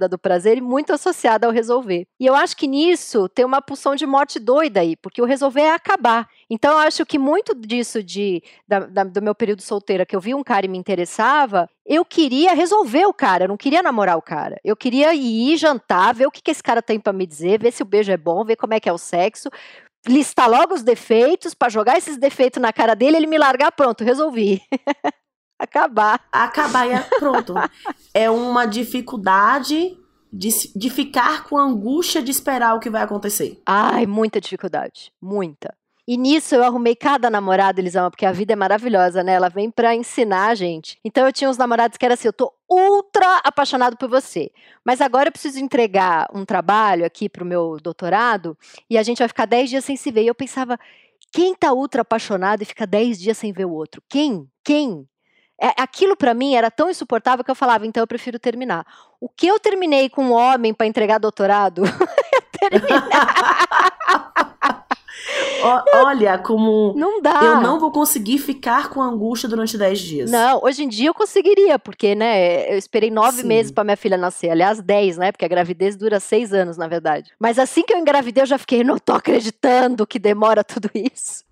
do 0.10 0.18
prazer 0.18 0.58
e 0.58 0.62
muito 0.62 0.94
associada 0.94 1.48
ao 1.48 1.54
resolver. 1.54 2.06
E 2.20 2.26
eu 2.26 2.36
acho 2.36 2.56
que 2.56 2.68
nisso 2.68 3.28
tem 3.30 3.46
uma 3.46 3.62
pulsão 3.62 3.96
de 3.96 4.06
morte 4.06 4.40
doida 4.40 4.80
aí, 4.80 4.96
porque 4.96 5.22
o 5.22 5.26
resolver 5.26 5.62
é 5.62 5.72
acabar. 5.72 6.28
Então 6.50 6.74
eu 6.74 6.80
acho 6.80 7.06
que 7.06 7.18
muito 7.18 7.56
disso 7.56 8.04
de, 8.04 8.44
da, 8.68 8.80
da, 8.80 9.04
do 9.04 9.22
meu 9.22 9.34
período 9.34 9.62
solteira, 9.62 10.06
que 10.06 10.16
eu 10.16 10.20
vi 10.20 10.34
um 10.34 10.44
cara 10.44 10.66
e 10.66 10.70
me 10.70 10.78
interessava, 10.78 11.70
eu 11.86 12.06
queria 12.06 12.54
resolver 12.54 13.06
o 13.06 13.14
cara, 13.14 13.46
eu 13.46 13.48
não 13.48 13.58
queria 13.58 13.82
namorar 13.82 14.18
o 14.18 14.22
cara. 14.22 14.60
Eu 14.64 14.76
queria 14.76 15.14
ir 15.14 15.58
jantar, 15.58 16.14
ver 16.14 16.28
o 16.28 16.32
que, 16.32 16.42
que 16.42 16.52
esse 16.52 16.64
cara 16.64 16.82
tem 16.82 17.00
para 17.00 17.14
me 17.14 17.26
dizer, 17.26 17.60
ver 17.60 17.72
se 17.72 17.84
o 17.84 17.86
beijo 17.86 18.12
é 18.12 18.18
bom, 18.18 18.44
ver 18.44 18.56
como 18.56 18.74
é 18.74 18.80
que 18.80 18.90
é 18.90 18.94
o 18.94 18.98
sexo, 18.98 19.50
listar 20.08 20.50
logo 20.50 20.74
os 20.74 20.84
defeitos, 20.84 21.54
para 21.54 21.70
jogar 21.70 21.98
esses 21.98 22.18
defeitos 22.18 22.62
na 22.62 22.74
cara 22.74 22.96
dele, 22.96 23.18
ele 23.18 23.28
me 23.28 23.38
largar, 23.38 23.72
pronto, 23.72 24.04
resolvi. 24.04 24.62
acabar. 25.64 26.20
Acabar 26.32 26.88
e 26.88 26.92
é 26.94 27.00
pronto. 27.20 27.54
é 28.14 28.30
uma 28.30 28.66
dificuldade 28.66 29.98
de, 30.32 30.50
de 30.76 30.90
ficar 30.90 31.44
com 31.44 31.58
angústia 31.58 32.22
de 32.22 32.32
esperar 32.32 32.76
o 32.76 32.80
que 32.80 32.90
vai 32.90 33.04
acontecer. 33.04 33.62
Ai, 33.66 34.06
muita 34.06 34.42
dificuldade. 34.42 35.12
Muita. 35.22 35.76
E 36.06 36.18
nisso 36.18 36.54
eu 36.54 36.64
arrumei 36.64 36.96
cada 36.96 37.30
namorado, 37.30 37.80
Elisama, 37.80 38.12
porque 38.12 38.26
a 38.26 38.32
vida 38.32 38.52
é 38.52 38.56
maravilhosa, 38.58 39.24
né? 39.24 39.34
Ela 39.34 39.48
vem 39.48 39.72
pra 39.72 39.96
ensinar 39.96 40.48
a 40.48 40.56
gente. 40.56 41.00
Então 41.04 41.26
eu 41.26 41.32
tinha 41.32 41.50
uns 41.50 41.58
namorados 41.58 41.98
que 41.98 42.04
era 42.04 42.16
assim: 42.16 42.28
eu 42.28 42.34
tô 42.34 42.52
ultra 42.70 43.38
apaixonado 43.38 43.96
por 43.96 44.10
você, 44.10 44.52
mas 44.84 45.00
agora 45.00 45.30
eu 45.30 45.32
preciso 45.32 45.60
entregar 45.60 46.28
um 46.34 46.44
trabalho 46.44 47.06
aqui 47.06 47.30
pro 47.30 47.46
meu 47.46 47.78
doutorado 47.82 48.58
e 48.90 48.98
a 48.98 49.04
gente 49.04 49.20
vai 49.20 49.30
ficar 49.30 49.46
10 49.46 49.70
dias 49.70 49.86
sem 49.86 49.96
se 49.96 50.12
ver. 50.12 50.24
E 50.24 50.28
eu 50.28 50.36
pensava: 50.36 50.78
quem 51.32 51.56
tá 51.56 51.72
ultra 51.72 52.02
apaixonado 52.02 52.64
e 52.64 52.66
fica 52.66 52.86
10 52.86 53.20
dias 53.20 53.38
sem 53.38 53.54
ver 53.54 53.66
o 53.66 53.72
outro? 53.72 54.04
Quem? 54.10 54.50
Quem? 54.62 55.08
É, 55.64 55.74
aquilo 55.82 56.18
para 56.18 56.34
mim 56.34 56.56
era 56.56 56.70
tão 56.70 56.90
insuportável 56.90 57.46
que 57.46 57.50
eu 57.50 57.56
falava, 57.56 57.88
então 57.88 58.04
eu 58.04 58.08
prefiro 58.08 58.38
terminar. 58.38 58.86
O 59.22 59.30
que 59.30 59.48
eu 59.48 59.58
terminei 59.58 60.10
com 60.10 60.26
um 60.26 60.34
homem 60.34 60.74
para 60.74 60.86
entregar 60.86 61.20
doutorado? 61.20 61.84
Olha, 65.94 66.38
como 66.38 66.94
não 66.98 67.22
dá. 67.22 67.40
eu 67.42 67.62
não 67.62 67.80
vou 67.80 67.92
conseguir 67.92 68.40
ficar 68.40 68.90
com 68.90 69.02
angústia 69.02 69.48
durante 69.48 69.78
10 69.78 70.00
dias. 70.00 70.30
Não, 70.30 70.60
hoje 70.62 70.84
em 70.84 70.90
dia 70.90 71.08
eu 71.08 71.14
conseguiria, 71.14 71.80
porque, 71.80 72.14
né, 72.14 72.74
eu 72.74 72.78
esperei 72.78 73.10
nove 73.10 73.40
Sim. 73.42 73.48
meses 73.48 73.72
para 73.72 73.86
minha 73.86 73.96
filha 73.96 74.18
nascer. 74.18 74.50
Aliás, 74.50 74.82
10, 74.82 75.18
né? 75.18 75.32
Porque 75.32 75.46
a 75.46 75.48
gravidez 75.48 75.96
dura 75.96 76.20
seis 76.20 76.54
anos, 76.54 76.76
na 76.76 76.88
verdade. 76.88 77.32
Mas 77.40 77.58
assim 77.58 77.84
que 77.84 77.94
eu 77.94 77.98
engravidei, 77.98 78.44
eu 78.44 78.48
já 78.48 78.58
fiquei, 78.58 78.84
não 78.84 78.98
tô 78.98 79.14
acreditando 79.14 80.06
que 80.06 80.20
demora 80.20 80.62
tudo 80.62 80.92
isso. 80.94 81.46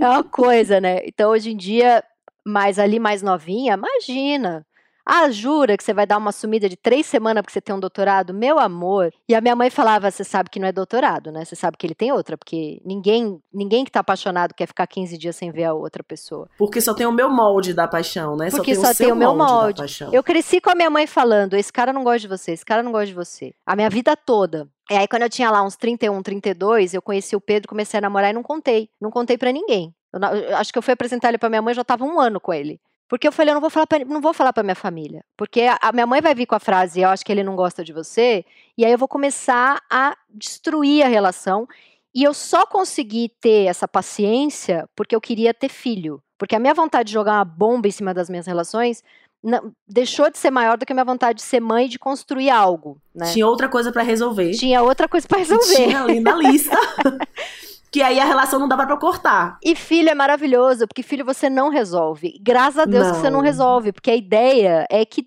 é 0.00 0.08
uma 0.08 0.24
coisa, 0.24 0.80
né? 0.80 1.02
Então, 1.04 1.30
hoje 1.30 1.50
em 1.50 1.56
dia, 1.56 2.02
mas 2.44 2.78
ali 2.78 2.98
mais 2.98 3.22
novinha, 3.22 3.74
imagina. 3.74 4.66
Ah, 5.04 5.28
jura 5.30 5.76
que 5.76 5.82
você 5.82 5.92
vai 5.92 6.06
dar 6.06 6.16
uma 6.16 6.30
sumida 6.30 6.68
de 6.68 6.76
três 6.76 7.06
semanas 7.06 7.42
porque 7.42 7.52
você 7.52 7.60
tem 7.60 7.74
um 7.74 7.80
doutorado? 7.80 8.32
Meu 8.32 8.58
amor. 8.58 9.12
E 9.28 9.34
a 9.34 9.40
minha 9.40 9.56
mãe 9.56 9.68
falava: 9.68 10.10
você 10.10 10.22
sabe 10.22 10.48
que 10.48 10.60
não 10.60 10.68
é 10.68 10.72
doutorado, 10.72 11.32
né? 11.32 11.44
Você 11.44 11.56
sabe 11.56 11.76
que 11.76 11.86
ele 11.86 11.94
tem 11.94 12.12
outra, 12.12 12.38
porque 12.38 12.80
ninguém 12.84 13.40
ninguém 13.52 13.84
que 13.84 13.90
tá 13.90 14.00
apaixonado 14.00 14.54
quer 14.54 14.66
ficar 14.66 14.86
15 14.86 15.18
dias 15.18 15.34
sem 15.34 15.50
ver 15.50 15.64
a 15.64 15.74
outra 15.74 16.04
pessoa. 16.04 16.48
Porque 16.56 16.80
só 16.80 16.94
tem 16.94 17.06
o 17.06 17.12
meu 17.12 17.28
molde 17.28 17.74
da 17.74 17.88
paixão, 17.88 18.36
né? 18.36 18.48
Porque 18.50 18.74
só 18.76 18.82
tem, 18.82 18.92
só 18.92 18.92
o, 18.92 18.96
tem 18.96 19.12
o 19.12 19.16
meu 19.16 19.34
molde. 19.34 19.80
molde. 19.80 20.16
Eu 20.16 20.22
cresci 20.22 20.60
com 20.60 20.70
a 20.70 20.74
minha 20.74 20.90
mãe 20.90 21.06
falando: 21.06 21.54
esse 21.54 21.72
cara 21.72 21.92
não 21.92 22.04
gosta 22.04 22.20
de 22.20 22.28
você, 22.28 22.52
esse 22.52 22.64
cara 22.64 22.82
não 22.82 22.92
gosta 22.92 23.06
de 23.06 23.14
você. 23.14 23.52
A 23.66 23.74
minha 23.74 23.90
vida 23.90 24.16
toda. 24.16 24.68
E 24.90 24.94
aí, 24.94 25.08
quando 25.08 25.22
eu 25.22 25.30
tinha 25.30 25.50
lá 25.50 25.62
uns 25.62 25.76
31, 25.76 26.22
32, 26.22 26.94
eu 26.94 27.02
conheci 27.02 27.34
o 27.34 27.40
Pedro, 27.40 27.68
comecei 27.68 27.98
a 27.98 28.00
namorar 28.00 28.30
e 28.30 28.34
não 28.34 28.42
contei. 28.42 28.88
Não 29.00 29.10
contei 29.10 29.38
para 29.38 29.50
ninguém. 29.50 29.94
Eu, 30.12 30.20
eu, 30.20 30.56
acho 30.56 30.72
que 30.72 30.78
eu 30.78 30.82
fui 30.82 30.92
apresentar 30.92 31.28
ele 31.28 31.38
pra 31.38 31.48
minha 31.48 31.62
mãe, 31.62 31.74
já 31.74 31.84
tava 31.84 32.04
um 32.04 32.20
ano 32.20 32.40
com 32.40 32.52
ele. 32.52 32.80
Porque 33.08 33.28
eu 33.28 33.32
falei, 33.32 33.50
eu 33.50 33.54
não 33.54 33.60
vou 33.60 33.70
falar 33.70 33.86
pra, 33.86 33.98
não 34.04 34.20
vou 34.20 34.32
falar 34.32 34.52
pra 34.52 34.62
minha 34.62 34.74
família. 34.74 35.22
Porque 35.36 35.62
a, 35.62 35.78
a, 35.82 35.92
minha 35.92 36.06
mãe 36.06 36.20
vai 36.20 36.34
vir 36.34 36.46
com 36.46 36.54
a 36.54 36.60
frase, 36.60 37.00
eu 37.00 37.08
acho 37.10 37.24
que 37.24 37.30
ele 37.30 37.44
não 37.44 37.54
gosta 37.54 37.84
de 37.84 37.92
você, 37.92 38.44
e 38.76 38.84
aí 38.84 38.92
eu 38.92 38.98
vou 38.98 39.08
começar 39.08 39.82
a 39.90 40.16
destruir 40.30 41.04
a 41.04 41.08
relação. 41.08 41.68
E 42.14 42.22
eu 42.22 42.34
só 42.34 42.66
consegui 42.66 43.30
ter 43.40 43.66
essa 43.66 43.88
paciência 43.88 44.88
porque 44.94 45.14
eu 45.14 45.20
queria 45.20 45.52
ter 45.52 45.68
filho. 45.68 46.22
Porque 46.38 46.56
a 46.56 46.58
minha 46.58 46.74
vontade 46.74 47.08
de 47.08 47.12
jogar 47.12 47.34
uma 47.34 47.44
bomba 47.44 47.88
em 47.88 47.90
cima 47.90 48.12
das 48.12 48.28
minhas 48.28 48.46
relações 48.46 49.02
não, 49.42 49.72
deixou 49.88 50.30
de 50.30 50.38
ser 50.38 50.50
maior 50.50 50.78
do 50.78 50.86
que 50.86 50.92
a 50.92 50.94
minha 50.94 51.04
vontade 51.04 51.36
de 51.36 51.42
ser 51.42 51.60
mãe 51.60 51.86
e 51.86 51.88
de 51.88 51.98
construir 51.98 52.48
algo. 52.50 52.98
Né? 53.14 53.26
Tinha 53.32 53.46
outra 53.46 53.68
coisa 53.68 53.90
para 53.90 54.02
resolver. 54.02 54.52
Tinha 54.52 54.82
outra 54.82 55.08
coisa 55.08 55.26
para 55.26 55.38
resolver. 55.38 55.74
Tinha 55.74 56.02
ali 56.02 56.20
na 56.20 56.34
lista. 56.36 56.76
que 57.92 58.00
aí 58.00 58.18
a 58.18 58.24
relação 58.24 58.58
não 58.58 58.66
dava 58.66 58.86
para 58.86 58.96
cortar. 58.96 59.58
E 59.62 59.76
filho 59.76 60.08
é 60.08 60.14
maravilhoso, 60.14 60.88
porque 60.88 61.02
filho 61.02 61.26
você 61.26 61.50
não 61.50 61.68
resolve. 61.68 62.38
Graças 62.40 62.78
a 62.78 62.84
Deus 62.86 63.06
não. 63.06 63.12
que 63.12 63.20
você 63.20 63.30
não 63.30 63.40
resolve, 63.40 63.92
porque 63.92 64.10
a 64.10 64.16
ideia 64.16 64.86
é 64.90 65.04
que 65.04 65.26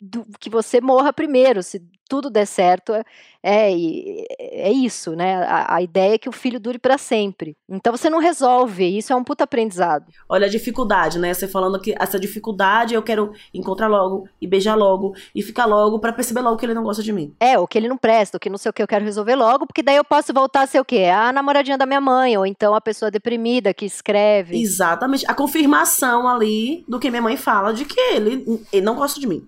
do, 0.00 0.24
que 0.40 0.48
você 0.48 0.80
morra 0.80 1.12
primeiro. 1.12 1.62
Se 1.62 1.82
tudo 2.08 2.30
der 2.30 2.46
certo, 2.46 2.92
é, 2.92 3.04
é, 3.42 4.68
é 4.68 4.72
isso, 4.72 5.14
né? 5.14 5.36
A, 5.44 5.76
a, 5.76 5.82
ideia 5.82 6.14
é 6.14 6.18
que 6.18 6.28
o 6.28 6.32
filho 6.32 6.58
dure 6.58 6.78
para 6.78 6.98
sempre. 6.98 7.56
Então 7.68 7.96
você 7.96 8.10
não 8.10 8.18
resolve, 8.18 8.84
isso 8.84 9.12
é 9.12 9.16
um 9.16 9.22
puta 9.22 9.44
aprendizado. 9.44 10.06
Olha 10.28 10.46
a 10.46 10.50
dificuldade, 10.50 11.18
né? 11.18 11.32
Você 11.32 11.46
falando 11.46 11.80
que 11.80 11.94
essa 11.98 12.18
dificuldade 12.18 12.94
eu 12.94 13.02
quero 13.02 13.32
encontrar 13.54 13.88
logo 13.88 14.28
e 14.40 14.46
beijar 14.46 14.74
logo 14.74 15.14
e 15.34 15.42
ficar 15.42 15.66
logo 15.66 15.98
para 15.98 16.12
perceber 16.12 16.40
logo 16.40 16.56
que 16.56 16.66
ele 16.66 16.74
não 16.74 16.82
gosta 16.82 17.02
de 17.02 17.12
mim. 17.12 17.34
É, 17.40 17.58
ou 17.58 17.66
que 17.66 17.78
ele 17.78 17.88
não 17.88 17.96
presta, 17.96 18.36
ou 18.36 18.40
que 18.40 18.50
não 18.50 18.58
sei 18.58 18.70
o 18.70 18.72
que 18.72 18.82
eu 18.82 18.88
quero 18.88 19.04
resolver 19.04 19.34
logo, 19.34 19.66
porque 19.66 19.82
daí 19.82 19.96
eu 19.96 20.04
posso 20.04 20.32
voltar 20.32 20.62
a 20.62 20.66
ser 20.66 20.80
o 20.80 20.84
quê? 20.84 21.04
A 21.04 21.32
namoradinha 21.32 21.78
da 21.78 21.86
minha 21.86 22.00
mãe, 22.00 22.36
ou 22.36 22.46
então 22.46 22.74
a 22.74 22.80
pessoa 22.80 23.10
deprimida 23.10 23.74
que 23.74 23.84
escreve. 23.84 24.60
Exatamente. 24.60 25.24
A 25.28 25.34
confirmação 25.34 26.28
ali 26.28 26.84
do 26.88 26.98
que 26.98 27.10
minha 27.10 27.22
mãe 27.22 27.36
fala 27.36 27.72
de 27.72 27.84
que 27.84 28.00
ele, 28.00 28.66
ele 28.72 28.84
não 28.84 28.94
gosta 28.94 29.20
de 29.20 29.26
mim. 29.26 29.46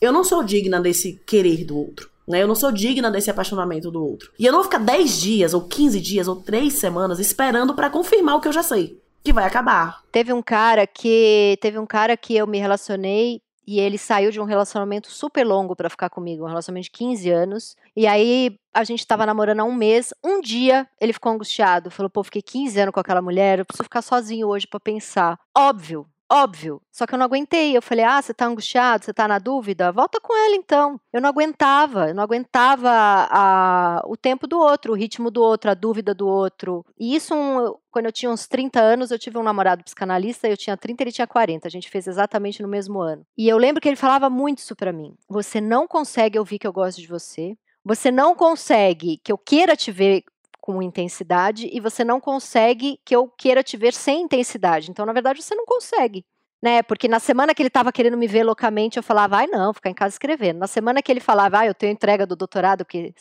Eu 0.00 0.12
não 0.12 0.22
sou 0.24 0.42
digna 0.42 0.80
desse 0.80 1.20
querer 1.26 1.64
do 1.64 1.78
outro. 1.78 2.10
Né? 2.26 2.42
Eu 2.42 2.48
não 2.48 2.54
sou 2.54 2.72
digna 2.72 3.10
desse 3.10 3.30
apaixonamento 3.30 3.90
do 3.90 4.04
outro. 4.04 4.32
E 4.38 4.44
eu 4.44 4.52
não 4.52 4.58
vou 4.58 4.64
ficar 4.64 4.78
10 4.78 5.20
dias, 5.20 5.54
ou 5.54 5.62
15 5.62 6.00
dias, 6.00 6.28
ou 6.28 6.36
3 6.36 6.72
semanas 6.72 7.18
esperando 7.18 7.74
para 7.74 7.88
confirmar 7.88 8.36
o 8.36 8.40
que 8.40 8.48
eu 8.48 8.52
já 8.52 8.62
sei. 8.62 9.00
Que 9.22 9.32
vai 9.32 9.44
acabar. 9.44 10.02
Teve 10.12 10.32
um 10.32 10.42
cara 10.42 10.86
que. 10.86 11.58
Teve 11.60 11.78
um 11.78 11.86
cara 11.86 12.16
que 12.16 12.36
eu 12.36 12.46
me 12.46 12.58
relacionei 12.58 13.40
e 13.66 13.80
ele 13.80 13.98
saiu 13.98 14.30
de 14.30 14.40
um 14.40 14.44
relacionamento 14.44 15.10
super 15.10 15.44
longo 15.44 15.74
para 15.74 15.90
ficar 15.90 16.08
comigo, 16.08 16.44
um 16.44 16.48
relacionamento 16.48 16.84
de 16.84 16.90
15 16.92 17.30
anos. 17.30 17.76
E 17.96 18.06
aí 18.06 18.56
a 18.72 18.84
gente 18.84 19.04
tava 19.04 19.26
namorando 19.26 19.60
há 19.60 19.64
um 19.64 19.74
mês. 19.74 20.14
Um 20.22 20.40
dia 20.40 20.86
ele 21.00 21.12
ficou 21.12 21.32
angustiado, 21.32 21.90
falou: 21.90 22.08
"Pô, 22.08 22.22
fiquei 22.22 22.42
15 22.42 22.78
anos 22.78 22.94
com 22.94 23.00
aquela 23.00 23.20
mulher, 23.20 23.58
eu 23.58 23.64
preciso 23.64 23.82
ficar 23.82 24.02
sozinho 24.02 24.46
hoje 24.46 24.68
para 24.68 24.78
pensar". 24.78 25.36
Óbvio, 25.56 26.06
Óbvio. 26.30 26.82
Só 26.90 27.06
que 27.06 27.14
eu 27.14 27.18
não 27.18 27.26
aguentei. 27.26 27.76
Eu 27.76 27.82
falei: 27.82 28.04
ah, 28.04 28.20
você 28.20 28.34
tá 28.34 28.46
angustiado, 28.46 29.04
você 29.04 29.12
tá 29.12 29.28
na 29.28 29.38
dúvida? 29.38 29.92
Volta 29.92 30.20
com 30.20 30.36
ela 30.36 30.56
então. 30.56 31.00
Eu 31.12 31.20
não 31.20 31.28
aguentava. 31.28 32.08
Eu 32.08 32.14
não 32.14 32.22
aguentava 32.22 32.90
a, 32.90 34.02
o 34.06 34.16
tempo 34.16 34.46
do 34.46 34.58
outro, 34.58 34.92
o 34.92 34.96
ritmo 34.96 35.30
do 35.30 35.42
outro, 35.42 35.70
a 35.70 35.74
dúvida 35.74 36.14
do 36.14 36.26
outro. 36.26 36.84
E 36.98 37.14
isso, 37.14 37.34
um, 37.34 37.74
quando 37.90 38.06
eu 38.06 38.12
tinha 38.12 38.30
uns 38.30 38.46
30 38.48 38.80
anos, 38.80 39.10
eu 39.10 39.18
tive 39.18 39.38
um 39.38 39.42
namorado 39.42 39.84
psicanalista, 39.84 40.48
eu 40.48 40.56
tinha 40.56 40.76
30, 40.76 41.02
ele 41.02 41.12
tinha 41.12 41.26
40. 41.26 41.68
A 41.68 41.70
gente 41.70 41.88
fez 41.88 42.06
exatamente 42.06 42.60
no 42.60 42.68
mesmo 42.68 43.00
ano. 43.00 43.24
E 43.38 43.48
eu 43.48 43.56
lembro 43.56 43.80
que 43.80 43.88
ele 43.88 43.96
falava 43.96 44.28
muito 44.28 44.58
isso 44.58 44.74
pra 44.74 44.92
mim. 44.92 45.14
Você 45.28 45.60
não 45.60 45.86
consegue 45.86 46.38
ouvir 46.38 46.58
que 46.58 46.66
eu 46.66 46.72
gosto 46.72 47.00
de 47.00 47.06
você. 47.06 47.56
Você 47.84 48.10
não 48.10 48.34
consegue 48.34 49.20
que 49.22 49.30
eu 49.30 49.38
queira 49.38 49.76
te 49.76 49.92
ver 49.92 50.24
com 50.66 50.82
intensidade 50.82 51.70
e 51.72 51.78
você 51.78 52.02
não 52.02 52.20
consegue 52.20 52.98
que 53.04 53.14
eu 53.14 53.28
queira 53.28 53.62
te 53.62 53.76
ver 53.76 53.94
sem 53.94 54.22
intensidade. 54.22 54.90
Então, 54.90 55.06
na 55.06 55.12
verdade, 55.12 55.40
você 55.40 55.54
não 55.54 55.64
consegue 55.64 56.24
né? 56.62 56.82
Porque 56.82 57.06
na 57.06 57.18
semana 57.18 57.54
que 57.54 57.62
ele 57.62 57.68
estava 57.68 57.92
querendo 57.92 58.16
me 58.16 58.26
ver 58.26 58.42
loucamente, 58.42 58.96
eu 58.96 59.02
falava, 59.02 59.36
ai 59.36 59.46
não, 59.46 59.72
ficar 59.72 59.90
em 59.90 59.94
casa 59.94 60.14
escrevendo. 60.14 60.58
Na 60.58 60.66
semana 60.66 61.02
que 61.02 61.12
ele 61.12 61.20
falava, 61.20 61.58
ai, 61.58 61.68
eu 61.68 61.74
tenho 61.74 61.92
entrega 61.92 62.26
do 62.26 62.34
doutorado, 62.34 62.84
que 62.84 63.14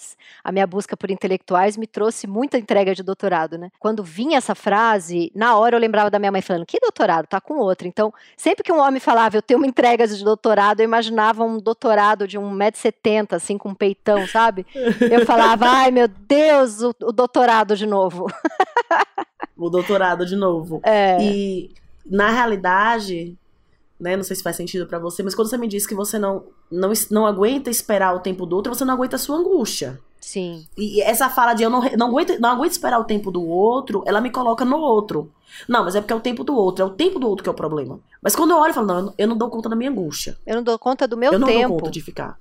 a 0.43 0.51
minha 0.51 0.65
busca 0.65 0.95
por 0.95 1.11
intelectuais 1.11 1.77
me 1.77 1.86
trouxe 1.86 2.27
muita 2.27 2.57
entrega 2.57 2.95
de 2.95 3.03
doutorado, 3.03 3.57
né? 3.57 3.69
Quando 3.79 4.03
vinha 4.03 4.38
essa 4.38 4.55
frase, 4.55 5.31
na 5.36 5.57
hora 5.57 5.75
eu 5.75 5.79
lembrava 5.79 6.09
da 6.09 6.17
minha 6.17 6.31
mãe 6.31 6.41
falando, 6.41 6.65
que 6.65 6.79
doutorado? 6.79 7.27
Tá 7.27 7.41
com 7.41 7.57
outro. 7.57 7.88
Então, 7.88 8.13
sempre 8.38 8.63
que 8.63 8.71
um 8.71 8.79
homem 8.79 8.99
falava, 8.99 9.38
eu 9.38 9.41
tenho 9.41 9.59
uma 9.59 9.67
entrega 9.67 10.07
de 10.07 10.23
doutorado, 10.23 10.79
eu 10.79 10.86
imaginava 10.86 11.43
um 11.43 11.59
doutorado 11.59 12.27
de 12.27 12.39
1,70m, 12.39 13.33
assim, 13.33 13.57
com 13.57 13.69
um 13.69 13.75
peitão, 13.75 14.25
sabe? 14.27 14.65
Eu 15.11 15.25
falava, 15.25 15.67
ai 15.67 15.91
meu 15.91 16.07
Deus, 16.07 16.81
o, 16.81 16.95
o 17.03 17.11
doutorado 17.11 17.75
de 17.75 17.86
novo. 17.86 18.27
o 19.57 19.69
doutorado 19.69 20.25
de 20.25 20.36
novo. 20.36 20.81
É. 20.83 21.17
E 21.21 21.84
na 22.05 22.29
realidade, 22.29 23.37
né, 23.99 24.15
não 24.15 24.23
sei 24.23 24.35
se 24.35 24.43
faz 24.43 24.55
sentido 24.55 24.85
para 24.85 24.99
você, 24.99 25.23
mas 25.23 25.33
quando 25.33 25.49
você 25.49 25.57
me 25.57 25.67
diz 25.67 25.87
que 25.87 25.95
você 25.95 26.19
não, 26.19 26.43
não, 26.71 26.91
não 27.09 27.25
aguenta 27.25 27.69
esperar 27.69 28.13
o 28.15 28.19
tempo 28.19 28.45
do 28.45 28.55
outro, 28.55 28.73
você 28.73 28.85
não 28.85 28.93
aguenta 28.93 29.15
a 29.15 29.19
sua 29.19 29.37
angústia. 29.37 29.99
Sim. 30.19 30.65
E 30.75 31.01
essa 31.01 31.29
fala 31.29 31.53
de 31.53 31.63
eu 31.63 31.69
não, 31.69 31.81
não, 31.97 32.07
aguento, 32.07 32.39
não 32.39 32.49
aguento 32.49 32.71
esperar 32.71 32.99
o 32.99 33.03
tempo 33.03 33.29
do 33.29 33.47
outro, 33.47 34.03
ela 34.07 34.19
me 34.19 34.31
coloca 34.31 34.65
no 34.65 34.77
outro. 34.77 35.31
Não, 35.67 35.83
mas 35.83 35.95
é 35.95 36.01
porque 36.01 36.13
é 36.13 36.15
o 36.15 36.19
tempo 36.19 36.43
do 36.43 36.55
outro, 36.55 36.83
é 36.83 36.85
o 36.87 36.89
tempo 36.89 37.19
do 37.19 37.29
outro 37.29 37.43
que 37.43 37.49
é 37.49 37.51
o 37.51 37.55
problema. 37.55 37.99
Mas 38.21 38.35
quando 38.35 38.51
eu 38.51 38.57
olho, 38.57 38.71
eu 38.71 38.73
falo, 38.73 38.87
não, 38.87 39.13
eu 39.17 39.27
não 39.27 39.37
dou 39.37 39.49
conta 39.49 39.69
da 39.69 39.75
minha 39.75 39.89
angústia. 39.89 40.35
Eu 40.45 40.55
não 40.55 40.63
dou 40.63 40.77
conta 40.79 41.07
do 41.07 41.15
meu 41.15 41.29
tempo. 41.29 41.35
Eu 41.35 41.39
não 41.39 41.47
tempo. 41.47 41.69
dou 41.69 41.79
conta 41.79 41.91
de 41.91 42.01
ficar. 42.01 42.39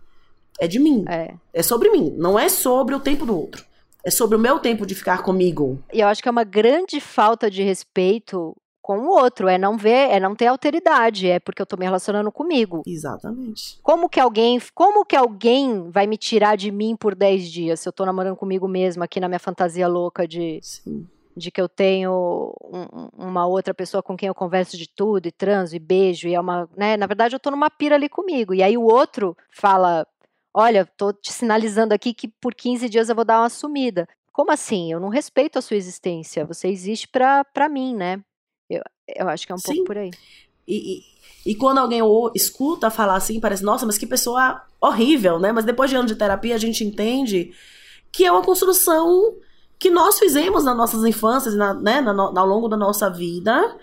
É 0.58 0.66
de 0.66 0.78
mim. 0.78 1.04
É. 1.08 1.34
é 1.52 1.62
sobre 1.62 1.90
mim, 1.90 2.14
não 2.16 2.38
é 2.38 2.48
sobre 2.48 2.94
o 2.94 3.00
tempo 3.00 3.26
do 3.26 3.38
outro. 3.38 3.64
É 4.02 4.10
sobre 4.10 4.36
o 4.36 4.40
meu 4.40 4.58
tempo 4.58 4.86
de 4.86 4.94
ficar 4.94 5.22
comigo. 5.22 5.78
E 5.92 6.00
eu 6.00 6.08
acho 6.08 6.22
que 6.22 6.28
é 6.28 6.32
uma 6.32 6.44
grande 6.44 7.00
falta 7.00 7.50
de 7.50 7.62
respeito 7.62 8.56
com 8.84 8.98
o 8.98 9.08
outro, 9.08 9.48
é 9.48 9.56
não 9.56 9.78
ver, 9.78 10.10
é 10.10 10.20
não 10.20 10.36
ter 10.36 10.46
alteridade, 10.46 11.26
é 11.26 11.40
porque 11.40 11.62
eu 11.62 11.64
tô 11.64 11.74
me 11.74 11.86
relacionando 11.86 12.30
comigo. 12.30 12.82
Exatamente. 12.86 13.78
Como 13.82 14.10
que 14.10 14.20
alguém, 14.20 14.60
como 14.74 15.06
que 15.06 15.16
alguém 15.16 15.90
vai 15.90 16.06
me 16.06 16.18
tirar 16.18 16.54
de 16.54 16.70
mim 16.70 16.94
por 16.94 17.14
10 17.14 17.50
dias 17.50 17.80
se 17.80 17.88
eu 17.88 17.92
tô 17.94 18.04
namorando 18.04 18.36
comigo 18.36 18.68
mesma 18.68 19.06
aqui 19.06 19.18
na 19.18 19.26
minha 19.26 19.38
fantasia 19.38 19.88
louca 19.88 20.28
de 20.28 20.60
Sim. 20.62 21.08
de 21.34 21.50
que 21.50 21.58
eu 21.58 21.66
tenho 21.66 22.54
um, 22.62 23.08
uma 23.26 23.46
outra 23.46 23.72
pessoa 23.72 24.02
com 24.02 24.14
quem 24.18 24.26
eu 24.26 24.34
converso 24.34 24.76
de 24.76 24.86
tudo 24.86 25.28
e 25.28 25.32
transo 25.32 25.74
e 25.74 25.78
beijo 25.78 26.28
e 26.28 26.34
é 26.34 26.40
uma, 26.40 26.68
né, 26.76 26.94
na 26.98 27.06
verdade 27.06 27.34
eu 27.34 27.40
tô 27.40 27.50
numa 27.50 27.70
pira 27.70 27.94
ali 27.94 28.10
comigo. 28.10 28.52
E 28.52 28.62
aí 28.62 28.76
o 28.76 28.82
outro 28.84 29.34
fala: 29.50 30.06
"Olha, 30.52 30.84
tô 30.84 31.10
te 31.10 31.32
sinalizando 31.32 31.94
aqui 31.94 32.12
que 32.12 32.28
por 32.28 32.54
15 32.54 32.86
dias 32.90 33.08
eu 33.08 33.14
vou 33.14 33.24
dar 33.24 33.40
uma 33.40 33.48
sumida". 33.48 34.06
Como 34.30 34.52
assim? 34.52 34.92
Eu 34.92 35.00
não 35.00 35.08
respeito 35.08 35.58
a 35.58 35.62
sua 35.62 35.78
existência. 35.78 36.44
Você 36.44 36.68
existe 36.68 37.08
pra, 37.08 37.44
pra 37.44 37.66
mim, 37.66 37.94
né? 37.96 38.20
Eu, 39.06 39.28
acho 39.28 39.46
que 39.46 39.52
é 39.52 39.54
um 39.54 39.58
Sim. 39.58 39.66
pouco 39.66 39.84
por 39.84 39.98
aí. 39.98 40.10
E, 40.66 41.04
e, 41.46 41.52
e 41.52 41.54
quando 41.54 41.78
alguém 41.78 42.00
ou, 42.02 42.30
escuta 42.34 42.90
falar 42.90 43.16
assim, 43.16 43.38
parece, 43.40 43.62
nossa, 43.62 43.84
mas 43.84 43.98
que 43.98 44.06
pessoa 44.06 44.62
horrível, 44.80 45.38
né? 45.38 45.52
Mas 45.52 45.64
depois 45.64 45.90
de 45.90 45.96
anos 45.96 46.10
de 46.10 46.16
terapia, 46.16 46.54
a 46.54 46.58
gente 46.58 46.84
entende 46.84 47.52
que 48.10 48.24
é 48.24 48.32
uma 48.32 48.42
construção 48.42 49.34
que 49.78 49.90
nós 49.90 50.18
fizemos 50.18 50.64
nas 50.64 50.76
nossas 50.76 51.04
infâncias, 51.04 51.54
na, 51.54 51.74
né, 51.74 52.00
na, 52.00 52.12
ao 52.12 52.46
longo 52.46 52.68
da 52.68 52.76
nossa 52.76 53.10
vida, 53.10 53.76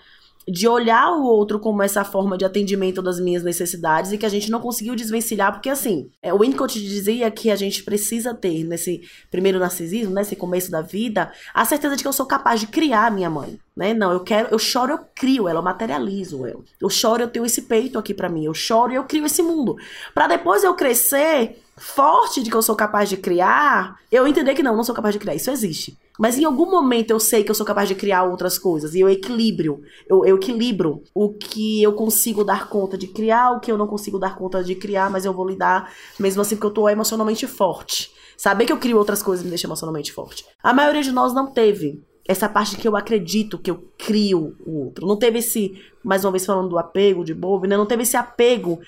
de 0.46 0.66
olhar 0.66 1.12
o 1.12 1.24
outro 1.24 1.58
como 1.58 1.82
essa 1.82 2.04
forma 2.04 2.36
de 2.36 2.44
atendimento 2.44 3.00
das 3.00 3.20
minhas 3.20 3.42
necessidades 3.42 4.12
e 4.12 4.18
que 4.18 4.26
a 4.26 4.28
gente 4.28 4.50
não 4.50 4.60
conseguiu 4.60 4.94
desvencilhar, 4.96 5.52
porque 5.52 5.70
assim, 5.70 6.10
é, 6.20 6.32
o 6.34 6.38
Winnicott 6.38 6.80
dizia 6.80 7.30
que 7.30 7.50
a 7.50 7.56
gente 7.56 7.82
precisa 7.84 8.34
ter, 8.34 8.64
nesse 8.64 9.02
primeiro 9.30 9.58
narcisismo, 9.58 10.14
nesse 10.14 10.34
começo 10.34 10.70
da 10.70 10.80
vida, 10.80 11.32
a 11.54 11.64
certeza 11.64 11.96
de 11.96 12.02
que 12.02 12.08
eu 12.08 12.12
sou 12.12 12.26
capaz 12.26 12.60
de 12.60 12.66
criar 12.66 13.10
minha 13.10 13.30
mãe. 13.30 13.58
Né? 13.76 13.94
Não, 13.94 14.12
eu 14.12 14.20
quero, 14.20 14.48
eu 14.50 14.58
choro, 14.58 14.92
eu 14.92 15.00
crio 15.14 15.48
ela, 15.48 15.60
eu 15.60 15.64
materializo 15.64 16.44
ela. 16.44 16.60
Eu 16.80 16.90
choro, 16.90 17.22
eu 17.22 17.28
tenho 17.28 17.46
esse 17.46 17.62
peito 17.62 17.98
aqui 17.98 18.12
para 18.12 18.28
mim. 18.28 18.44
Eu 18.44 18.52
choro 18.52 18.92
e 18.92 18.96
eu 18.96 19.04
crio 19.04 19.24
esse 19.24 19.42
mundo. 19.42 19.76
para 20.12 20.26
depois 20.26 20.62
eu 20.62 20.74
crescer 20.74 21.58
forte 21.76 22.42
de 22.42 22.50
que 22.50 22.56
eu 22.56 22.62
sou 22.62 22.76
capaz 22.76 23.08
de 23.08 23.16
criar, 23.16 23.96
eu 24.10 24.26
entender 24.26 24.54
que 24.54 24.62
não, 24.62 24.76
não 24.76 24.84
sou 24.84 24.94
capaz 24.94 25.14
de 25.14 25.18
criar. 25.18 25.34
Isso 25.34 25.50
existe. 25.50 25.96
Mas 26.22 26.38
em 26.38 26.44
algum 26.44 26.70
momento 26.70 27.10
eu 27.10 27.18
sei 27.18 27.42
que 27.42 27.50
eu 27.50 27.54
sou 27.54 27.66
capaz 27.66 27.88
de 27.88 27.96
criar 27.96 28.22
outras 28.22 28.56
coisas. 28.56 28.94
E 28.94 29.00
eu 29.00 29.10
equilibro. 29.10 29.82
Eu, 30.08 30.24
eu 30.24 30.36
equilibro 30.36 31.02
o 31.12 31.30
que 31.30 31.82
eu 31.82 31.94
consigo 31.94 32.44
dar 32.44 32.68
conta 32.68 32.96
de 32.96 33.08
criar, 33.08 33.50
o 33.50 33.58
que 33.58 33.72
eu 33.72 33.76
não 33.76 33.88
consigo 33.88 34.20
dar 34.20 34.36
conta 34.36 34.62
de 34.62 34.76
criar, 34.76 35.10
mas 35.10 35.24
eu 35.24 35.32
vou 35.32 35.48
lidar 35.48 35.92
mesmo 36.20 36.40
assim 36.40 36.54
porque 36.54 36.68
eu 36.68 36.70
tô 36.70 36.88
emocionalmente 36.88 37.44
forte. 37.48 38.12
Saber 38.36 38.66
que 38.66 38.72
eu 38.72 38.78
crio 38.78 38.98
outras 38.98 39.20
coisas 39.20 39.42
me 39.42 39.50
deixa 39.50 39.66
emocionalmente 39.66 40.12
forte. 40.12 40.46
A 40.62 40.72
maioria 40.72 41.02
de 41.02 41.10
nós 41.10 41.34
não 41.34 41.48
teve 41.48 42.00
essa 42.28 42.48
parte 42.48 42.76
que 42.76 42.86
eu 42.86 42.96
acredito 42.96 43.58
que 43.58 43.72
eu 43.72 43.82
crio 43.98 44.54
o 44.64 44.84
outro. 44.84 45.08
Não 45.08 45.16
teve 45.16 45.40
esse, 45.40 45.74
mais 46.04 46.24
uma 46.24 46.30
vez 46.30 46.46
falando 46.46 46.68
do 46.68 46.78
apego 46.78 47.24
de 47.24 47.34
Bob, 47.34 47.66
né? 47.66 47.76
Não 47.76 47.84
teve 47.84 48.04
esse 48.04 48.16
apego 48.16 48.78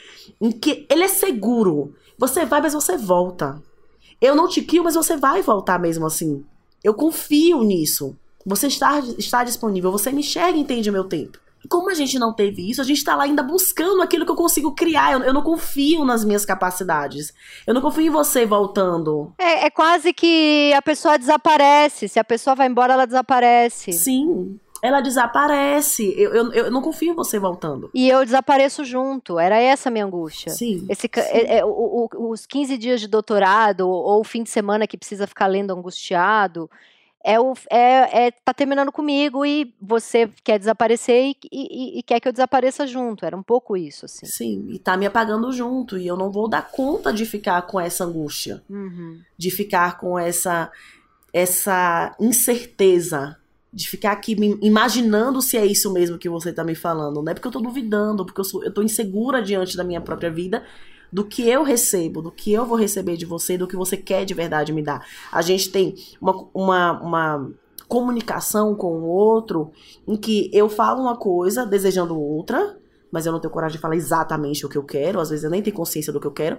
em 0.40 0.52
que 0.52 0.86
ele 0.88 1.02
é 1.02 1.08
seguro. 1.08 1.96
Você 2.16 2.46
vai, 2.46 2.60
mas 2.60 2.74
você 2.74 2.96
volta. 2.96 3.60
Eu 4.20 4.36
não 4.36 4.46
te 4.46 4.62
crio, 4.62 4.84
mas 4.84 4.94
você 4.94 5.16
vai 5.16 5.42
voltar 5.42 5.80
mesmo 5.80 6.06
assim. 6.06 6.44
Eu 6.84 6.92
confio 6.94 7.62
nisso. 7.62 8.14
Você 8.44 8.66
está, 8.66 9.00
está 9.18 9.42
disponível, 9.42 9.90
você 9.90 10.12
me 10.12 10.20
enxerga 10.20 10.58
e 10.58 10.60
entende 10.60 10.90
o 10.90 10.92
meu 10.92 11.04
tempo. 11.04 11.38
Como 11.66 11.88
a 11.88 11.94
gente 11.94 12.18
não 12.18 12.30
teve 12.30 12.70
isso, 12.70 12.82
a 12.82 12.84
gente 12.84 12.98
está 12.98 13.16
lá 13.16 13.24
ainda 13.24 13.42
buscando 13.42 14.02
aquilo 14.02 14.26
que 14.26 14.30
eu 14.30 14.36
consigo 14.36 14.72
criar. 14.74 15.12
Eu, 15.12 15.22
eu, 15.22 15.32
não 15.32 15.40
confio 15.40 16.04
nas 16.04 16.22
minhas 16.22 16.44
capacidades. 16.44 17.32
Eu 17.66 17.72
não 17.72 17.80
confio 17.80 18.06
em 18.06 18.10
você 18.10 18.44
voltando. 18.44 19.32
É, 19.38 19.64
é 19.64 19.70
quase 19.70 20.12
que 20.12 20.74
a 20.74 20.82
pessoa 20.82 21.18
desaparece. 21.18 22.06
Se 22.06 22.18
a 22.18 22.24
pessoa 22.24 22.54
vai 22.54 22.68
embora, 22.68 22.92
ela 22.92 23.06
desaparece. 23.06 23.94
Sim 23.94 24.60
ela 24.84 25.00
desaparece. 25.00 26.14
Eu, 26.14 26.34
eu, 26.34 26.52
eu, 26.52 26.70
não 26.70 26.82
confio 26.82 27.12
em 27.12 27.16
você 27.16 27.38
voltando. 27.38 27.90
E 27.94 28.06
eu 28.06 28.22
desapareço 28.22 28.84
junto. 28.84 29.38
Era 29.38 29.58
essa 29.58 29.88
a 29.88 29.92
minha 29.92 30.04
angústia. 30.04 30.52
Sim. 30.52 30.84
Esse, 30.90 31.08
sim. 31.10 31.20
É, 31.20 31.56
é, 31.56 31.64
o, 31.64 31.70
o, 32.12 32.30
os 32.30 32.44
15 32.44 32.76
dias 32.76 33.00
de 33.00 33.08
doutorado, 33.08 33.88
ou 33.88 34.20
o 34.20 34.24
fim 34.24 34.42
de 34.42 34.50
semana 34.50 34.86
que 34.86 34.98
precisa 34.98 35.26
ficar 35.26 35.46
lendo 35.46 35.72
angustiado, 35.72 36.68
é 37.24 37.40
o 37.40 37.54
é, 37.70 38.26
é 38.26 38.30
tá 38.30 38.52
terminando 38.52 38.92
comigo 38.92 39.46
e 39.46 39.74
você 39.80 40.30
quer 40.44 40.58
desaparecer 40.58 41.30
e, 41.30 41.36
e, 41.50 41.98
e, 42.00 42.02
quer 42.02 42.20
que 42.20 42.28
eu 42.28 42.32
desapareça 42.32 42.86
junto. 42.86 43.24
Era 43.24 43.34
um 43.34 43.42
pouco 43.42 43.78
isso, 43.78 44.04
assim. 44.04 44.26
Sim, 44.26 44.66
e 44.68 44.78
tá 44.78 44.98
me 44.98 45.06
apagando 45.06 45.50
junto. 45.50 45.96
E 45.96 46.06
eu 46.06 46.14
não 46.18 46.30
vou 46.30 46.46
dar 46.46 46.70
conta 46.70 47.10
de 47.10 47.24
ficar 47.24 47.62
com 47.62 47.80
essa 47.80 48.04
angústia. 48.04 48.62
Uhum. 48.68 49.18
De 49.38 49.50
ficar 49.50 49.98
com 49.98 50.18
essa, 50.18 50.70
essa 51.32 52.14
incerteza. 52.20 53.38
De 53.74 53.88
ficar 53.88 54.12
aqui 54.12 54.38
me 54.38 54.56
imaginando 54.62 55.42
se 55.42 55.56
é 55.56 55.66
isso 55.66 55.92
mesmo 55.92 56.16
que 56.16 56.28
você 56.28 56.52
tá 56.52 56.62
me 56.62 56.74
falando. 56.74 57.20
Não 57.22 57.30
é 57.30 57.34
porque 57.34 57.48
eu 57.48 57.52
tô 57.52 57.60
duvidando, 57.60 58.24
porque 58.24 58.40
eu, 58.40 58.44
sou, 58.44 58.62
eu 58.62 58.72
tô 58.72 58.82
insegura 58.82 59.42
diante 59.42 59.76
da 59.76 59.82
minha 59.82 60.00
própria 60.00 60.30
vida 60.30 60.62
do 61.12 61.24
que 61.24 61.48
eu 61.48 61.62
recebo, 61.62 62.20
do 62.20 62.30
que 62.30 62.52
eu 62.52 62.66
vou 62.66 62.76
receber 62.76 63.16
de 63.16 63.24
você, 63.24 63.56
do 63.56 63.68
que 63.68 63.76
você 63.76 63.96
quer 63.96 64.24
de 64.24 64.34
verdade 64.34 64.72
me 64.72 64.82
dar. 64.82 65.06
A 65.30 65.42
gente 65.42 65.70
tem 65.70 65.94
uma, 66.20 66.48
uma, 66.52 67.00
uma 67.00 67.50
comunicação 67.86 68.74
com 68.74 68.98
o 68.98 69.04
outro 69.04 69.70
em 70.08 70.16
que 70.16 70.50
eu 70.52 70.68
falo 70.68 71.02
uma 71.02 71.16
coisa 71.16 71.64
desejando 71.64 72.18
outra, 72.18 72.76
mas 73.14 73.26
eu 73.26 73.30
não 73.30 73.38
tenho 73.38 73.52
coragem 73.52 73.76
de 73.76 73.80
falar 73.80 73.94
exatamente 73.94 74.66
o 74.66 74.68
que 74.68 74.76
eu 74.76 74.82
quero, 74.82 75.20
às 75.20 75.30
vezes 75.30 75.44
eu 75.44 75.50
nem 75.50 75.62
tenho 75.62 75.76
consciência 75.76 76.12
do 76.12 76.18
que 76.18 76.26
eu 76.26 76.32
quero. 76.32 76.58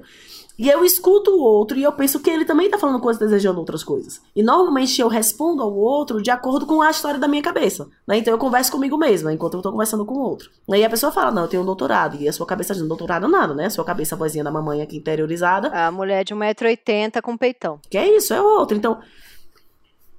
E 0.57 0.69
eu 0.69 0.85
escuto 0.85 1.31
o 1.31 1.41
outro 1.41 1.77
e 1.77 1.83
eu 1.83 1.91
penso 1.91 2.17
que 2.21 2.29
ele 2.29 2.45
também 2.45 2.69
tá 2.69 2.77
falando 2.77 3.01
coisas 3.01 3.19
desejando 3.19 3.59
outras 3.59 3.83
coisas. 3.83 4.21
E 4.33 4.41
normalmente 4.41 5.01
eu 5.01 5.09
respondo 5.09 5.61
ao 5.61 5.75
outro 5.75 6.21
de 6.21 6.31
acordo 6.31 6.65
com 6.65 6.81
a 6.81 6.89
história 6.89 7.19
da 7.19 7.27
minha 7.27 7.41
cabeça. 7.41 7.89
Né? 8.07 8.19
Então 8.19 8.33
eu 8.33 8.37
converso 8.37 8.71
comigo 8.71 8.97
mesma 8.97 9.33
enquanto 9.33 9.55
eu 9.55 9.61
tô 9.61 9.69
conversando 9.69 10.05
com 10.05 10.13
o 10.13 10.19
outro. 10.21 10.49
Aí 10.71 10.81
a 10.85 10.89
pessoa 10.89 11.11
fala: 11.11 11.29
Não, 11.29 11.41
eu 11.41 11.47
tenho 11.49 11.61
um 11.61 11.65
doutorado. 11.65 12.15
E 12.21 12.29
a 12.29 12.31
sua 12.31 12.45
cabeça 12.45 12.73
diz: 12.73 12.81
Doutorado 12.83 13.27
nada, 13.27 13.53
né? 13.53 13.65
A 13.65 13.69
sua 13.69 13.83
cabeça, 13.83 14.15
a 14.15 14.17
vozinha 14.17 14.45
da 14.45 14.51
mamãe 14.51 14.81
aqui 14.81 14.95
interiorizada. 14.95 15.67
A 15.73 15.91
mulher 15.91 16.23
de 16.23 16.33
1,80m 16.33 17.21
com 17.21 17.35
peitão. 17.35 17.81
Que 17.89 17.97
é 17.97 18.15
isso, 18.15 18.33
é 18.33 18.41
outro. 18.41 18.77
Então 18.77 18.99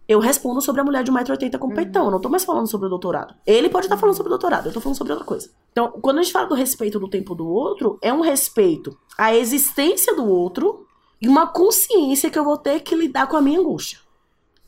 eu 0.09 0.20
respondo 0.20 0.61
sobre 0.61 0.80
a 0.80 0.84
mulher 0.84 1.02
de 1.02 1.11
1,80m 1.11 1.59
com 1.59 1.68
uhum. 1.68 1.74
peitão. 1.74 2.04
Eu 2.04 2.11
não 2.11 2.20
tô 2.20 2.28
mais 2.28 2.44
falando 2.44 2.66
sobre 2.66 2.86
o 2.86 2.90
doutorado. 2.90 3.34
Ele 3.44 3.68
pode 3.68 3.86
estar 3.86 3.96
tá 3.96 4.00
falando 4.00 4.16
sobre 4.16 4.28
o 4.28 4.36
doutorado, 4.38 4.66
eu 4.66 4.72
tô 4.72 4.80
falando 4.80 4.96
sobre 4.96 5.12
outra 5.12 5.26
coisa. 5.26 5.50
Então, 5.72 5.90
quando 6.00 6.18
a 6.18 6.22
gente 6.22 6.32
fala 6.32 6.48
do 6.48 6.54
respeito 6.54 6.98
do 7.00 7.09
tempo 7.09 7.34
do 7.34 7.48
outro, 7.48 7.98
é 8.00 8.12
um 8.12 8.20
respeito 8.20 8.96
à 9.18 9.34
existência 9.34 10.14
do 10.14 10.26
outro 10.26 10.86
e 11.20 11.28
uma 11.28 11.46
consciência 11.46 12.30
que 12.30 12.38
eu 12.38 12.44
vou 12.44 12.57
ter 12.57 12.80
que 12.80 12.94
lidar 12.94 13.26
com 13.26 13.36
a 13.36 13.40
minha 13.40 13.59
angústia. 13.59 13.98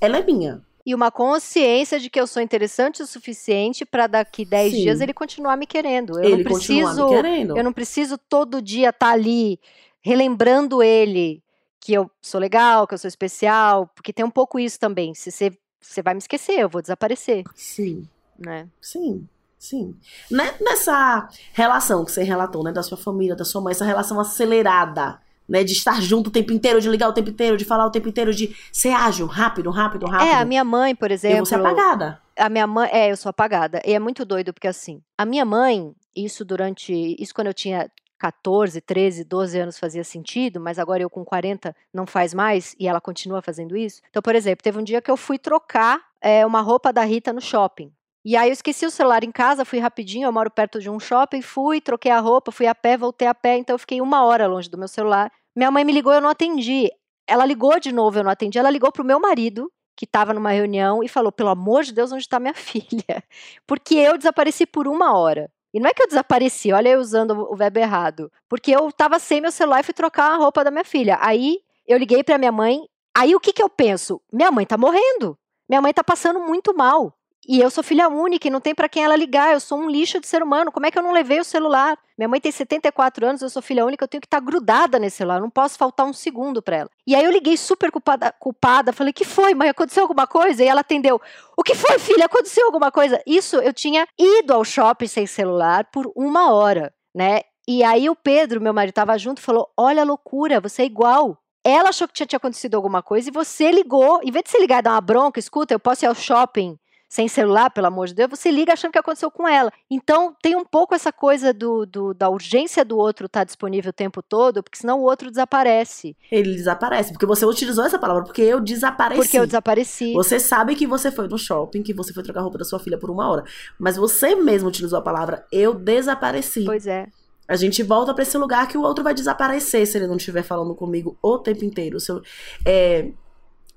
Ela 0.00 0.18
é 0.18 0.24
minha. 0.24 0.62
e 0.86 0.94
uma 0.94 1.10
consciência 1.10 2.00
de 2.00 2.08
que 2.08 2.18
eu 2.18 2.26
sou 2.26 2.40
interessante 2.40 3.02
o 3.02 3.06
suficiente 3.06 3.84
para 3.84 4.06
daqui 4.06 4.44
10 4.44 4.72
Sim. 4.72 4.80
dias 4.80 5.00
ele 5.02 5.12
continuar 5.12 5.54
me 5.56 5.66
querendo. 5.66 6.18
Eu 6.18 6.24
ele 6.24 6.36
não 6.36 6.44
preciso, 6.44 7.08
eu 7.56 7.64
não 7.64 7.72
preciso 7.74 8.16
todo 8.16 8.62
dia 8.62 8.88
estar 8.88 9.10
ali 9.10 9.60
relembrando 10.00 10.82
ele 10.82 11.42
que 11.80 11.92
eu 11.92 12.10
sou 12.20 12.40
legal, 12.40 12.86
que 12.86 12.94
eu 12.94 12.98
sou 12.98 13.08
especial, 13.08 13.86
porque 13.94 14.12
tem 14.12 14.24
um 14.24 14.30
pouco 14.30 14.58
isso 14.58 14.78
também. 14.78 15.14
Se 15.14 15.30
você 15.30 15.50
você 15.80 16.02
vai 16.02 16.12
me 16.12 16.18
esquecer, 16.18 16.58
eu 16.58 16.68
vou 16.68 16.82
desaparecer, 16.82 17.44
Sim, 17.54 18.06
né? 18.36 18.66
sim, 18.80 19.26
sim. 19.56 19.94
Né- 20.28 20.54
Nessa 20.60 21.28
relação 21.52 22.04
que 22.04 22.10
você 22.10 22.24
relatou, 22.24 22.64
né, 22.64 22.72
da 22.72 22.82
sua 22.82 22.98
família, 22.98 23.36
da 23.36 23.44
sua 23.44 23.60
mãe, 23.60 23.70
essa 23.70 23.84
relação 23.84 24.18
acelerada, 24.18 25.20
né, 25.48 25.62
de 25.62 25.72
estar 25.72 26.02
junto 26.02 26.26
o 26.28 26.32
tempo 26.32 26.52
inteiro, 26.52 26.80
de 26.80 26.88
ligar 26.90 27.08
o 27.08 27.12
tempo 27.12 27.30
inteiro, 27.30 27.56
de 27.56 27.64
falar 27.64 27.86
o 27.86 27.90
tempo 27.92 28.08
inteiro, 28.08 28.34
de 28.34 28.54
ser 28.72 28.88
ágil, 28.92 29.26
rápido, 29.26 29.70
rápido, 29.70 30.06
rápido. 30.06 30.28
É, 30.28 30.34
a 30.34 30.44
minha 30.44 30.64
mãe, 30.64 30.94
por 30.96 31.10
E 31.10 31.14
exemplo, 31.14 31.46
você 31.46 31.54
é 31.54 31.58
apagada. 31.58 32.20
a 32.36 32.48
minha 32.48 32.66
mãe, 32.66 32.90
é, 32.92 33.10
eu 33.12 33.16
sou 33.16 33.30
apagada. 33.30 33.80
E 33.86 33.92
é 33.94 33.98
muito 34.00 34.24
doido 34.24 34.52
porque 34.52 34.66
assim, 34.68 35.00
a 35.16 35.24
minha 35.24 35.44
mãe, 35.44 35.92
isso 36.14 36.44
durante, 36.44 36.92
isso 37.22 37.32
quando 37.32 37.46
eu 37.46 37.54
tinha 37.54 37.88
14, 38.18 38.80
13, 38.80 39.24
12 39.24 39.58
anos 39.58 39.78
fazia 39.78 40.04
sentido, 40.04 40.60
mas 40.60 40.78
agora 40.78 41.02
eu 41.02 41.08
com 41.10 41.24
40 41.24 41.74
não 41.92 42.06
faz 42.06 42.34
mais 42.34 42.74
e 42.78 42.88
ela 42.88 43.00
continua 43.00 43.40
fazendo 43.40 43.76
isso. 43.76 44.02
Então, 44.10 44.20
por 44.20 44.34
exemplo, 44.34 44.62
teve 44.62 44.78
um 44.78 44.82
dia 44.82 45.00
que 45.00 45.10
eu 45.10 45.16
fui 45.16 45.38
trocar 45.38 46.00
é, 46.20 46.44
uma 46.44 46.60
roupa 46.60 46.92
da 46.92 47.02
Rita 47.02 47.32
no 47.32 47.40
shopping. 47.40 47.92
E 48.24 48.36
aí 48.36 48.50
eu 48.50 48.52
esqueci 48.52 48.84
o 48.84 48.90
celular 48.90 49.24
em 49.24 49.30
casa, 49.30 49.64
fui 49.64 49.78
rapidinho, 49.78 50.26
eu 50.26 50.32
moro 50.32 50.50
perto 50.50 50.80
de 50.80 50.90
um 50.90 50.98
shopping, 50.98 51.40
fui, 51.40 51.80
troquei 51.80 52.10
a 52.10 52.20
roupa, 52.20 52.50
fui 52.50 52.66
a 52.66 52.74
pé, 52.74 52.96
voltei 52.96 53.28
a 53.28 53.34
pé, 53.34 53.56
então 53.56 53.74
eu 53.74 53.78
fiquei 53.78 54.00
uma 54.00 54.24
hora 54.24 54.46
longe 54.46 54.68
do 54.68 54.76
meu 54.76 54.88
celular. 54.88 55.32
Minha 55.56 55.70
mãe 55.70 55.84
me 55.84 55.92
ligou, 55.92 56.12
eu 56.12 56.20
não 56.20 56.28
atendi. 56.28 56.90
Ela 57.26 57.46
ligou 57.46 57.78
de 57.78 57.92
novo, 57.92 58.18
eu 58.18 58.24
não 58.24 58.30
atendi. 58.30 58.58
Ela 58.58 58.70
ligou 58.70 58.92
pro 58.92 59.04
meu 59.04 59.20
marido, 59.20 59.70
que 59.96 60.04
estava 60.04 60.34
numa 60.34 60.50
reunião, 60.50 61.02
e 61.02 61.08
falou: 61.08 61.32
pelo 61.32 61.48
amor 61.48 61.84
de 61.84 61.92
Deus, 61.92 62.12
onde 62.12 62.22
está 62.22 62.38
minha 62.38 62.54
filha? 62.54 63.22
Porque 63.66 63.94
eu 63.94 64.18
desapareci 64.18 64.66
por 64.66 64.86
uma 64.86 65.16
hora. 65.16 65.50
E 65.72 65.80
não 65.80 65.88
é 65.88 65.92
que 65.92 66.02
eu 66.02 66.06
desapareci, 66.06 66.72
olha 66.72 66.88
eu 66.90 67.00
usando 67.00 67.32
o 67.50 67.56
verbo 67.56 67.78
errado. 67.78 68.32
Porque 68.48 68.70
eu 68.70 68.88
estava 68.88 69.18
sem 69.18 69.40
meu 69.40 69.52
celular 69.52 69.80
e 69.80 69.84
fui 69.84 69.94
trocar 69.94 70.32
a 70.32 70.36
roupa 70.36 70.64
da 70.64 70.70
minha 70.70 70.84
filha. 70.84 71.18
Aí 71.20 71.58
eu 71.86 71.98
liguei 71.98 72.22
para 72.22 72.38
minha 72.38 72.52
mãe. 72.52 72.80
Aí 73.16 73.34
o 73.34 73.40
que, 73.40 73.52
que 73.52 73.62
eu 73.62 73.68
penso? 73.68 74.20
Minha 74.32 74.50
mãe 74.50 74.64
tá 74.64 74.78
morrendo. 74.78 75.36
Minha 75.68 75.82
mãe 75.82 75.92
tá 75.92 76.02
passando 76.02 76.40
muito 76.40 76.74
mal. 76.74 77.17
E 77.48 77.62
eu 77.62 77.70
sou 77.70 77.82
filha 77.82 78.10
única 78.10 78.46
e 78.46 78.50
não 78.50 78.60
tem 78.60 78.74
para 78.74 78.90
quem 78.90 79.02
ela 79.02 79.16
ligar. 79.16 79.54
Eu 79.54 79.60
sou 79.60 79.78
um 79.78 79.88
lixo 79.88 80.20
de 80.20 80.26
ser 80.26 80.42
humano. 80.42 80.70
Como 80.70 80.84
é 80.84 80.90
que 80.90 80.98
eu 80.98 81.02
não 81.02 81.12
levei 81.12 81.40
o 81.40 81.44
celular? 81.44 81.98
Minha 82.18 82.28
mãe 82.28 82.38
tem 82.38 82.52
74 82.52 83.26
anos, 83.26 83.40
eu 83.40 83.48
sou 83.48 83.62
filha 83.62 83.86
única, 83.86 84.04
eu 84.04 84.08
tenho 84.08 84.20
que 84.20 84.26
estar 84.26 84.38
grudada 84.38 84.98
nesse 84.98 85.16
celular. 85.16 85.36
eu 85.36 85.42
Não 85.42 85.48
posso 85.50 85.78
faltar 85.78 86.04
um 86.04 86.12
segundo 86.12 86.60
para 86.60 86.76
ela. 86.76 86.90
E 87.06 87.14
aí 87.14 87.24
eu 87.24 87.30
liguei 87.30 87.56
super 87.56 87.90
culpada, 87.90 88.30
culpada. 88.38 88.92
Falei: 88.92 89.14
"Que 89.14 89.24
foi, 89.24 89.54
mãe? 89.54 89.70
Aconteceu 89.70 90.02
alguma 90.02 90.26
coisa?" 90.26 90.62
E 90.62 90.68
ela 90.68 90.82
atendeu: 90.82 91.18
"O 91.56 91.62
que 91.62 91.74
foi, 91.74 91.98
filha? 91.98 92.26
Aconteceu 92.26 92.66
alguma 92.66 92.92
coisa?" 92.92 93.22
Isso 93.26 93.56
eu 93.56 93.72
tinha 93.72 94.06
ido 94.18 94.52
ao 94.52 94.62
shopping 94.62 95.06
sem 95.06 95.26
celular 95.26 95.86
por 95.90 96.12
uma 96.14 96.52
hora, 96.52 96.92
né? 97.14 97.40
E 97.66 97.82
aí 97.82 98.10
o 98.10 98.16
Pedro, 98.16 98.60
meu 98.60 98.74
marido, 98.74 98.90
estava 98.90 99.16
junto 99.16 99.40
falou: 99.40 99.70
Olha 99.74 100.02
a 100.02 100.04
loucura, 100.04 100.60
você 100.60 100.82
é 100.82 100.86
igual. 100.86 101.38
Ela 101.64 101.88
achou 101.90 102.06
que 102.06 102.14
tinha, 102.14 102.26
tinha 102.26 102.36
acontecido 102.36 102.74
alguma 102.74 103.02
coisa 103.02 103.30
e 103.30 103.32
você 103.32 103.70
ligou. 103.70 104.20
Em 104.22 104.30
vez 104.30 104.44
de 104.44 104.50
você 104.50 104.58
ligar 104.58 104.80
e 104.80 104.82
dar 104.82 104.92
uma 104.92 105.00
bronca, 105.00 105.40
escuta, 105.40 105.72
eu 105.72 105.80
posso 105.80 106.04
ir 106.04 106.08
ao 106.08 106.14
shopping 106.14 106.78
sem 107.08 107.26
celular, 107.26 107.70
pelo 107.70 107.86
amor 107.86 108.06
de 108.06 108.14
Deus, 108.14 108.28
você 108.30 108.50
liga 108.50 108.72
achando 108.74 108.92
que 108.92 108.98
aconteceu 108.98 109.30
com 109.30 109.48
ela. 109.48 109.72
Então 109.90 110.34
tem 110.42 110.54
um 110.54 110.64
pouco 110.64 110.94
essa 110.94 111.10
coisa 111.10 111.52
do, 111.54 111.86
do- 111.86 112.12
da 112.12 112.28
urgência 112.28 112.84
do 112.84 112.98
outro 112.98 113.26
estar 113.26 113.44
disponível 113.44 113.90
o 113.90 113.92
tempo 113.92 114.22
todo, 114.22 114.62
porque 114.62 114.76
senão 114.78 115.00
o 115.00 115.04
outro 115.04 115.30
desaparece. 115.30 116.14
Ele 116.30 116.54
desaparece. 116.54 117.12
Porque 117.12 117.24
você 117.26 117.46
utilizou 117.46 117.84
essa 117.84 117.98
palavra, 117.98 118.24
porque 118.24 118.42
eu 118.42 118.60
desapareci. 118.60 119.20
Porque 119.22 119.38
eu 119.38 119.46
desapareci. 119.46 120.12
Você 120.12 120.38
sabe 120.38 120.74
que 120.74 120.86
você 120.86 121.10
foi 121.10 121.26
no 121.28 121.38
shopping, 121.38 121.82
que 121.82 121.94
você 121.94 122.12
foi 122.12 122.22
trocar 122.22 122.42
roupa 122.42 122.58
da 122.58 122.64
sua 122.64 122.78
filha 122.78 122.98
por 122.98 123.10
uma 123.10 123.28
hora. 123.30 123.44
Mas 123.78 123.96
você 123.96 124.34
mesmo 124.34 124.68
utilizou 124.68 124.98
a 124.98 125.02
palavra 125.02 125.46
eu 125.50 125.72
desapareci. 125.74 126.64
Pois 126.66 126.86
é. 126.86 127.06
A 127.48 127.56
gente 127.56 127.82
volta 127.82 128.12
pra 128.12 128.22
esse 128.22 128.36
lugar 128.36 128.68
que 128.68 128.76
o 128.76 128.82
outro 128.82 129.02
vai 129.02 129.14
desaparecer 129.14 129.86
se 129.86 129.96
ele 129.96 130.06
não 130.06 130.16
estiver 130.16 130.42
falando 130.42 130.74
comigo 130.74 131.16
o 131.22 131.38
tempo 131.38 131.64
inteiro. 131.64 131.98
Se 131.98 132.12
eu- 132.12 132.20
é, 132.66 133.10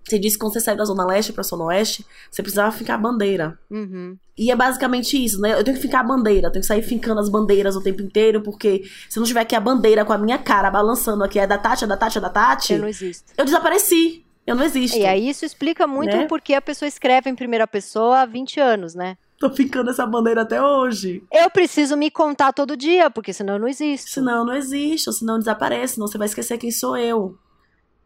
você 0.04 0.18
disse 0.20 0.36
que 0.36 0.42
quando 0.42 0.54
você 0.54 0.60
saiu 0.60 0.78
da 0.78 0.86
Zona 0.86 1.06
Leste 1.06 1.32
pra 1.34 1.44
Zona 1.44 1.66
Oeste, 1.66 2.06
você 2.30 2.42
precisava 2.42 2.72
ficar 2.72 2.98
bandeira. 2.98 3.58
Uhum. 3.70 4.18
E 4.38 4.52
é 4.52 4.56
basicamente 4.56 5.24
isso, 5.24 5.40
né? 5.40 5.54
Eu 5.54 5.64
tenho 5.64 5.76
que 5.78 5.82
ficar 5.82 6.00
a 6.00 6.04
bandeira, 6.04 6.48
eu 6.48 6.52
tenho 6.52 6.62
que 6.62 6.68
sair 6.68 6.82
fincando 6.82 7.20
as 7.20 7.30
bandeiras 7.30 7.76
o 7.76 7.82
tempo 7.82 8.02
inteiro, 8.02 8.42
porque 8.42 8.84
se 9.10 9.20
não 9.20 9.26
tiver 9.26 9.42
aqui 9.42 9.56
a 9.56 9.60
bandeira 9.60 10.04
com 10.04 10.14
a 10.14 10.18
minha 10.18 10.38
cara 10.38 10.72
balançando 10.72 11.24
aqui, 11.24 11.38
é 11.40 11.46
da 11.46 11.58
Tati, 11.58 11.84
é 11.84 11.88
da 11.88 11.96
Tati, 11.98 12.18
é 12.18 12.22
da 12.22 12.30
Tati, 12.30 12.74
Eu 12.74 12.80
não 12.80 12.88
existo. 12.88 13.32
eu 13.38 13.46
desapareci. 13.46 14.26
Eu 14.46 14.56
não 14.56 14.64
existo. 14.64 14.98
E 14.98 15.06
aí 15.06 15.30
isso 15.30 15.46
explica 15.46 15.86
muito 15.86 16.18
Né? 16.18 16.24
o 16.26 16.28
porquê 16.28 16.56
a 16.56 16.62
pessoa 16.62 16.90
escreve 16.90 17.30
em 17.30 17.36
primeira 17.36 17.68
pessoa 17.68 18.22
há 18.22 18.26
20 18.26 18.60
anos, 18.60 18.96
né? 18.96 19.16
Tô 19.40 19.50
fincando 19.52 19.90
essa 19.92 20.06
bandeira 20.06 20.42
até 20.42 20.62
hoje. 20.62 21.24
Eu 21.32 21.50
preciso 21.50 21.96
me 21.96 22.10
contar 22.12 22.52
todo 22.52 22.76
dia, 22.78 23.10
porque 23.10 23.34
senão 23.34 23.56
eu 23.56 23.60
não 23.60 23.68
existo. 23.68 24.10
Senão 24.10 24.40
eu 24.40 24.46
não 24.46 24.54
existo, 24.54 25.12
senão 25.14 25.38
desaparece, 25.40 25.94
senão 25.96 26.08
você 26.08 26.18
vai 26.18 26.28
esquecer 26.28 26.58
quem 26.58 26.72
sou 26.72 26.98
eu. 26.98 27.38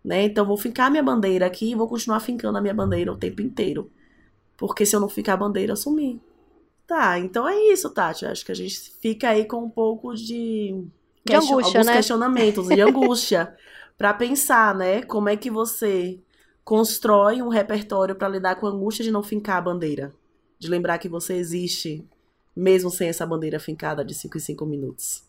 Né? 0.06 0.26
Então 0.26 0.45
vou 0.45 0.56
fincar 0.56 0.91
minha 0.91 1.01
bandeira 1.01 1.47
aqui 1.47 1.72
e 1.72 1.76
vou 1.76 1.88
continuar 1.88 2.20
fincando 2.20 2.60
a 2.60 2.62
minha 2.62 2.74
bandeira 2.76 3.12
o 3.12 3.18
tempo 3.18 3.41
inteiro. 3.41 3.89
Porque 4.56 4.86
se 4.86 4.95
eu 4.95 4.99
não 4.99 5.10
ficar 5.10 5.34
a 5.34 5.38
bandeira, 5.38 5.72
eu 5.74 5.76
sumi. 5.78 6.22
Tá, 6.86 7.18
então 7.18 7.47
é 7.49 7.58
isso, 7.74 7.89
Tati. 7.89 8.24
Acho 8.28 8.45
que 8.45 8.51
a 8.51 8.56
gente 8.56 8.80
fica 9.01 9.30
aí 9.30 9.45
com 9.45 9.64
um 9.66 9.70
pouco 9.70 10.14
de, 10.14 10.76
De 10.76 10.84
question- 11.26 11.53
angústia, 11.56 11.80
alguns 11.80 11.88
né? 11.88 11.93
questionamentos 11.95 12.68
de 12.68 12.80
angústia 12.82 13.56
Pra 13.97 14.14
pensar, 14.14 14.76
né? 14.76 15.01
Como 15.03 15.30
é 15.30 15.36
que 15.38 15.49
você 15.49 16.20
constrói 16.66 17.41
um 17.41 17.47
repertório 17.47 18.14
pra 18.16 18.28
lidar 18.28 18.56
com 18.58 18.68
a 18.68 18.70
angústia 18.70 19.03
de 19.06 19.10
não 19.12 19.24
fincar 19.24 19.58
a 19.58 19.62
bandeira, 19.62 20.14
de 20.60 20.68
lembrar 20.68 20.97
que 20.97 21.08
você 21.10 21.34
existe 21.36 22.06
mesmo 22.56 22.89
sem 22.91 23.08
essa 23.08 23.26
bandeira 23.26 23.58
fincada 23.60 24.03
de 24.03 24.14
5 24.14 24.38
em 24.38 24.41
5 24.41 24.66
minutos. 24.66 25.24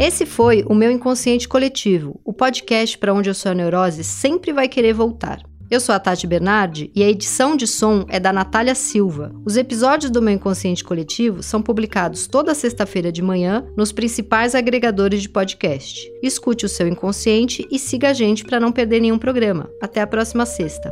Esse 0.00 0.24
foi 0.24 0.64
o 0.66 0.74
meu 0.74 0.90
inconsciente 0.90 1.46
coletivo, 1.46 2.18
o 2.24 2.32
podcast 2.32 2.96
para 2.96 3.12
onde 3.12 3.28
a 3.28 3.54
neurose 3.54 4.02
sempre 4.02 4.50
vai 4.50 4.66
querer 4.66 4.94
voltar. 4.94 5.42
Eu 5.70 5.78
sou 5.78 5.94
a 5.94 6.00
Tati 6.00 6.26
Bernardi 6.26 6.90
e 6.96 7.02
a 7.04 7.08
edição 7.08 7.54
de 7.54 7.66
som 7.66 8.06
é 8.08 8.18
da 8.18 8.32
Natália 8.32 8.74
Silva. 8.74 9.30
Os 9.44 9.58
episódios 9.58 10.10
do 10.10 10.22
meu 10.22 10.32
inconsciente 10.32 10.82
coletivo 10.82 11.42
são 11.42 11.60
publicados 11.60 12.26
toda 12.26 12.54
sexta-feira 12.54 13.12
de 13.12 13.20
manhã 13.20 13.62
nos 13.76 13.92
principais 13.92 14.54
agregadores 14.54 15.20
de 15.20 15.28
podcast. 15.28 16.10
Escute 16.22 16.64
o 16.64 16.68
seu 16.68 16.88
inconsciente 16.88 17.68
e 17.70 17.78
siga 17.78 18.08
a 18.08 18.14
gente 18.14 18.42
para 18.42 18.58
não 18.58 18.72
perder 18.72 19.00
nenhum 19.00 19.18
programa. 19.18 19.68
Até 19.82 20.00
a 20.00 20.06
próxima 20.06 20.46
sexta. 20.46 20.90